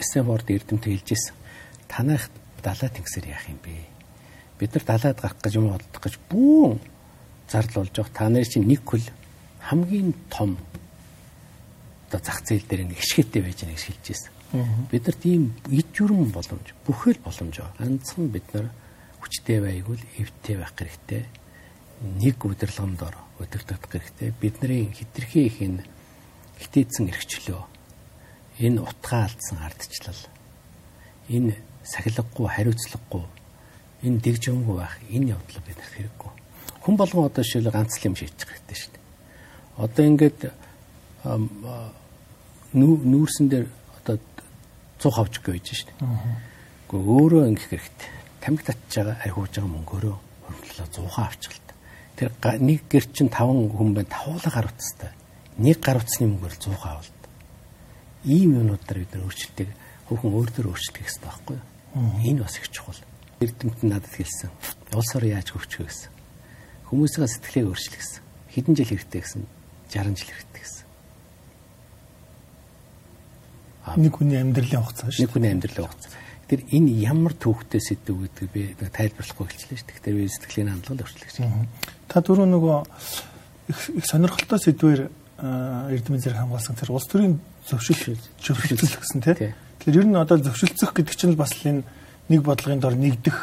Стэнфорд 0.00 0.50
эрдэмтэд 0.50 0.92
хэлж 0.92 1.08
ирсэн. 1.12 1.34
Танайх 1.88 2.28
далаа 2.62 2.88
тэнгисээр 2.90 3.26
яах 3.32 3.48
юм 3.48 3.58
бэ? 3.62 3.74
Бид 4.58 4.74
нар 4.74 4.84
далаад 4.84 5.18
гарах 5.20 5.38
гэж 5.42 5.54
юм 5.56 5.70
бодлох 5.70 6.02
гэж 6.02 6.14
бүүн 6.30 6.78
зардал 7.48 7.82
болж 7.84 7.94
байгаа. 7.94 8.14
Та 8.14 8.28
нарын 8.28 8.50
чинь 8.50 8.68
нэг 8.68 8.82
хөл 8.84 9.06
хамгийн 9.62 10.14
том 10.28 10.58
одоо 12.08 12.20
зах 12.24 12.40
зээл 12.44 12.64
дээр 12.64 12.88
нэг 12.88 12.98
хишгээтэй 13.00 13.42
байж 13.42 13.60
байгаа 13.62 13.76
гэж 13.76 13.84
хэлж 13.84 14.06
ирсэн. 14.08 14.32
Бид 14.88 15.04
нар 15.04 15.16
тийм 15.20 15.42
ид 15.68 15.88
журам 15.92 16.32
боломж, 16.32 16.72
бүхэл 16.88 17.20
боломж 17.20 17.54
байгаа. 17.60 17.76
Ганцхан 17.76 18.28
бид 18.32 18.46
нар 18.56 18.66
хүчтэй 19.20 19.60
байгуул 19.60 20.02
эвтэй 20.16 20.56
байх 20.56 20.72
хэрэгтэй. 20.72 21.24
Нэг 22.16 22.40
удирдлагын 22.40 22.96
дор 22.96 23.16
удирдах 23.36 23.84
хэрэгтэй. 23.84 24.32
Бидний 24.40 24.88
хитрхи 24.88 25.52
их 25.52 25.60
энэ 25.60 25.84
хитээдсэн 26.64 27.12
эрхчлөө. 27.12 27.62
Энэ 28.64 28.80
утгаа 28.80 29.28
алдсан 29.28 29.58
ардчлал. 29.60 30.22
Энэ 31.28 31.60
сахилгагүй, 31.88 32.46
хариуцлагагүй, 32.52 33.24
энэ 34.04 34.20
дэгжингүй 34.20 34.76
байх 34.76 34.94
энэ 35.08 35.32
явдал 35.32 35.62
бид 35.64 35.78
нар 35.80 35.92
хэрэггүй. 35.96 36.30
Хүн 36.84 36.96
болгон 36.96 37.26
одоо 37.26 37.44
шил 37.44 37.70
ганц 37.72 37.96
л 37.98 38.06
юм 38.06 38.14
байгаа 38.14 38.48
хэрэгтэй 38.52 38.76
шүү 38.76 38.92
дээ. 38.92 39.04
Одоо 39.82 40.04
ингээд 40.04 40.40
нүүрсэн 42.72 43.46
дээр 43.48 43.66
100 44.04 45.14
хавч 45.14 45.38
гэж 45.38 45.46
байж 45.46 45.66
шээ. 45.78 45.94
Гэхдээ 46.90 47.12
өөрөө 47.14 47.42
ингэх 47.54 47.70
хэрэгтэй. 47.70 48.10
Тамиг 48.42 48.62
татж 48.66 48.90
байгаа 48.98 49.16
архиуж 49.22 49.52
байгаа 49.54 49.72
мөнгөөрөө 49.78 50.16
хөрвөлөө 50.42 50.88
100 50.90 51.22
авчихлаа. 51.22 51.74
Тэр 52.18 52.28
нэг 52.58 52.80
гэр 52.90 53.04
чинь 53.14 53.30
5 53.30 53.78
хүн 53.78 53.94
байна. 53.94 54.10
Тавуулаа 54.10 54.50
гар 54.50 54.66
утастай. 54.66 55.14
Нэг 55.58 55.78
гар 55.78 56.02
утасны 56.02 56.26
мөнгөөр 56.26 56.54
100 56.58 56.74
авалт. 56.82 57.22
Ийм 58.26 58.58
юмнуудаар 58.58 58.98
бид 58.98 59.12
нар 59.14 59.22
өөрчлөлтийг 59.22 59.70
хөвхөн 60.10 60.34
өөр 60.34 60.50
дөр 60.50 60.66
өөрчлөх 60.74 60.98
хэрэгтэй 60.98 61.22
байхгүй 61.22 61.54
юу? 61.54 61.77
Энэ 61.94 62.42
бас 62.42 62.58
их 62.58 62.68
чухал. 62.70 62.98
Эрдэмт 63.40 63.82
нь 63.82 63.88
надад 63.88 64.10
хэлсэн. 64.12 64.50
Улс 64.92 65.14
орон 65.14 65.30
яаж 65.30 65.50
хөгжих 65.54 65.80
вэ 65.80 65.86
гэсэн. 65.86 66.10
Хүмүүсийн 66.90 67.28
сэтгэлийг 67.28 67.70
өөрчлөх 67.70 67.98
гэсэн. 68.00 68.20
Хэдэн 68.52 68.74
жил 68.74 68.90
хэрэгтэй 68.92 69.20
гэсэн? 69.22 69.42
60 69.88 70.18
жил 70.18 70.32
хэрэгтэй 70.34 70.62
гэсэн. 70.62 70.86
Нэг 73.96 74.12
хүний 74.18 74.36
амьдралын 74.36 74.82
хугацаа 74.84 75.08
шүү. 75.08 75.22
Нэг 75.24 75.32
хүний 75.32 75.52
амьдралын 75.54 75.86
хугацаа. 75.88 76.12
Тэр 76.48 76.60
энэ 76.72 76.90
ямар 77.04 77.32
төвхтэй 77.36 77.80
сэдв 77.80 78.24
гэдэг 78.24 78.48
би 78.52 78.72
тайлбарлахгүй 78.76 79.46
хэлчихлээ 79.48 79.78
шүү. 79.78 79.88
Тэгэхээр 79.88 80.16
би 80.16 80.28
сэтгэлийн 80.28 80.72
хандлага 80.72 81.04
өөрчлөх 81.04 81.28
гэж. 81.28 81.36
Та 82.08 82.24
түрүү 82.24 82.48
нөгөө 82.48 82.78
их 83.68 84.04
сонирхолтой 84.08 84.58
сэдвээр 84.60 85.00
эрдэмтэн 85.38 86.24
зэрэг 86.24 86.40
хамгаалсан 86.40 86.76
тэр 86.76 86.92
улс 86.96 87.04
төрийн 87.04 87.36
зөвшөөрөл 87.68 88.16
зөвшөөрлөх 88.40 88.96
гэсэн 88.96 89.20
тийм. 89.22 89.52
Тэгэхээр 89.78 89.98
ер 90.02 90.06
нь 90.10 90.18
одоо 90.18 90.38
зөвшөлдсөх 90.42 90.92
гэдэг 90.94 91.14
чинь 91.14 91.38
бас 91.38 91.54
л 91.54 91.70
энэ 91.70 91.82
нэг 92.28 92.40
бодлогын 92.42 92.82
дор 92.82 92.94
нэгдэх 92.98 93.38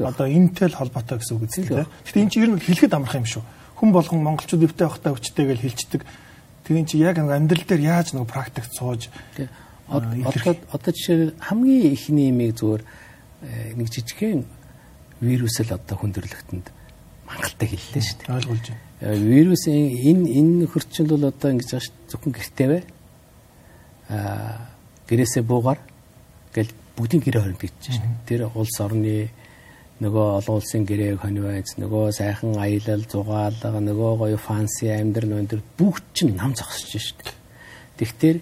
одоо 0.00 0.26
энэтэй 0.26 0.72
л 0.72 0.78
холбоотой 0.80 1.20
гэсэн 1.20 1.36
үг 1.36 1.46
үстэй. 1.46 1.84
Гэхдээ 1.84 2.22
энэ 2.24 2.32
чинь 2.32 2.44
ер 2.48 2.52
нь 2.56 2.62
хэлэхэд 2.64 2.96
амарх 2.96 3.14
юм 3.14 3.28
шүү. 3.28 3.44
Хүн 3.76 3.90
болгон 3.92 4.24
монголчууд 4.24 4.64
өвтэй 4.64 4.88
байхдаа 4.88 5.12
өвчтэй 5.12 5.44
гэж 5.46 5.60
хэлцдэг. 5.60 6.02
Тэгээ 6.64 6.88
чи 6.88 6.96
яг 6.98 7.20
амьдрал 7.20 7.62
дээр 7.68 7.82
яаж 7.84 8.16
нэг 8.16 8.26
практик 8.26 8.64
сууж 8.72 9.12
одоо 9.86 10.56
одоо 10.72 10.90
жишээ 10.90 11.38
хамгийн 11.38 11.92
ихний 11.94 12.30
имийг 12.34 12.58
зүгээр 12.58 12.82
э, 12.82 13.74
нэг 13.78 13.86
жижигхэн 13.86 14.42
вирус 15.20 15.60
л 15.62 15.70
одоо 15.70 15.94
хүндрэлтэнд 15.94 16.66
мангалттай 17.28 17.68
хэллээ 17.70 18.02
шүү 18.02 18.18
дээ. 18.26 18.34
Ойлгуулж 18.34 18.66
байна. 18.66 18.82
Э, 18.98 19.14
вирусын 19.14 19.78
энэ 19.94 20.26
энэ 20.26 20.66
хөрчил 20.66 21.06
бол 21.06 21.30
одоо 21.30 21.50
ингэж 21.54 21.70
шүү 21.70 21.94
зөвхөн 22.10 22.34
гэртээ 22.34 22.66
бай. 22.66 22.82
Аа 24.10 24.74
гэрээсээ 25.08 25.42
буугаар 25.42 25.80
гэл 26.54 26.70
бүгдийн 26.96 27.22
гэрээ 27.22 27.42
хоримт 27.42 27.60
гэж 27.60 27.74
чинь. 27.80 28.02
Тэр 28.26 28.50
улс 28.54 28.76
орны 28.80 29.30
нөгөө 30.00 30.26
олон 30.44 30.60
улсын 30.60 30.84
гэрээг 30.84 31.24
хонивайц 31.24 31.80
нөгөө 31.80 32.12
сайхан 32.12 32.60
аялал 32.60 33.04
зугаалга 33.08 33.80
нөгөө 33.80 34.12
гоё 34.20 34.36
фанси 34.36 34.92
амьдрал 34.92 35.40
өндөр 35.40 35.64
бүгд 35.80 36.04
чинь 36.12 36.36
нам 36.36 36.52
зогсож 36.52 37.00
шít. 37.00 37.32
Тэгэхээр 37.96 38.38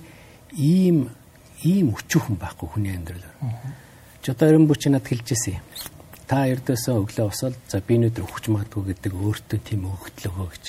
ийм 0.58 1.14
ийм 1.62 1.94
өчүүхэн 1.94 2.42
байхгүй 2.42 2.68
хүний 2.74 2.98
амьдрал. 2.98 3.22
Ч 4.22 4.34
одоо 4.34 4.50
ерөн 4.50 4.66
бүч 4.66 4.90
надад 4.90 5.06
хэлжсэн 5.06 5.62
юм. 5.62 5.64
Та 6.26 6.50
эрдөөсөө 6.50 6.94
өглөө 7.06 7.26
усаад 7.30 7.54
за 7.70 7.78
би 7.78 8.02
өнөдөр 8.02 8.26
өгч 8.26 8.44
магадгүй 8.50 8.82
гэдэг 8.90 9.12
өөртөө 9.14 9.58
тийм 9.62 9.86
өгтлөгөө 9.94 10.48
гэж. 10.50 10.64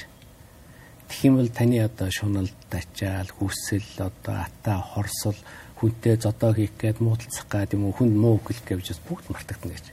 Тэгэх 1.10 1.26
юм 1.26 1.36
бол 1.42 1.50
таны 1.50 1.82
одоо 1.82 2.10
шуналд 2.14 2.70
ачаал 2.70 3.30
хүсэл 3.34 3.90
одоо 4.06 4.36
ата 4.46 4.74
хорсол 4.84 5.38
хүнтэй 5.80 6.16
зодоо 6.16 6.54
хийх 6.56 6.72
гээд 6.80 7.00
муудалцах 7.04 7.48
гээд 7.52 7.76
юм 7.76 7.92
уу 7.92 7.94
хүнд 7.96 8.16
муу 8.16 8.40
өгөх 8.40 8.64
гэж 8.64 9.00
бүгд 9.04 9.28
мартагдана 9.28 9.76
гэж. 9.76 9.86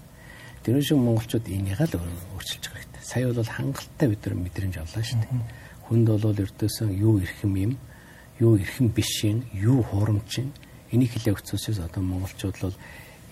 Тэр 0.62 0.78
шиг 0.78 0.98
монголчууд 0.98 1.46
энийг 1.50 1.74
л 1.74 1.98
өөрчилж 2.38 2.64
байгаа 2.70 2.78
хэрэгтэй. 2.78 3.02
Сая 3.02 3.26
бол 3.34 3.42
хангалттай 3.42 4.08
бид 4.08 4.22
нар 4.22 4.34
мэдрэмж 4.38 4.76
авлаа 4.78 5.02
шүү 5.02 5.18
дээ. 5.18 5.42
Хүнд 5.90 6.06
бол 6.06 6.38
эрдөөсөн 6.38 6.90
юу 6.94 7.18
эрхэм 7.18 7.54
юм, 7.58 7.72
юу 8.38 8.54
эрхэм 8.62 8.88
биш 8.94 9.26
юм, 9.26 9.42
юу 9.50 9.82
хурамч 9.82 10.38
юм. 10.38 10.54
Энийг 10.94 11.10
хэлээ 11.18 11.34
өгцөөсөөс 11.34 11.82
одоо 11.82 12.02
монголчууд 12.06 12.56
бол 12.62 12.76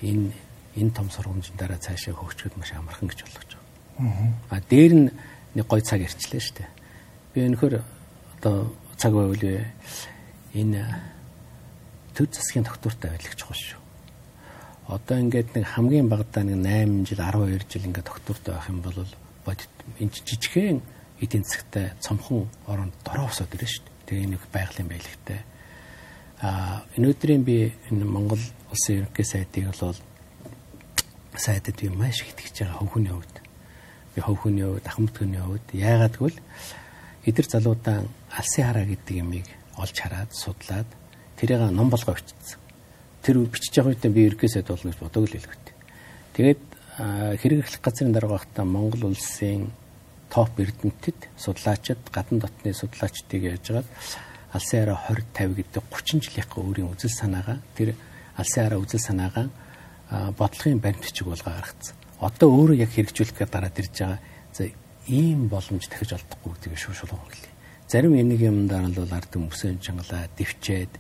энэ 0.03 0.35
энэ 0.75 0.91
том 0.91 1.07
сургамжийн 1.11 1.55
дараа 1.55 1.79
цаашаа 1.79 2.19
хөгжөхөд 2.19 2.59
маш 2.59 2.75
амархан 2.75 3.07
гэж 3.07 3.23
болгож 3.31 3.51
байгаа. 3.55 4.35
А 4.51 4.59
дээр 4.59 4.93
нь 4.95 5.07
нэг 5.55 5.67
гой 5.67 5.83
цаг 5.83 6.03
ирчлээ 6.03 6.43
шүү 6.43 6.57
дээ. 6.59 6.71
Би 7.35 7.47
өнөхөр 7.47 7.83
одоо 8.39 8.75
цаг 8.99 9.15
байвал 9.15 9.39
энэ 10.55 10.83
төв 12.15 12.29
засгийн 12.33 12.65
доктортой 12.65 13.11
байлгах 13.11 13.37
чухал 13.37 13.57
шүү. 13.57 13.81
Одоо 14.91 15.17
ингээд 15.19 15.55
нэг 15.55 15.67
хамгийн 15.67 16.09
багадаа 16.09 16.45
нэг 16.45 16.59
8 16.59 17.07
жил 17.07 17.23
12 17.23 17.71
жил 17.71 17.87
ингээд 17.87 18.11
доктортой 18.11 18.55
байх 18.55 18.69
юм 18.69 18.81
бол 18.83 19.07
бодит 19.47 19.71
энэ 19.99 20.11
жижигхэн 20.11 20.83
эдийн 21.21 21.45
засгтай 21.45 21.93
цомхон 22.01 22.49
оронд 22.67 22.95
дороо 23.05 23.31
усаад 23.31 23.55
ирнэ 23.55 23.69
шүү. 23.69 23.85
Тэгээ 24.07 24.27
нэг 24.35 24.43
байгалийн 24.53 24.89
байлгтай. 24.89 25.41
А 26.43 26.83
өнөөдрийн 26.97 27.45
би 27.45 27.71
энэ 27.91 28.05
Монгол 28.05 28.43
улсын 28.73 29.05
ерөнхий 29.05 29.25
сайдыг 29.25 29.71
бол 29.71 29.95
сайдад 31.37 31.77
би 31.77 31.89
маш 31.89 32.23
их 32.23 32.35
итгэж 32.35 32.67
байгаа 32.67 32.79
хөвхөний 32.81 33.13
хувьд. 33.13 33.37
Би 34.15 34.21
хөвхөний 34.21 34.67
хувьд, 34.67 34.87
ахмадгөний 34.87 35.41
хувьд 35.41 35.69
яагаад 35.71 36.15
гэвэл 36.17 36.41
эдгэр 37.29 37.47
залуудаа 37.47 38.09
алсын 38.33 38.65
хараа 38.67 38.85
гэдэг 38.89 39.17
юмыг 39.21 39.47
олж 39.77 39.97
хараад 40.01 40.31
судлаад 40.33 40.89
тэрийг 41.41 41.73
ном 41.73 41.89
болгоо 41.89 42.13
бичсэн. 42.13 42.61
Тэр 43.25 43.49
бичиж 43.49 43.73
байгаа 43.73 43.97
үедээ 43.97 44.13
би 44.13 44.49
сайд 44.49 44.69
болно 44.69 44.93
гэж 44.93 45.01
боддог 45.01 45.25
л 45.25 45.37
хэлгүүт. 45.41 45.67
Тэгээд 46.37 46.61
хэрэглэх 47.41 47.81
газрын 47.81 48.13
дарга 48.13 48.37
багтаа 48.37 48.65
Монгол 48.69 49.09
улсын 49.09 49.73
топ 50.29 50.53
эрдэмтэд, 50.61 51.33
судлаачид, 51.37 51.99
гадна 52.13 52.45
дотны 52.45 52.73
судлаачдыг 52.77 53.57
яажгаад 53.57 53.89
алсын 54.53 54.85
хараа 54.85 55.01
20 55.09 55.25
50 55.33 55.57
гэдэг 55.57 55.85
30 55.91 56.21
жилийнхаа 56.29 56.61
өөрийн 56.61 56.93
үзэл 56.93 57.11
санаагаа 57.11 57.59
тэр 57.75 57.95
алсын 58.37 58.65
хараа 58.65 58.81
үзэл 58.85 59.01
санаагаа 59.01 59.47
бодлогын 60.37 60.79
баримт 60.79 61.03
бичиг 61.03 61.27
болгоо 61.27 61.55
гаргацсан. 61.55 61.97
Одоо 62.21 62.49
өөрөө 62.53 62.77
яг 62.85 62.91
хэрэгжүүлэхээр 62.93 63.51
дараад 63.51 63.79
ирж 63.81 63.95
байгаа. 63.97 64.21
За 64.53 64.69
ийм 65.09 65.49
боломж 65.49 65.89
дахиж 65.89 66.13
олдохгүй 66.13 66.53
гэдгийг 66.53 66.79
шууд 66.79 66.99
шулуун 66.99 67.25
хэлье. 67.31 67.51
Зарим 67.89 68.15
энийг 68.15 68.43
юмдаар 68.43 68.87
нь 68.91 68.95
бол 68.95 69.09
ард 69.09 69.33
өмсөн 69.35 69.81
чангалаа 69.81 70.29
дэвчээд 70.37 70.93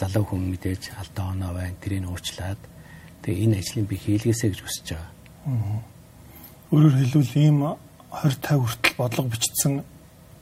залуу 0.00 0.24
хүн 0.24 0.42
мэдээж 0.56 0.96
алдаа 0.96 1.36
оноо 1.36 1.52
байна. 1.54 1.76
Тэрийг 1.80 2.08
уучлаад 2.08 2.60
тэгээ 3.22 3.44
энэ 3.44 3.58
ажлыг 3.60 3.86
би 3.86 3.96
хийлгээсэй 4.00 4.48
гэж 4.50 4.60
хүсэж 4.64 4.86
байгаа. 4.96 5.12
Өөрөөр 6.72 6.96
хэлбэл 6.96 7.36
ийм 7.36 7.58
20 7.62 7.90
50 8.10 8.58
хүртэл 8.58 8.96
бодлого 8.98 9.28
бичсэн 9.30 9.74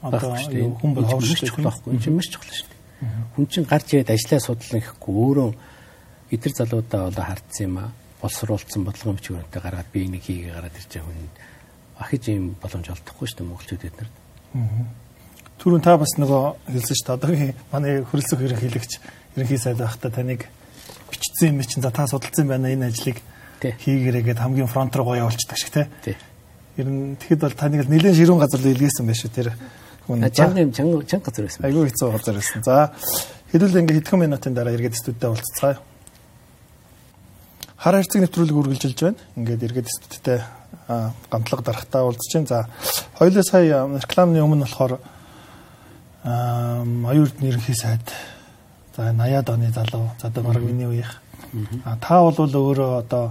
одоо 0.03 0.33
хүн 0.39 0.93
бол 0.95 1.05
чухал 1.05 1.69
байхгүй. 1.69 1.99
Чинь 1.99 2.17
маш 2.17 2.31
чухал 2.31 2.55
шүү 2.55 2.69
дээ. 2.71 2.79
Хүн 3.35 3.47
чинь 3.51 3.67
гарч 3.69 3.89
ирээд 3.93 4.15
ажиллаа 4.15 4.41
судлан 4.41 4.81
гэхгүй 4.81 5.15
өөрөө 5.15 5.51
эдгэр 6.33 6.55
залуудаа 6.55 7.09
одоо 7.11 7.25
хардсан 7.25 7.65
юм 7.67 7.77
аа. 7.83 7.91
Боловсруулсан 8.23 8.83
бодлогын 8.87 9.19
бичвэртэй 9.19 9.63
гаргаад 9.63 9.91
би 9.93 9.99
энийг 10.07 10.25
хийгээ 10.25 10.55
гараад 10.55 10.79
ирж 10.79 10.91
байгаа 10.97 11.07
хүн 11.07 11.31
ахиж 11.99 12.25
ийм 12.31 12.45
боломж 12.63 12.87
олдохгүй 12.89 13.27
шүү 13.27 13.39
дээ 13.39 13.49
монголчууд 13.49 13.85
эднэр. 13.89 14.09
Түрүүн 15.59 15.83
та 15.83 15.99
бас 15.99 16.15
нөгөө 16.19 16.71
хэлсэн 16.71 16.95
шүү 16.95 17.07
дээ. 17.07 17.17
Одоогийн 17.19 17.55
манай 17.73 17.93
хөрөлцөх 18.07 18.41
ерөнхийлөгч 18.47 18.93
ерөнхий 19.35 19.59
сайд 19.59 19.83
байхдаа 19.83 20.11
таныг 20.15 20.47
бичсэн 21.11 21.59
юм 21.59 21.67
чинь 21.67 21.83
за 21.83 21.91
та 21.91 22.07
судалсан 22.07 22.47
байна 22.47 22.71
энэ 22.71 22.95
ажлыг 22.95 23.19
хийгээрэй 23.59 24.23
гэд 24.23 24.39
хамгийн 24.39 24.71
фронт 24.71 24.95
руу 24.95 25.11
гоё 25.11 25.27
явуулчихдаг 25.27 25.59
шиг 25.59 25.71
тий. 25.75 26.17
Ер 26.79 26.87
нь 26.87 27.19
тэгэхэд 27.19 27.43
бол 27.43 27.59
таныг 27.59 27.91
нэлээд 27.91 28.15
ширүүн 28.15 28.39
газар 28.39 28.63
руу 28.63 28.71
илгээсэн 28.71 29.07
байх 29.07 29.19
шүү 29.19 29.35
тэр. 29.35 29.51
Чанга 30.31 30.63
юм 30.63 30.71
чанга 30.71 31.03
чанга 31.03 31.27
газар 31.27 31.45
байсан. 31.51 31.65
Айгүй 31.67 31.91
хэцүү 31.91 32.09
газар 32.15 32.35
байсан. 32.39 32.63
За 32.63 32.95
хэдүүл 33.51 33.79
ингээ 33.83 33.99
хэдхэн 33.99 34.21
минутын 34.23 34.55
дараа 34.55 34.73
эргээд 34.79 34.95
студидтэй 34.95 35.31
уулзцгаая. 35.31 35.79
Хар 37.83 37.95
хайрцаг 37.99 38.23
нэвтрүүлэг 38.23 38.57
үргэлжилж 38.63 38.99
байна. 39.03 39.19
Ингээд 39.35 39.67
эргээд 39.67 39.89
студидтэй 39.91 40.39
гамтлага 41.31 41.63
дарахтаа 41.67 42.07
уулзж 42.07 42.31
байна. 42.31 42.47
За 42.47 42.59
хоёулаа 43.19 43.43
сая 43.43 43.87
рекламны 43.91 44.39
өмнө 44.39 44.65
болохоор 44.65 45.03
аюурд 46.25 47.41
нэрхий 47.41 47.75
сайд 47.75 48.03
За 48.99 49.13
80-аад 49.13 49.49
оны 49.51 49.71
залуу. 49.71 50.11
За 50.21 50.27
одоо 50.27 50.43
баг 50.43 50.61
миний 50.61 50.87
үеийнх. 50.87 51.23
А 51.85 51.97
та 52.03 52.19
бол 52.19 52.35
өөрөө 52.35 52.99
одоо 52.99 53.31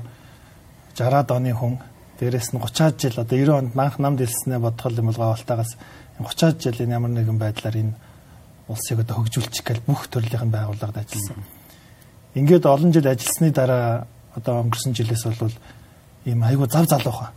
60-аад 0.96 1.32
оны 1.32 1.52
хүн. 1.52 1.76
Дээрээс 2.20 2.56
нь 2.56 2.60
30-аад 2.64 2.96
жил 2.96 3.20
одоо 3.20 3.36
90 3.36 3.52
онд 3.52 3.76
манх 3.76 4.00
намд 4.00 4.24
илснээ 4.24 4.64
бодгол 4.64 4.96
юм 4.96 5.12
бол 5.12 5.20
гаалтаагаас 5.20 5.76
30-аад 6.24 6.64
жилийн 6.64 6.96
ямар 6.96 7.12
нэгэн 7.12 7.36
байдлаар 7.36 7.76
энэ 7.84 8.00
улсыг 8.72 9.04
одоо 9.04 9.28
хөгжүүлчих 9.28 9.68
гээл 9.68 9.84
бүх 9.84 10.08
төрлийн 10.08 10.48
байгууллагад 10.48 11.04
ажилласан. 11.04 11.44
Ингээд 12.32 12.64
олон 12.64 12.96
жил 12.96 13.04
ажилласны 13.04 13.52
дараа 13.52 14.08
одоо 14.40 14.64
өнгөрсөн 14.64 14.96
жилээс 14.96 15.28
бол 15.36 15.52
ийм 16.24 16.48
айгүй 16.48 16.72
зав 16.72 16.88
залуухан. 16.88 17.36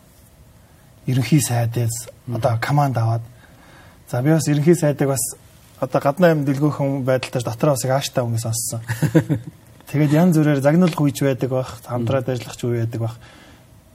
Ерөнхий 1.11 1.43
сайдээс 1.43 2.15
одоо 2.31 2.63
команд 2.63 2.95
аваад 2.95 3.27
за 4.11 4.23
би 4.23 4.31
бас 4.31 4.49
ерөнхий 4.49 4.75
сайдыг 4.75 5.09
бас 5.09 5.23
одоо 5.79 6.01
гаднаа 6.03 6.35
юм 6.35 6.45
дэлгүүхэн 6.45 7.05
байдалтай 7.07 7.43
дотроо 7.47 7.75
бас 7.75 7.85
ааштай 7.85 8.25
хүмүүс 8.25 8.43
сонссон. 8.43 8.81
Тэгээд 9.91 10.13
янз 10.13 10.37
бүрээр 10.37 10.63
загнуулах 10.63 11.01
үйж 11.01 11.23
байдаг 11.23 11.51
бах, 11.51 11.79
хамтраад 11.87 12.29
ажиллах 12.29 12.57
ч 12.59 12.67
үе 12.67 12.83
байдаг 12.83 13.01
бах. 13.01 13.17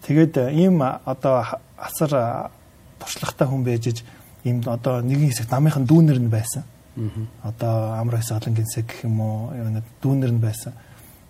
Тэгээд 0.08 0.56
ийм 0.56 0.80
одоо 0.82 1.44
асар 1.76 2.52
туршлагатай 3.00 3.48
хүн 3.48 3.64
байжж 3.68 4.04
ийм 4.48 4.64
одоо 4.64 5.04
нэгэн 5.04 5.30
хэсэг 5.36 5.52
намынхан 5.52 5.84
дүүнер 5.84 6.20
нь 6.24 6.32
байсан. 6.32 6.64
Одоо 7.44 8.00
амар 8.00 8.24
хэсэг 8.24 8.40
олон 8.40 8.56
гинсэг 8.56 8.88
гэх 8.88 9.04
юм 9.04 9.20
уу 9.20 9.52
дүүнер 10.00 10.32
нь 10.32 10.40
байсан. 10.40 10.74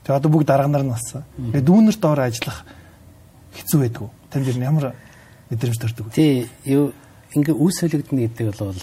Тэгээд 0.06 0.20
одоо 0.22 0.30
бүгд 0.30 0.46
дарга 0.46 0.70
нар 0.70 0.86
нь 0.86 0.94
болсон. 0.94 1.26
Тэгээд 1.38 1.66
дүүнерт 1.66 2.06
ороо 2.06 2.26
ажиллах 2.26 2.62
хэцүү 3.58 3.80
байдгүй. 3.82 4.10
Танд 4.30 4.46
ямар 4.62 4.94
мэдрэмж 5.50 5.78
төрдөг 5.82 6.06
вэ? 6.06 6.14
Тий, 6.14 6.50
юу 6.66 6.94
ингээ 7.36 7.56
үс 7.56 7.80
солигдно 7.84 8.24
гэдэг 8.24 8.56
бол 8.56 8.80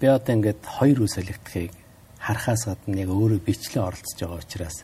би 0.00 0.06
одоо 0.06 0.34
ингээд 0.34 0.62
хоёр 0.62 0.98
үс 1.02 1.18
солигдохыг 1.18 1.74
харахаас 2.22 2.64
гадна 2.70 3.02
яг 3.02 3.10
өөрөө 3.10 3.40
бичлэн 3.42 3.84
оролцож 3.84 4.18
байгаа 4.20 4.38
учраас 4.38 4.76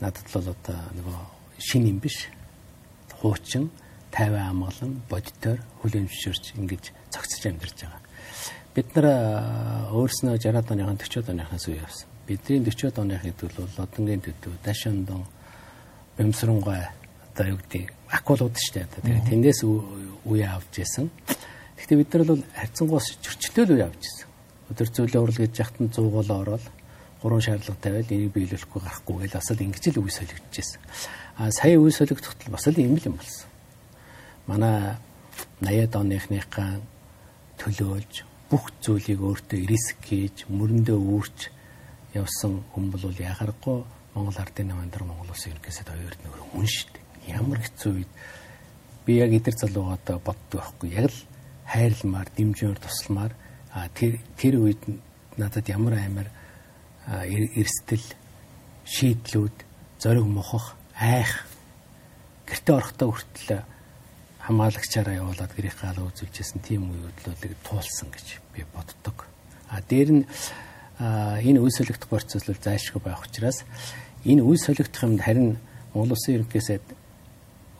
надад 0.00 0.26
бол 0.32 0.46
одоо 0.52 0.78
нөгөө 0.96 1.18
шин 1.58 1.88
юм 1.88 1.98
биш 1.98 2.28
хуучин 3.20 3.70
50 4.12 4.36
амгалан 4.36 4.92
бодитоор 5.08 5.60
хүлэмжшөрч 5.80 6.56
ингэж 6.60 6.84
цогцож 7.12 7.42
амьдарч 7.46 7.78
байгаа. 7.84 8.00
Бид 8.76 8.88
нар 8.96 9.06
өөрснөө 9.92 10.36
60-аад 10.36 10.72
оныхон 10.72 11.00
40-аад 11.00 11.32
оныхоос 11.32 11.66
үе 11.68 11.80
явсан. 11.80 12.08
Бидний 12.28 12.60
40-аад 12.60 12.98
оных 13.00 13.22
гэдэг 13.24 13.56
бол 13.56 13.68
Лодонгийн 13.78 14.20
төдөө, 14.20 14.54
Дашандон, 14.64 15.24
Бэмсрэнгой 16.16 16.80
одоо 17.32 17.46
юу 17.46 17.58
гэдэг 17.60 17.92
акулууд 18.12 18.56
шүү 18.56 18.72
дээ. 18.76 18.86
Тэгээд 19.00 19.28
тэндээс 19.32 19.60
үе 19.64 20.44
авч 20.44 20.80
яасан. 20.80 21.08
Гэхдээ 21.76 21.98
бид 22.00 22.10
нар 22.12 22.24
бол 22.24 22.42
харьцангуйс 22.56 23.08
зөрчилтэй 23.20 23.64
үе 23.68 23.84
авч 23.84 24.02
яасан. 24.02 24.28
Өдөр 24.72 24.88
зүйлээ 24.90 25.22
урал 25.22 25.40
гэж 25.40 25.52
яхад 25.60 25.78
нь 25.80 25.92
100 25.92 26.10
гол 26.10 26.30
ороод 26.32 26.64
гурван 27.22 27.44
шаардлага 27.44 27.80
тавиад 27.80 28.10
энийг 28.12 28.32
биелүүлэхгүй 28.32 28.80
гарахгүй 28.82 29.16
гэж 29.24 29.32
бас 29.36 29.50
л 29.52 29.64
ингэж 29.64 29.84
л 29.92 30.00
үе 30.02 30.12
солигдчихсэн. 30.12 30.80
А 31.36 31.52
сая 31.52 31.76
үе 31.76 31.92
солигдоход 31.92 32.40
бас 32.48 32.66
л 32.66 32.80
юм 32.80 32.96
л 32.96 33.06
юм 33.06 33.16
болсон. 33.20 33.48
Манай 34.46 34.96
80-аад 35.60 35.94
оныхныхаа 35.96 36.80
төлөөлж 37.60 38.14
бүх 38.50 38.70
зүйлийг 38.80 39.20
өөртөө 39.20 39.60
риск 39.66 39.98
хийж 40.06 40.46
мөрөндөө 40.46 40.98
үүрч 40.98 41.38
явсан 42.14 42.62
хүн 42.72 42.90
бол 42.92 43.04
ягарахгүй 43.10 43.82
Монгол 44.14 44.38
ардын 44.38 44.70
намын 44.70 44.90
дараа 44.90 45.08
Монгол 45.10 45.34
улсын 45.34 45.52
ерөнхийсэд 45.52 45.90
хоёрд 45.90 46.20
нөр 46.24 46.40
хүн 46.54 46.68
шүү 46.68 46.88
дээ 46.94 47.36
ямар 47.36 47.60
хэцүү 47.60 47.92
үед 47.92 48.12
би 49.04 49.18
яг 49.18 49.32
эдэр 49.34 49.56
залуугаатаа 49.60 50.16
боддог 50.22 50.60
байхгүй 50.62 50.90
яг 50.94 51.10
л 51.10 51.18
хайрламар 51.66 52.28
дэмжээр 52.36 52.78
тусламар 52.78 53.32
тэр 53.94 54.20
тэр 54.38 54.54
үед 54.62 54.82
надад 55.36 55.68
ямар 55.68 55.98
аймаар 55.98 56.28
эрсдэл 57.06 58.06
шийдлүүд 58.84 59.56
зориг 59.98 60.26
мохох 60.26 60.74
айх 60.94 61.46
гэрте 62.46 62.72
орохдоо 62.72 63.10
хүртэл 63.12 63.66
хамгаалагчаараа 64.46 65.18
явуулаад 65.18 65.52
гэрийн 65.58 65.74
хаалга 65.74 66.06
үзүүлжсэн 66.06 66.62
тийм 66.62 66.86
үеудлуудыг 66.94 67.52
туулсан 67.66 68.08
гэж 68.14 68.38
би 68.54 68.62
боддог. 68.70 69.26
А 69.68 69.82
дээр 69.82 70.22
нь 70.22 70.24
энэ 71.02 71.58
үе 71.58 71.70
солигдох 71.74 72.06
процесс 72.08 72.46
бол 72.46 72.54
зайлшгүй 72.54 73.02
байх 73.02 73.26
учраас 73.26 73.66
энэ 74.22 74.46
үе 74.46 74.58
солигдох 74.58 75.02
юмд 75.02 75.20
харин 75.20 75.58
Монгол 75.90 76.14
Улсын 76.14 76.38
ерөнхийсэд 76.38 76.86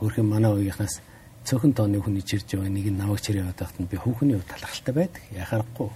өөрхөн 0.03 0.27
манай 0.27 0.51
үеийнхнаас 0.51 0.99
цөөхөн 1.47 1.73
тооны 1.79 2.03
хүн 2.03 2.19
ичирж 2.19 2.59
байгаа 2.59 2.75
нэг 2.75 2.91
нь 2.91 2.99
намайг 2.99 3.23
чирээ 3.23 3.47
яваад 3.47 3.61
байхад 3.63 3.87
би 3.87 3.97
хүүхний 3.97 4.35
хувьд 4.35 4.51
талархалтай 4.51 4.95
байдаг. 4.95 5.23
Яхахгүй 5.31 5.89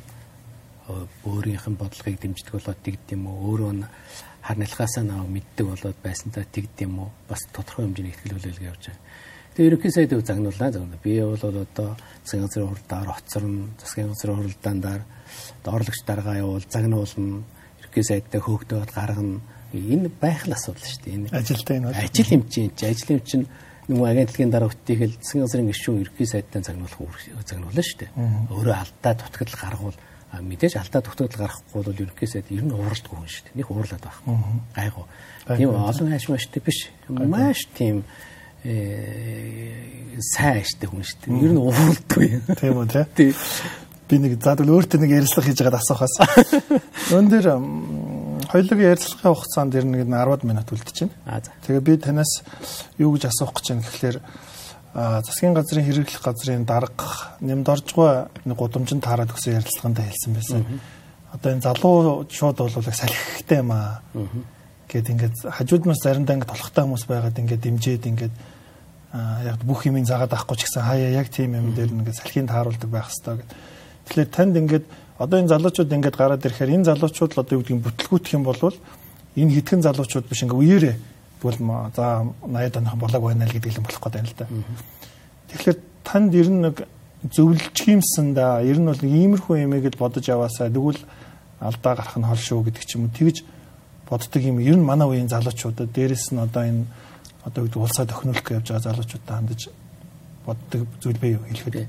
өөрийнх 1.26 1.66
нь 1.66 1.80
бодлогыг 1.80 2.16
дэмждэг 2.22 2.54
болоод 2.54 2.80
тэгд 2.86 3.06
юм 3.18 3.26
уу 3.26 3.38
өөрөө 3.58 3.72
нь 3.74 3.84
хар 4.46 4.56
нэлхаасаа 4.62 5.04
наваа 5.04 5.26
мэддэг 5.26 5.66
болоод 5.66 5.98
байсантаа 6.02 6.44
тэгд 6.46 6.76
юм 6.86 6.94
уу 7.02 7.10
бас 7.26 7.42
тодорхой 7.50 7.90
хэмжээний 7.90 8.14
ихтгэл 8.14 8.34
хүлээлгээ 8.38 8.70
явж 8.70 8.84
байгаа. 8.86 9.02
Тэгээ 9.54 9.68
ерөнхий 9.70 9.90
сайд 9.90 10.12
өв 10.14 10.22
загнуулаа 10.22 10.70
загнаа. 10.70 11.02
Би 11.02 11.18
бол 11.20 11.42
одоо 11.42 11.96
засгийн 12.22 12.46
газрын 12.46 12.70
хуралдаар 12.70 13.08
хоцорно, 13.10 13.66
засгийн 13.82 14.08
газрын 14.14 14.36
хуралдаандаар 14.38 15.02
доорлогч 15.66 16.00
даргаа 16.06 16.36
явуул, 16.38 16.66
загнуулна, 16.70 17.42
ерөнхий 17.82 18.04
сайдтай 18.06 18.40
хөөгдөөд 18.40 18.90
гаргана. 18.94 19.42
Энэ 19.74 20.08
байх 20.22 20.46
л 20.46 20.54
асуудал 20.54 20.86
шүү 20.86 21.02
дээ. 21.02 21.14
Энэ 21.14 21.28
ажилтай 21.34 21.76
энэ 21.78 21.90
ажил 21.94 22.30
юм 22.30 22.42
чинь 22.46 22.70
ажил 22.70 23.10
юм 23.18 23.22
чинь 23.26 23.46
нөгөө 23.90 24.06
агентлагийн 24.06 24.52
дараа 24.54 24.70
үттэйгэл 24.70 25.18
засгийн 25.18 25.44
газрын 25.44 25.70
гишүүн 25.70 26.02
ерхий 26.06 26.28
сайдтай 26.30 26.62
загнуулах 26.62 27.18
загнуулна 27.42 27.82
шүү 27.82 27.98
дээ. 28.06 28.10
Өөрөө 28.54 28.76
алдаа 28.78 29.14
дутагдал 29.18 29.58
гаргуул 29.58 29.98
мэдээж 30.38 30.78
алдаа 30.78 31.02
дутагдал 31.02 31.42
гаргахгүй 31.42 31.82
бол 31.82 32.02
ерхий 32.06 32.28
сайд 32.30 32.46
ер 32.54 32.62
нь 32.62 32.70
ууралдгүй 32.70 33.18
хүн 33.18 33.26
шүү 33.26 33.44
дээ. 33.50 33.58
Нэг 33.58 33.66
уурлаад 33.66 34.04
байх. 34.06 34.18
Гайгүй. 34.78 35.04
Тийм 35.58 35.74
олон 35.74 36.10
хайш 36.14 36.28
маштай 36.30 36.62
биш. 36.62 36.78
Маш 37.10 37.66
тийм 37.74 38.04
э 38.62 40.14
сайн 40.22 40.62
аштай 40.62 40.86
хүн 40.86 41.02
шүү 41.02 41.18
дээ. 41.26 41.34
Ер 41.34 41.50
нь 41.50 41.58
ууралдгүй. 41.58 42.28
Тийм 42.62 42.78
үү 42.78 42.86
тий. 43.18 43.34
Би 44.06 44.18
нэг 44.22 44.38
задвал 44.38 44.78
өөртөө 44.78 45.02
нэг 45.02 45.18
ярилцлага 45.18 45.50
хийж 45.50 45.58
байгаад 45.58 45.82
асуухаас. 45.82 46.14
Өн 47.18 47.26
дээр 47.26 47.46
хоёулын 48.50 48.82
ярилцлагын 48.82 49.34
хугацаанд 49.34 49.74
ер 49.78 49.84
нь 49.86 49.94
10 49.94 50.44
минут 50.44 50.68
үлдчихэв. 50.70 51.10
Тэгээ 51.66 51.80
би 51.86 51.94
танаас 51.96 52.42
юу 52.98 53.14
гэж 53.14 53.30
асуух 53.30 53.54
гэж 53.54 53.66
байна 53.70 53.84
гэхэлэр 53.86 54.16
засгийн 54.94 55.54
газрын 55.54 55.86
хэрэглэх 55.86 56.22
газрын 56.22 56.66
дарга 56.66 57.38
нэмд 57.38 57.68
оржгүй 57.68 58.26
нэг 58.42 58.56
гудамжинд 58.58 59.06
таарад 59.06 59.30
өгсөн 59.30 59.62
ярилцлаганд 59.62 60.02
хэлсэн 60.02 60.34
байсан. 60.34 60.80
Одоо 61.30 61.50
энэ 61.54 61.62
залуу 61.62 62.26
шууд 62.26 62.58
бол 62.58 62.70
салхихтэй 62.70 63.62
юм 63.62 63.70
аа. 63.70 64.02
Гэт 64.90 65.14
ингээд 65.14 65.46
хажууд 65.46 65.86
нас 65.86 66.02
заримдаа 66.02 66.34
ингээд 66.34 66.50
толхтой 66.50 66.82
хүмүүс 66.82 67.06
байгаад 67.06 67.38
ингээд 67.38 67.62
дэмжиэд 67.62 68.04
ингээд 68.10 68.34
яг 69.46 69.62
бүх 69.62 69.86
юмыг 69.86 70.10
заагаад 70.10 70.34
авахгүй 70.34 70.58
ч 70.58 70.66
гэсэн 70.66 70.82
хаяа 70.82 71.14
яг 71.14 71.30
тийм 71.30 71.54
юм 71.54 71.70
дээр 71.78 71.94
ингээд 71.94 72.18
салхийг 72.18 72.50
тааруулдаг 72.50 72.90
байх 72.90 73.06
хэрэгтэй 73.06 73.46
гэд. 73.46 73.50
Тэгэхээр 74.10 74.30
танд 74.34 74.54
ингээд 74.58 74.86
одоо 75.20 75.36
энэ 75.36 75.52
залуучууд 75.52 75.92
ингээд 75.92 76.16
гараад 76.16 76.44
ирэхээр 76.48 76.80
энэ 76.80 76.88
залуучууд 76.88 77.32
л 77.36 77.42
одоо 77.44 77.54
юу 77.54 77.62
гэдгийг 77.62 77.84
бүтлгүүтэх 77.84 78.32
юм 78.40 78.44
бол 78.48 78.56
энэ 79.36 79.52
хитгэн 79.60 79.84
залуучууд 79.84 80.24
биш 80.24 80.40
ингээд 80.48 80.60
үеэрээ 80.64 80.96
бол 81.44 81.56
за 81.92 82.24
80 82.40 82.80
оных 82.80 82.96
болоог 82.96 83.22
байна 83.28 83.44
л 83.44 83.52
гэдэг 83.52 83.76
юм 83.76 83.84
болох 83.84 84.00
гэдэг 84.00 84.20
юм 84.20 84.28
л 84.32 84.36
да. 84.40 84.46
Тэгэхээр 85.52 85.78
танд 86.04 86.32
ер 86.32 86.48
нь 86.48 86.60
нэг 86.64 86.76
зөвлөж 87.28 87.76
юмсан 87.84 88.32
да. 88.32 88.64
Ер 88.64 88.80
нь 88.80 88.88
бол 88.88 88.96
иймэрхүү 88.96 89.68
юмыг 89.68 89.92
л 89.92 90.00
бодож 90.00 90.24
яваасаа 90.24 90.72
тэгвэл 90.72 91.04
алдаа 91.60 91.94
гарах 92.00 92.16
нь 92.16 92.24
хол 92.24 92.40
шүү 92.40 92.64
гэдэг 92.72 92.84
ч 92.88 92.96
юм 92.96 93.04
уу 93.04 93.12
тэгж 93.12 93.44
боддог 94.08 94.40
юм. 94.40 94.56
Ер 94.64 94.80
нь 94.80 94.84
манай 94.84 95.04
үеийн 95.04 95.28
залуучуудад 95.28 95.92
дээрэс 95.92 96.32
нь 96.32 96.40
одоо 96.40 96.64
энэ 96.64 96.84
одоо 97.44 97.68
гэдэг 97.68 97.76
улсаа 97.76 98.08
тохинуулах 98.08 98.44
гэж 98.44 98.56
явж 98.56 98.68
байгаа 98.72 98.86
залуучуудаа 98.88 99.36
хандаж 99.36 99.68
боддог 100.48 100.88
зүйл 101.00 101.20
бий 101.20 101.36
юу 101.36 101.44
хэлэхэд. 101.44 101.88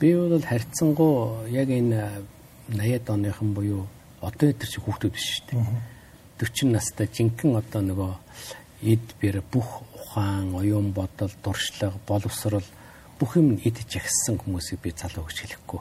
Би 0.00 0.08
бол 0.16 0.40
харьцангуй 0.40 1.52
яг 1.52 1.68
энэ 1.68 2.24
80-ад 2.68 3.10
оныхан 3.10 3.54
буюу 3.54 3.86
одоо 4.20 4.50
өдөр 4.50 4.68
чи 4.68 4.80
хүүхдүүд 4.80 5.12
биш 5.12 5.26
шүү 5.36 5.46
дээ. 5.52 5.66
40 6.40 6.72
настай 6.72 7.08
жинхэнэ 7.12 7.60
одоо 7.60 7.82
нөгөө 7.84 8.12
эд 8.88 9.06
бэр 9.20 9.42
бүх 9.52 9.84
ухаан, 9.94 10.54
оюун 10.56 10.92
бодол, 10.92 11.32
дуршлаг, 11.44 11.94
боловсрол 12.08 12.64
бүх 13.20 13.36
юм 13.36 13.60
эд 13.60 13.84
жагссан 13.84 14.40
хүмүүсийг 14.40 14.80
би 14.80 14.92
залуу 14.96 15.28
гэж 15.28 15.38
хэлэхгүй. 15.44 15.80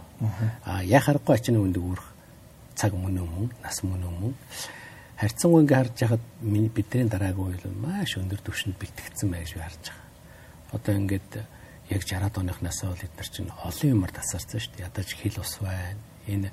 Аа 0.68 0.84
яхахгүй 0.84 1.36
ачны 1.36 1.60
өндөг 1.60 1.84
үүрэх 1.84 2.08
цаг 2.76 2.94
мөн 2.94 3.24
өмнө, 3.24 3.50
нас 3.64 3.84
мөн 3.84 4.04
өмнө 4.04 4.34
харьцангуй 5.18 5.64
ингээ 5.64 5.78
харж 5.78 5.96
яхад 6.04 6.24
миний 6.42 6.70
бидний 6.70 7.08
дараагийн 7.08 7.56
үйл 7.56 7.68
маш 7.80 8.18
өндөр 8.20 8.42
түвшинд 8.44 8.76
бэлтгэгдсэн 8.76 9.30
байж 9.32 9.56
харж 9.56 9.84
байгаа. 9.88 10.76
Одоо 10.76 10.94
ингээд 11.00 11.32
яг 11.90 12.02
60-аад 12.02 12.38
оныхнаас 12.44 12.80
бол 12.84 13.06
эдгээр 13.08 13.30
чинь 13.30 13.52
олон 13.54 13.90
юмар 13.94 14.12
тасарсан 14.12 14.60
шүү 14.60 14.74
дээ. 14.76 14.86
Ядаж 14.90 15.10
хил 15.16 15.38
ус 15.40 15.54
байна 15.62 16.02
энэ 16.28 16.52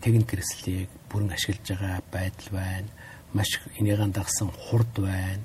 техник 0.00 0.30
хэрэгслийг 0.30 0.90
бүрэн 1.10 1.30
ашиглаж 1.32 1.68
байгаа 1.68 2.02
байдал 2.10 2.50
байна. 2.50 2.88
Маш 3.32 3.60
энийгэн 3.78 4.12
дагсан 4.12 4.50
хурд 4.50 4.94
байна. 4.98 5.42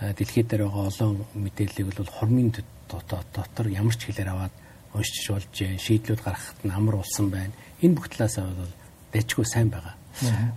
Дэлхийд 0.00 0.48
дээр 0.48 0.66
байгаа 0.66 0.88
олон 0.88 1.26
мэдээллийг 1.34 1.92
бол 1.96 2.06
хормын 2.06 2.52
дотор 2.88 3.66
ямар 3.68 3.94
ч 3.96 4.08
хэлээр 4.08 4.32
аваад 4.32 4.54
уншиж 4.94 5.26
болж 5.28 5.52
шийдлүүд 5.56 6.20
гаргахад 6.24 6.60
нь 6.64 6.72
амар 6.72 6.96
болсон 6.96 7.30
байна. 7.30 7.52
Энэ 7.80 7.96
бүх 7.96 8.08
талаас 8.08 8.36
бол 8.36 8.72
дэжгүй 9.12 9.44
сайн 9.44 9.68
байгаа. 9.68 9.94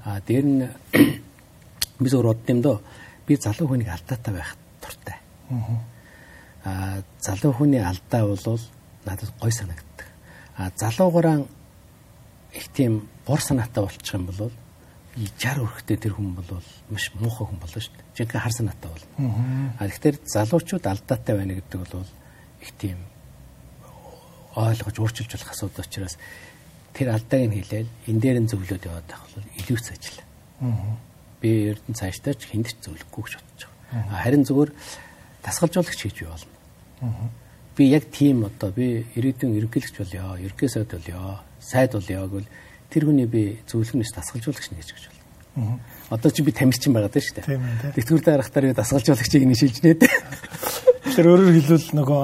А 0.04 0.20
дээр 0.20 0.46
нь 0.46 0.64
би 2.00 2.08
зөв 2.10 2.24
бодд 2.24 2.50
юм 2.50 2.62
доо 2.62 2.82
би 3.28 3.36
залуу 3.36 3.68
хүнийг 3.68 3.89
алдаатай 3.89 4.34
байх 4.34 4.56
туртай. 4.82 5.18
Аа 6.64 7.04
залуу 7.20 7.54
хүний 7.54 7.80
алдаа 7.80 8.24
бол 8.28 8.60
надад 9.06 9.32
гой 9.39 9.52
санагддаг. 9.52 10.08
А 10.58 10.72
залуугараа 10.76 11.46
их 12.56 12.68
тийм 12.72 13.08
бор 13.28 13.41
санаатай 13.41 13.84
болчих 13.84 14.14
юм 14.16 14.26
бол 14.26 14.51
60 15.16 15.64
өрхтэй 15.64 15.97
тэр 15.97 16.16
хүн 16.16 16.36
бол 16.36 16.64
маш 16.91 17.12
муухай 17.16 17.47
хүн 17.47 17.60
болно 17.60 17.80
шүү 17.80 17.95
дээ. 17.95 18.16
Жинхэнэ 18.20 18.43
хар 18.43 18.51
санаатай 18.51 18.91
бол. 18.91 19.06
А 19.80 19.88
тэгэхээр 19.88 20.18
залуучууд 20.28 20.86
алдаатай 20.88 21.36
байна 21.36 21.56
гэдэг 21.56 21.80
бол 21.80 22.03
их 22.60 22.72
тийм 22.76 22.99
ойлгож 24.56 24.95
өөрчилж 24.99 25.32
болох 25.32 25.51
асуудал 25.51 25.88
учраас 25.88 26.18
тэр 26.91 27.16
алдааг 27.16 27.47
нь 27.47 27.56
хэлээл 27.60 27.91
энэ 28.08 28.20
дээр 28.20 28.38
нь 28.43 28.51
зөвлөд 28.51 28.84
яваад 28.88 29.08
байх 29.08 29.24
бол 29.24 29.47
илүү 29.60 29.78
их 29.80 29.91
ажил. 29.91 30.20
Би 31.39 31.49
ердөн 31.72 31.95
цаашдаа 31.95 32.36
ч 32.36 32.51
хүнд 32.51 32.72
ч 32.72 32.80
зөвлөхгүй 32.84 33.24
гэж 33.24 33.34
бодож 33.39 33.62
байгаа. 33.91 34.20
Харин 34.20 34.43
зүгээр 34.43 34.72
дасгалжуулагч 35.43 35.99
хийж 36.03 36.28
болно. 36.28 37.32
Би 37.76 37.84
яг 37.91 38.08
тийм 38.12 38.47
одоо 38.47 38.72
би 38.72 39.03
ирээдүйн 39.16 39.60
ерөнхийлөгч 39.60 39.95
болёо, 39.99 40.39
ерөнхий 40.39 40.72
сайд 40.72 40.91
болёо 40.91 41.43
сайд 41.66 41.97
бол 41.97 42.05
яваг 42.05 42.45
тэр 42.93 43.09
хүний 43.09 43.26
би 43.26 43.59
зөвлөгнөөс 43.66 44.13
дасгалжуулагч 44.13 44.70
нэ 44.72 44.80
гэж 44.80 44.89
байна. 44.93 45.80
Одоо 46.09 46.32
чи 46.32 46.43
би 46.45 46.51
тамирчин 46.53 46.93
байгаад 46.93 47.18
байна 47.18 47.26
шүү 47.26 47.36
дээ. 47.41 47.95
Тэтгэвртэй 47.97 48.34
харахтаар 48.38 48.66
би 48.70 48.78
дасгалжуулагчийг 48.78 49.43
нишилж 49.49 49.82
нээд. 49.82 50.05
Тэр 51.16 51.26
өөрөөр 51.32 51.55
хэлбэл 51.59 51.89
нөгөө 51.97 52.24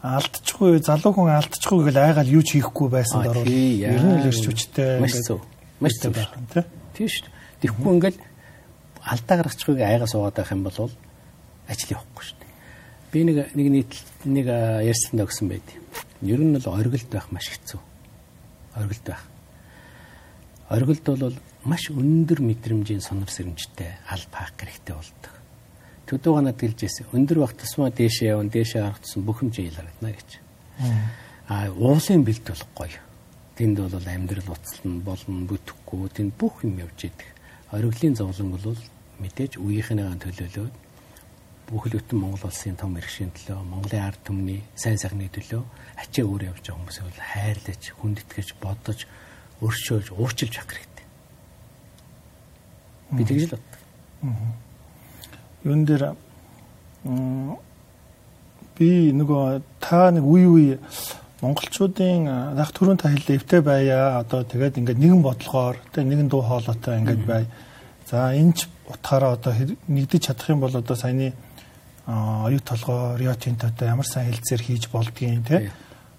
алдчихгүй 0.00 0.80
залуу 0.80 1.12
хүн 1.12 1.32
алдчихгүй 1.36 1.84
гэл 1.88 2.00
айгаал 2.00 2.32
юу 2.32 2.42
ч 2.42 2.56
хийхгүй 2.56 2.88
байсан 2.88 3.24
дөрөв. 3.24 3.44
Ер 3.44 4.00
нь 4.00 4.24
л 4.24 4.28
ирч 4.32 4.48
хүчтэй 4.48 4.96
маш 5.00 5.16
зөв. 5.20 5.44
Маш 5.80 6.00
зөв 6.00 6.16
байх 6.16 6.32
юм 6.32 6.48
тий. 6.48 6.64
Тийм 6.96 7.08
шүү. 7.12 7.28
Тэгэхгүй 7.60 7.92
ингээл 8.00 8.20
алдаа 9.04 9.36
гаргачихгүйг 9.44 9.80
айгаа 9.84 10.08
суугаад 10.08 10.40
байх 10.40 10.52
юм 10.56 10.64
бол 10.64 10.88
ажил 11.68 11.92
явахгүй 11.92 12.24
шүү 12.24 12.38
дээ. 12.40 12.52
Би 13.12 13.20
нэг 13.28 13.36
нэг 13.52 13.66
нийт 13.68 13.92
нэг 14.24 14.46
ярьсанд 14.48 15.20
өгсөн 15.20 15.52
байд. 15.52 15.68
Ер 16.24 16.40
нь 16.40 16.56
л 16.56 16.64
оргилд 16.64 17.12
байх 17.12 17.28
маш 17.28 17.52
хэцүү. 17.52 17.89
Оргилд 18.80 19.06
байх. 19.06 19.24
Оргилд 20.70 21.04
бол 21.04 21.36
маш 21.64 21.90
өндөр 21.92 22.40
мэдрэмжийн 22.40 23.04
сонор 23.04 23.28
сэрэмжтэй 23.28 24.00
аль 24.08 24.24
паак 24.32 24.56
хэрэгтэй 24.56 24.96
болдог. 24.96 25.34
Төдөө 26.08 26.32
ганаад 26.40 26.56
гэлжсэн. 26.56 27.12
Өндөр 27.12 27.44
байх 27.44 27.54
тусмаа 27.54 27.92
дээшээ 27.92 28.32
явна, 28.32 28.50
дээшээ 28.50 28.80
гарах 28.82 29.04
тусам 29.04 29.22
бүх 29.28 29.44
хэмжээ 29.44 29.68
илэрнэ 29.68 30.10
гэж. 30.16 30.30
Аа 31.52 31.68
уулын 31.76 32.24
бэлт 32.24 32.46
болох 32.48 32.70
гоё. 32.74 33.00
Тэнд 33.60 33.76
бол 33.76 34.06
амьдрал 34.08 34.56
уцална, 34.56 35.04
болно, 35.04 35.44
бүтэхгүй, 35.44 36.08
тэнд 36.16 36.32
бүх 36.40 36.64
юм 36.64 36.80
явж 36.80 37.12
идэг. 37.12 37.28
Ориглын 37.70 38.16
зовлон 38.16 38.56
бол 38.56 38.78
мэдээж 39.20 39.60
үеийнхнийгаа 39.60 40.16
төлөөлөөд 40.16 40.74
бүхэл 41.70 41.98
бүтэн 42.02 42.18
Монгол 42.18 42.50
улсын 42.50 42.76
том 42.76 42.98
иргэшийн 42.98 43.30
төлөө, 43.30 43.62
Монголын 43.62 44.06
ард 44.10 44.20
түмний 44.26 44.60
сайн 44.74 44.98
сайхны 44.98 45.30
төлөө 45.30 45.62
ачаа 46.02 46.26
өөр 46.26 46.50
явж 46.50 46.66
байгаа 46.66 46.78
хүмүүсийг 46.82 47.06
бол 47.06 47.28
хайрлаж, 47.30 47.82
хүндэтгэж, 48.02 48.48
бодож, 48.58 49.06
өршөөлж, 49.62 50.10
уурчилж 50.18 50.54
авах 50.58 50.74
хэрэгтэй 50.74 51.00
Би 53.10 53.24
тэгж 53.24 53.44
л 53.44 53.50
боддог. 53.50 53.80
Юун 55.64 55.84
дээр 55.84 56.04
би 58.78 58.88
нөгөө 59.12 59.62
та 59.82 60.10
нэг 60.14 60.24
үе 60.24 60.46
үе 60.46 60.78
монголчуудын 61.42 62.54
нах 62.54 62.70
түрүүн 62.76 63.00
та 63.00 63.10
хэлээ 63.10 63.40
эвтэй 63.40 63.60
байя 63.64 64.20
одоо 64.22 64.44
тэгээд 64.46 64.78
ингээд 64.78 65.00
нэгэн 65.02 65.22
бодлогоор 65.26 65.76
тэг 65.92 66.06
нэгэн 66.06 66.30
дуу 66.30 66.44
хоолойтой 66.46 67.02
ингээд 67.02 67.24
бай. 67.26 67.44
За 68.06 68.30
энэ 68.30 68.54
ч 68.54 68.70
утгаараа 68.86 69.34
одоо 69.34 69.52
нэгдэж 69.88 70.30
чадах 70.30 70.48
юм 70.54 70.60
бол 70.62 70.72
одоо 70.72 70.96
саяны 70.96 71.34
оюут 72.10 72.64
толгой 72.64 73.16
Рио 73.18 73.34
Тинтотой 73.34 73.88
ямар 73.88 74.06
сайн 74.06 74.32
хэлцээр 74.32 74.62
хийж 74.62 74.88
болдгийн 74.88 75.44
тий. 75.44 75.70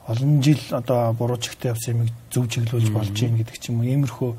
Олон 0.07 0.41
жил 0.41 0.59
одоо 0.71 1.13
буруу 1.13 1.37
чигтэй 1.37 1.71
явсан 1.71 1.95
юм 1.95 2.09
зөв 2.31 2.47
чиглүүлж 2.47 2.89
болж 2.91 3.11
гин 3.11 3.37
гэдэг 3.37 3.57
ч 3.59 3.69
юм 3.69 3.79
уу 3.79 3.89
иймэрхүү 3.91 4.31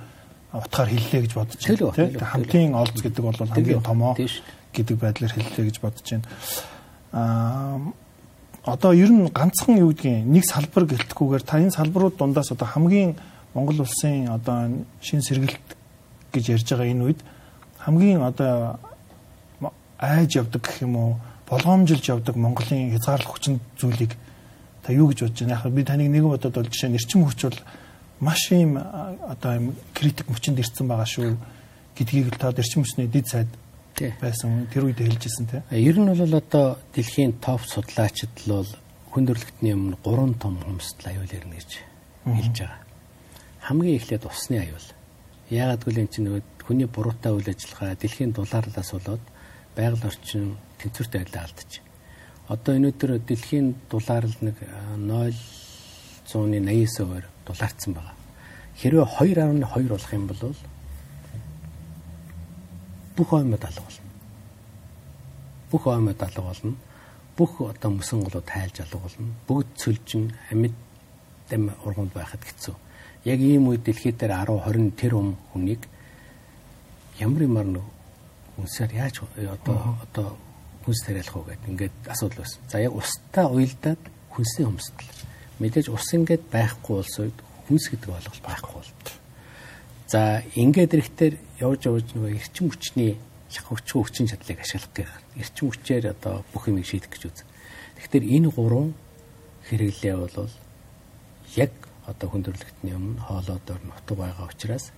утгаар 0.52 0.88
хэллээ 0.88 1.20
гэж 1.22 1.32
бодож 1.34 1.60
байна. 1.60 1.92
Тийм 1.92 2.20
хамтын 2.20 2.74
олз 2.74 2.98
гэдэг 3.02 3.22
бол 3.24 3.36
хамгийн 3.36 3.82
томоо 3.82 4.16
гэдэг 4.16 4.96
байдлаар 4.96 5.32
хэллээ 5.32 5.64
гэж 5.68 5.76
бодож 5.80 6.06
байна. 6.08 6.26
Аа 7.12 7.80
одоо 8.64 8.92
ер 8.94 9.10
нь 9.10 9.28
ганцхан 9.28 9.78
юу 9.78 9.90
гэдгийг 9.90 10.26
нэг 10.26 10.44
салбар 10.46 10.86
гэлтэхгүйгээр 10.86 11.42
та 11.42 11.58
энэ 11.58 11.74
салбарууд 11.74 12.16
дундаас 12.16 12.52
одоо 12.52 12.68
хамгийн 12.68 13.16
Монгол 13.54 13.82
улсын 13.82 14.30
одоо 14.30 14.70
шин 15.02 15.20
сэргэлт 15.20 15.68
гэж 16.32 16.44
ярьж 16.54 16.68
байгаа 16.70 16.86
энэ 16.86 17.04
үед 17.04 17.20
хамгийн 17.78 18.22
одоо 18.22 18.78
айж 19.98 20.36
явдаг 20.38 20.62
гэх 20.62 20.82
юм 20.86 20.96
уу 20.96 21.12
болгоомжилж 21.52 22.08
явдаг 22.08 22.36
Монголын 22.40 22.96
хязгаарлах 22.96 23.36
хүчин 23.36 23.60
зүйлийг 23.76 24.16
та 24.80 24.92
юу 24.96 25.12
гэж 25.12 25.28
бодож 25.28 25.40
байна? 25.44 25.60
Яг 25.60 25.72
би 25.72 25.84
таныг 25.84 26.08
нэг 26.08 26.24
бодоод 26.24 26.54
бол 26.56 26.72
жишээ 26.72 26.88
нь 26.88 26.96
эрчим 26.96 27.28
хүч 27.28 27.40
бол 27.44 27.60
маш 28.20 28.48
ийм 28.50 28.80
одоо 28.80 29.52
ийм 29.60 29.66
критик 29.92 30.32
мөчөнд 30.32 30.64
ирсэн 30.64 30.88
байгаа 30.88 31.04
шүү 31.04 31.36
гэдгийг 31.98 32.32
л 32.32 32.40
таад 32.40 32.56
эрчим 32.56 32.82
хүчний 32.82 33.06
дэд 33.06 33.26
сайд 33.28 33.50
байсан 34.20 34.66
тэр 34.72 34.88
үед 34.88 35.04
хэлжсэн 35.04 35.46
те. 35.46 35.62
Ер 35.70 36.00
нь 36.00 36.08
бол 36.08 36.34
одоо 36.34 36.78
дэлхийн 36.96 37.36
топ 37.36 37.60
судлаачид 37.68 38.32
л 38.48 38.64
бол 38.64 38.70
хүндрэлтний 39.12 39.76
өмнө 39.76 40.00
3 40.00 40.40
том 40.40 40.56
хүмстэл 40.56 41.12
аюул 41.12 41.28
ирнэ 41.28 41.60
гэж 41.60 41.70
хэлж 42.24 42.56
байгаа. 42.64 42.80
Хамгийн 43.60 43.96
эхлээд 44.00 44.24
усны 44.24 44.56
аюул. 44.64 44.88
Яагаад 45.52 45.84
гэвэл 45.84 46.00
энэ 46.00 46.12
чинь 46.16 46.26
нөгөө 46.32 46.42
хүний 46.64 46.88
буруутай 46.88 47.36
үйл 47.36 47.44
ажиллагаа 47.44 47.92
дэлхийн 48.00 48.32
дулаарлаас 48.32 48.90
болоод 48.96 49.22
байгаль 49.76 50.06
орчин 50.08 50.56
тэнцвэртэй 50.82 51.22
байдлаа 51.22 51.46
алдчих. 51.46 51.82
Одоо 52.50 52.74
өнөөдөр 52.76 53.22
дэлхийн 53.22 53.74
дулаарл 53.88 54.36
нэг 54.42 54.58
0.89-оор 54.98 57.24
дулаардсан 57.46 57.94
байгаа. 57.94 58.18
Хэрвээ 58.76 59.06
2.2 59.06 59.62
болох 59.88 60.12
юм 60.12 60.26
бол 60.26 60.54
бүх 63.16 63.32
оймод 63.32 63.64
алга 63.64 63.82
болно. 63.82 64.10
Бүх 65.70 65.86
оймод 65.86 66.22
алга 66.22 66.42
болно. 66.42 66.74
Бүх 67.36 67.60
одоо 67.60 67.90
мөсөн 67.90 68.24
голууд 68.24 68.44
тайлж 68.44 68.80
алга 68.80 68.98
болно. 68.98 69.26
Бүгд 69.46 69.66
цөлжин 69.76 70.32
амьд 70.50 70.74
дэм 71.48 71.70
ургамд 71.84 72.12
байхад 72.12 72.44
хэцүү. 72.44 72.74
Яг 73.24 73.40
ийм 73.40 73.68
үед 73.68 73.84
дэлхийд 73.84 74.18
дээр 74.18 74.32
10 74.32 74.64
20 74.66 74.90
тэр 74.98 75.14
ум 75.14 75.36
хүнийг 75.52 75.88
ямар 77.20 77.42
юмар 77.42 77.66
нэг 77.66 77.82
үнсээр 78.58 78.92
яаж 78.92 79.22
одоо 79.22 79.96
одоо 80.02 80.36
хүнс 80.84 81.00
тариалах 81.06 81.36
уу 81.36 81.46
гэдэг 81.48 81.68
ингээд 81.68 81.96
асуудал 82.08 82.42
байсан. 82.42 82.60
За 82.68 82.78
яг 82.78 82.92
устдаа 82.94 83.46
уйлдаад 83.50 84.02
хүнсний 84.30 84.66
хөмсдөл 84.66 85.10
мэдээж 85.60 85.86
ус 85.88 86.08
ингээд 86.12 86.44
байхгүй 86.50 86.94
улс 86.98 87.16
үед 87.18 87.38
хүнс 87.68 87.86
гэдэг 87.90 88.10
ойлголт 88.10 88.42
байхгүй 88.42 88.74
бол. 88.74 88.92
За 90.08 90.42
ингээд 90.58 90.94
эрэхтэр 90.98 91.34
явж 91.62 91.80
явж 91.86 92.06
нөгөө 92.12 92.36
эрчим 92.36 92.68
хүчний 92.68 93.16
шахавчгүй 93.52 94.02
хүчин 94.02 94.26
чадлыг 94.28 94.58
ашиглах 94.60 94.92
гэх 94.96 95.12
эрчим 95.36 95.70
хүчээр 95.70 96.04
одоо 96.12 96.44
бүх 96.52 96.68
юмыг 96.68 96.86
шийдэх 96.88 97.12
гэж 97.12 97.22
үз. 97.30 97.40
Тэгэхээр 98.00 98.24
энэ 98.34 98.48
гурван 98.50 98.90
хэрэглээ 99.68 100.16
бол 100.16 100.50
яг 101.56 101.72
одоо 102.06 102.28
хүндрэлтний 102.28 102.94
өмнө 102.96 103.22
хоолоодоор 103.22 103.82
нутаг 103.86 104.16
байгаа 104.18 104.48
учраас 104.50 104.90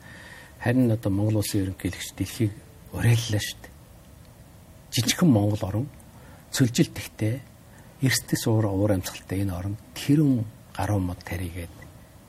харин 0.63 0.91
одоо 0.91 1.11
Монгол 1.13 1.43
улсын 1.43 1.69
ерөнхийлөгч 1.69 2.11
дэлхийг 2.17 2.53
уриаллаа 2.97 3.43
шүү 3.43 3.59
дээ. 3.61 3.74
Жижигхэн 4.95 5.27
Монгол 5.27 5.63
орн 5.67 5.87
цөлжилтгтэй 6.55 7.43
эрсдэс 7.99 8.47
уур 8.47 8.71
уур 8.71 8.95
амьсгалтай 8.95 9.43
энэ 9.43 9.51
орн 9.51 9.75
тэрэн 9.99 10.47
гаруй 10.71 11.01
мод 11.03 11.19
тарийгээд 11.27 11.75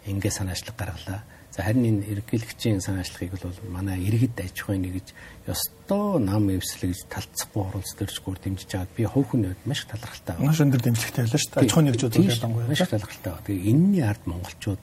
ингээ 0.09 0.33
санаачлаг 0.33 0.73
гаргалаа. 0.73 1.21
За 1.53 1.63
харин 1.63 1.85
энэ 1.85 2.09
эргэлгчийн 2.11 2.81
санаачлагыг 2.81 3.37
бол 3.37 3.53
манай 3.69 4.01
иргэд 4.01 4.41
аж 4.41 4.59
ахуйн 4.59 4.81
нэгж 4.81 5.13
ёстой 5.47 6.19
нам 6.19 6.49
эвслэг 6.49 6.91
гэж 6.91 7.01
талцахгүй 7.07 7.61
оролцож 7.63 7.95
дөржгүүр 7.95 8.39
дэмжиж 8.43 8.69
байгаад 8.75 8.91
би 8.97 9.03
хувь 9.07 9.29
хүн 9.29 9.55
хувьд 9.55 9.63
маш 9.63 9.85
талархалтай 9.87 10.35
байна. 10.35 10.49
Маш 10.51 10.59
өндөр 10.59 10.81
дэмжлэгтэй 10.83 11.21
байлаа 11.23 11.39
шүү 11.39 11.51
дээ. 11.53 11.63
Аж 11.63 11.71
ахуйн 11.71 11.87
нэгжүүд 11.87 12.13
болонгой 12.17 12.65
маш 12.67 12.81
талархалтай 12.83 13.31
байна. 13.31 13.45
Тэгээ 13.47 13.69
энэний 13.71 14.03
ард 14.03 14.23
монголчууд 14.27 14.81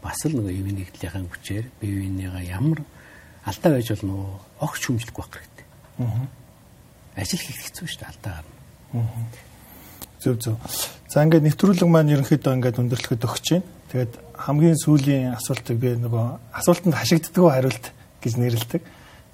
бас 0.00 0.18
л 0.24 0.32
нөгөө 0.32 0.54
ивэн 0.64 0.76
нэгдлийнхэн 0.80 1.28
хүчээр 1.28 1.66
бие 1.82 1.92
биенийгаа 1.92 2.44
ямар 2.46 2.80
алдаа 3.44 3.70
байж 3.76 3.88
болно 3.92 4.14
уу? 4.16 4.40
Огч 4.64 4.82
хүмжлэх 4.88 5.12
байх 5.12 5.28
хэрэгтэй. 5.28 5.66
Аа. 6.00 6.24
Ажил 7.14 7.40
хийх 7.40 7.60
хэцүү 7.62 7.86
шүү 7.86 8.00
дээ 8.02 8.10
алдаагаар. 8.10 8.46
Аа. 8.94 9.08
Зөв 10.22 10.34
зөв. 10.42 10.56
За 11.08 11.22
ингээд 11.22 11.46
нэвтрүүлэг 11.46 11.88
маань 11.88 12.12
ерөнхийдөө 12.14 12.52
ингээд 12.58 12.80
өндөрлөхөд 12.82 13.22
өгч 13.22 13.46
байна. 13.54 13.68
Тэгээд 13.94 14.12
хамгийн 14.34 14.78
сүүлийн 14.82 15.36
асуултыг 15.38 15.76
би 15.78 15.94
нөгөө 15.94 16.26
асуултанд 16.58 16.98
хашигддаг 16.98 17.44
хариулт 17.44 17.84
гэж 18.18 18.34
нэрлэдэг. 18.40 18.82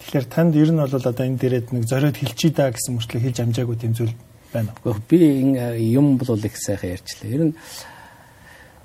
Тэгэхээр 0.00 0.26
танд 0.28 0.56
ер 0.56 0.72
нь 0.72 0.80
бол 0.80 0.92
одоо 0.92 1.12
энэ 1.24 1.40
дээрээ 1.40 1.72
нэг 1.72 1.84
зориод 1.88 2.16
хэлчихий 2.20 2.52
да 2.52 2.68
гэсэн 2.68 2.96
мөртлөө 2.96 3.20
хэлж 3.20 3.38
амжаагүй 3.40 3.76
тийм 3.80 3.92
зүйл 3.96 4.16
байна 4.52 4.72
уу? 4.84 4.96
Би 5.08 5.40
юм 5.92 6.16
бол 6.20 6.36
их 6.36 6.56
сайхан 6.56 6.96
ярьчлаа. 6.96 7.28
Ер 7.32 7.42
нь 7.48 7.54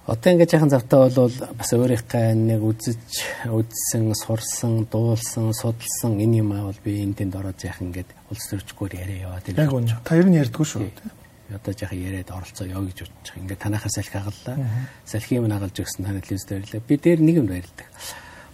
одоо 0.05 0.31
ингээд 0.31 0.53
яхан 0.53 0.69
завтаа 0.69 1.09
бол 1.09 1.33
бас 1.57 1.69
өөрийнхөө 1.73 2.37
нэг 2.37 2.61
үзэж 2.61 3.49
үзсэн, 3.49 4.13
сурсан, 4.13 4.85
дуулсан, 4.91 5.53
судалсан 5.53 6.21
энэ 6.21 6.45
юм 6.45 6.53
аа 6.53 6.69
бол 6.69 6.81
би 6.85 7.01
энэ 7.01 7.25
тэнд 7.25 7.35
ороод 7.35 7.59
яхан 7.65 7.89
ингээд 7.89 8.09
улс 8.29 8.45
төрчгөөр 8.53 8.93
яриа 9.01 9.29
яваад 9.29 9.45
байна. 9.49 9.65
Яг 9.65 9.73
үнэ. 9.73 9.97
Та 10.05 10.15
ер 10.15 10.29
нь 10.29 10.37
ярьдгүй 10.37 10.65
шүү 10.65 10.85
одоо 11.53 11.73
жаахан 11.73 12.01
яриад 12.01 12.31
оролцоо 12.31 12.65
яа 12.67 12.81
гэж 12.81 13.05
бодож 13.05 13.29
байгаа. 13.29 13.41
Ингээд 13.41 13.61
танахаа 13.61 13.89
салхи 13.89 14.11
хагаллаа. 14.17 14.57
Салхи 15.05 15.35
юм 15.35 15.49
хагалж 15.49 15.77
өгсөн 15.77 16.05
таны 16.05 16.21
телевизд 16.21 16.49
баярлалаа. 16.49 16.87
Би 16.87 16.97
дээр 16.97 17.19
нэг 17.21 17.35
юм 17.37 17.45
баярлалаа. 17.45 17.89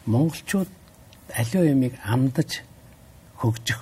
Монголчууд 0.06 0.72
аливаа 1.32 1.66
ямиг 1.72 1.94
амдаж 2.04 2.52
хөгжих 3.40 3.80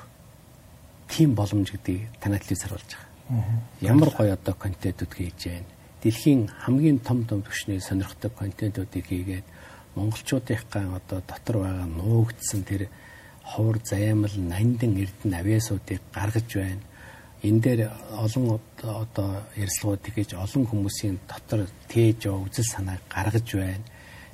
тийм 1.10 1.34
боломж 1.34 1.74
гэдгийг 1.74 2.06
танай 2.22 2.40
телевиз 2.40 2.64
харуулж 2.64 2.92
байгаа. 2.94 3.66
Ямар 3.82 4.10
гоё 4.14 4.34
одоо 4.38 4.54
контентууд 4.54 5.10
хийж 5.10 5.50
байна. 5.50 5.66
Дэлхийн 6.04 6.48
хамгийн 6.64 7.00
том 7.00 7.26
том 7.26 7.42
түвшний 7.44 7.80
сонирхдаг 7.80 8.32
контентуудыг 8.36 9.06
хийгээд 9.08 9.48
монголчуудынхаа 9.96 10.96
одоо 11.00 11.20
дотор 11.28 11.56
байгаа 11.64 11.88
нуугдсан 11.88 12.64
тэр 12.64 12.88
ховор 13.44 13.78
займал 13.84 14.32
нандин 14.38 14.96
эрдэнэ 14.96 15.40
авиасуудыг 15.40 16.00
гаргаж 16.14 16.50
байна 16.56 16.84
энэ 17.44 17.60
дээр 17.60 17.82
олон 18.20 18.60
одоо 18.84 19.44
ярилцлагууд 19.56 20.04
тэгэж 20.04 20.30
олон 20.36 20.68
хүмүүсийн 20.68 21.20
дотор 21.24 21.72
тээж 21.88 22.28
үзэл 22.28 22.68
санааг 22.68 23.00
гаргаж 23.08 23.48
байна. 23.56 23.86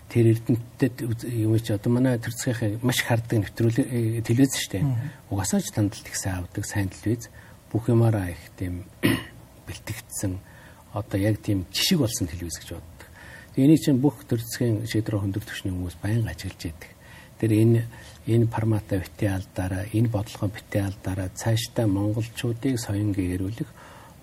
Тэр 0.10 0.34
эрдэмтэд 0.34 1.06
юм 1.30 1.54
чи 1.62 1.74
одоо 1.74 1.92
манай 1.94 2.18
төрцгийнхээ 2.18 2.82
маш 2.82 3.06
хардаг 3.06 3.46
нэвтрүүлэг 3.46 4.26
телевиз 4.26 4.58
шүү 4.58 4.72
дээ. 4.74 4.86
Угасаа 5.30 5.62
ч 5.62 5.70
тандалт 5.70 6.08
их 6.10 6.18
сайн 6.18 6.42
авдаг 6.42 6.66
сайн 6.66 6.90
телевиз 6.90 7.30
бүх 7.70 7.90
юмараа 7.90 8.34
их 8.34 8.42
тийм 8.58 8.90
бэлтгэгдсэн 9.70 10.34
одоо 10.96 11.20
яг 11.20 11.44
тийм 11.44 11.68
жишг 11.76 12.00
болсон 12.00 12.28
телевиз 12.32 12.56
гэж 12.64 12.80
боддог. 12.80 13.10
Эний 13.60 13.78
чинь 13.78 14.00
бүх 14.00 14.24
төр 14.24 14.40
засгийн 14.40 14.88
шийдвэр 14.88 15.20
хөндөг 15.20 15.44
төвчний 15.44 15.76
хүмүүс 15.76 16.00
байнга 16.00 16.32
ажиллаж 16.32 16.72
идэг. 16.72 16.92
Тэр 17.40 17.52
энэ 17.52 17.82
энэ 18.32 18.48
формата 18.48 19.04
битээ 19.04 19.36
алдараа, 19.36 19.84
энэ 19.92 20.08
бодлогоо 20.08 20.48
битээ 20.48 20.88
алдараа 20.88 21.30
цаашдаа 21.36 21.86
монголчуудыг 21.88 22.80
соён 22.80 23.12
гээрүүлэх 23.12 23.70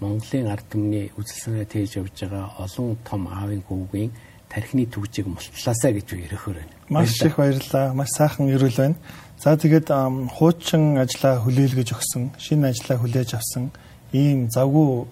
Монголын 0.03 0.51
ард 0.51 0.66
түмний 0.66 1.12
үзэл 1.14 1.39
санаа 1.39 1.66
тээж 1.70 2.03
явж 2.03 2.27
байгаа 2.27 2.59
олон 2.59 2.99
том 3.07 3.31
аавын 3.31 3.62
хүүгийн 3.62 4.11
тархины 4.51 4.87
төвжийг 4.91 5.31
мултлаасаа 5.31 5.93
гэж 5.95 6.07
ярихөр 6.27 6.59
байна. 6.59 6.75
Маш 6.91 7.23
их 7.23 7.39
баярлалаа. 7.39 7.95
Маш 7.95 8.11
сайхан 8.18 8.51
ирүүл 8.51 8.77
байна. 8.83 8.99
За 9.39 9.55
тэгээд 9.55 9.89
хуучин 10.35 10.99
ажлаа 10.99 11.39
хүлээлгэж 11.47 11.89
өгсөн, 11.95 12.35
шинэ 12.35 12.75
ажлаа 12.75 12.99
хүлээж 12.99 13.31
авсан 13.39 13.70
ийм 14.12 14.51
завгүй 14.51 15.07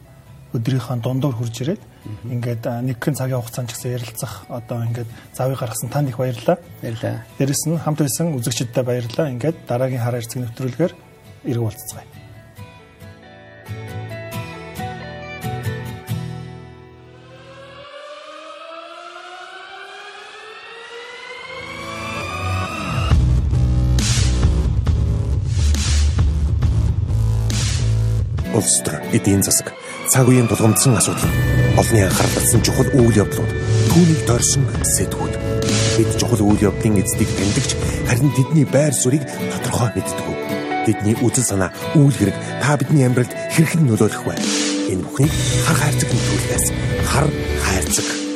өдрийнхөө 0.57 0.97
дундуур 1.05 1.35
хурж 1.39 1.57
ирээд 1.63 1.83
ингээд 2.27 2.65
нэгэн 2.67 3.15
цагийн 3.15 3.39
хугацаанд 3.39 3.71
ч 3.71 3.79
гэсэн 3.79 3.95
ярилцах 3.95 4.49
одоо 4.49 4.83
ингээд 4.83 5.11
завыг 5.37 5.59
гаргасан 5.61 5.91
танд 5.93 6.11
их 6.11 6.19
баярлалаа. 6.19 6.59
Баярлалаа. 6.83 7.23
Дэрэс 7.39 7.63
нь 7.69 7.79
хамт 7.79 8.01
байсан 8.03 8.35
үзэгчдэд 8.35 8.83
баярлалаа. 8.83 9.31
Ингээд 9.31 9.57
дараагийн 9.69 10.03
хараа 10.03 10.19
эрцэг 10.19 10.43
нэвтрүүлгээр 10.43 10.93
эрг 11.51 11.63
уулзцгаая. 11.63 12.21
улс 28.61 28.83
төр 28.85 29.01
эдийн 29.17 29.41
засаг 29.47 29.73
цаг 30.11 30.27
үеийн 30.27 30.49
тулгамдсан 30.51 30.99
асуудал. 30.99 31.31
Олонний 31.79 32.03
анхаарал 32.03 32.35
татсан 32.35 32.63
чухал 32.67 32.91
үйл 32.99 33.15
явдлууд. 33.23 33.53
Түүнийг 33.95 34.21
дорсон 34.27 34.67
сэдвүүд. 34.83 35.35
Бид 35.97 36.11
чухал 36.19 36.43
үйл 36.43 36.67
явдлын 36.67 36.99
эздийг 36.99 37.31
тэмдэгч 37.31 37.71
харин 38.11 38.35
тэдний 38.35 38.67
байр 38.67 38.91
суурийг 38.91 39.23
тодорхой 39.55 39.95
мэддэг. 39.95 40.27
Тэдний 40.87 41.15
үзэл 41.23 41.47
санаа 41.47 41.71
үйл 41.95 42.17
хэрэг 42.19 42.37
та 42.59 42.75
бидний 42.75 43.07
амьдралд 43.07 43.31
хэрхэн 43.55 43.87
нөлөөлөх 43.87 44.27
вэ? 44.27 44.35
Энэ 44.91 45.05
бүхнийг 45.07 45.33
хар 45.67 45.79
хайрцаг 45.79 46.11
нөлөөлөхөөс 46.11 46.67
хар 47.07 47.27
хайрцаг 47.63 48.30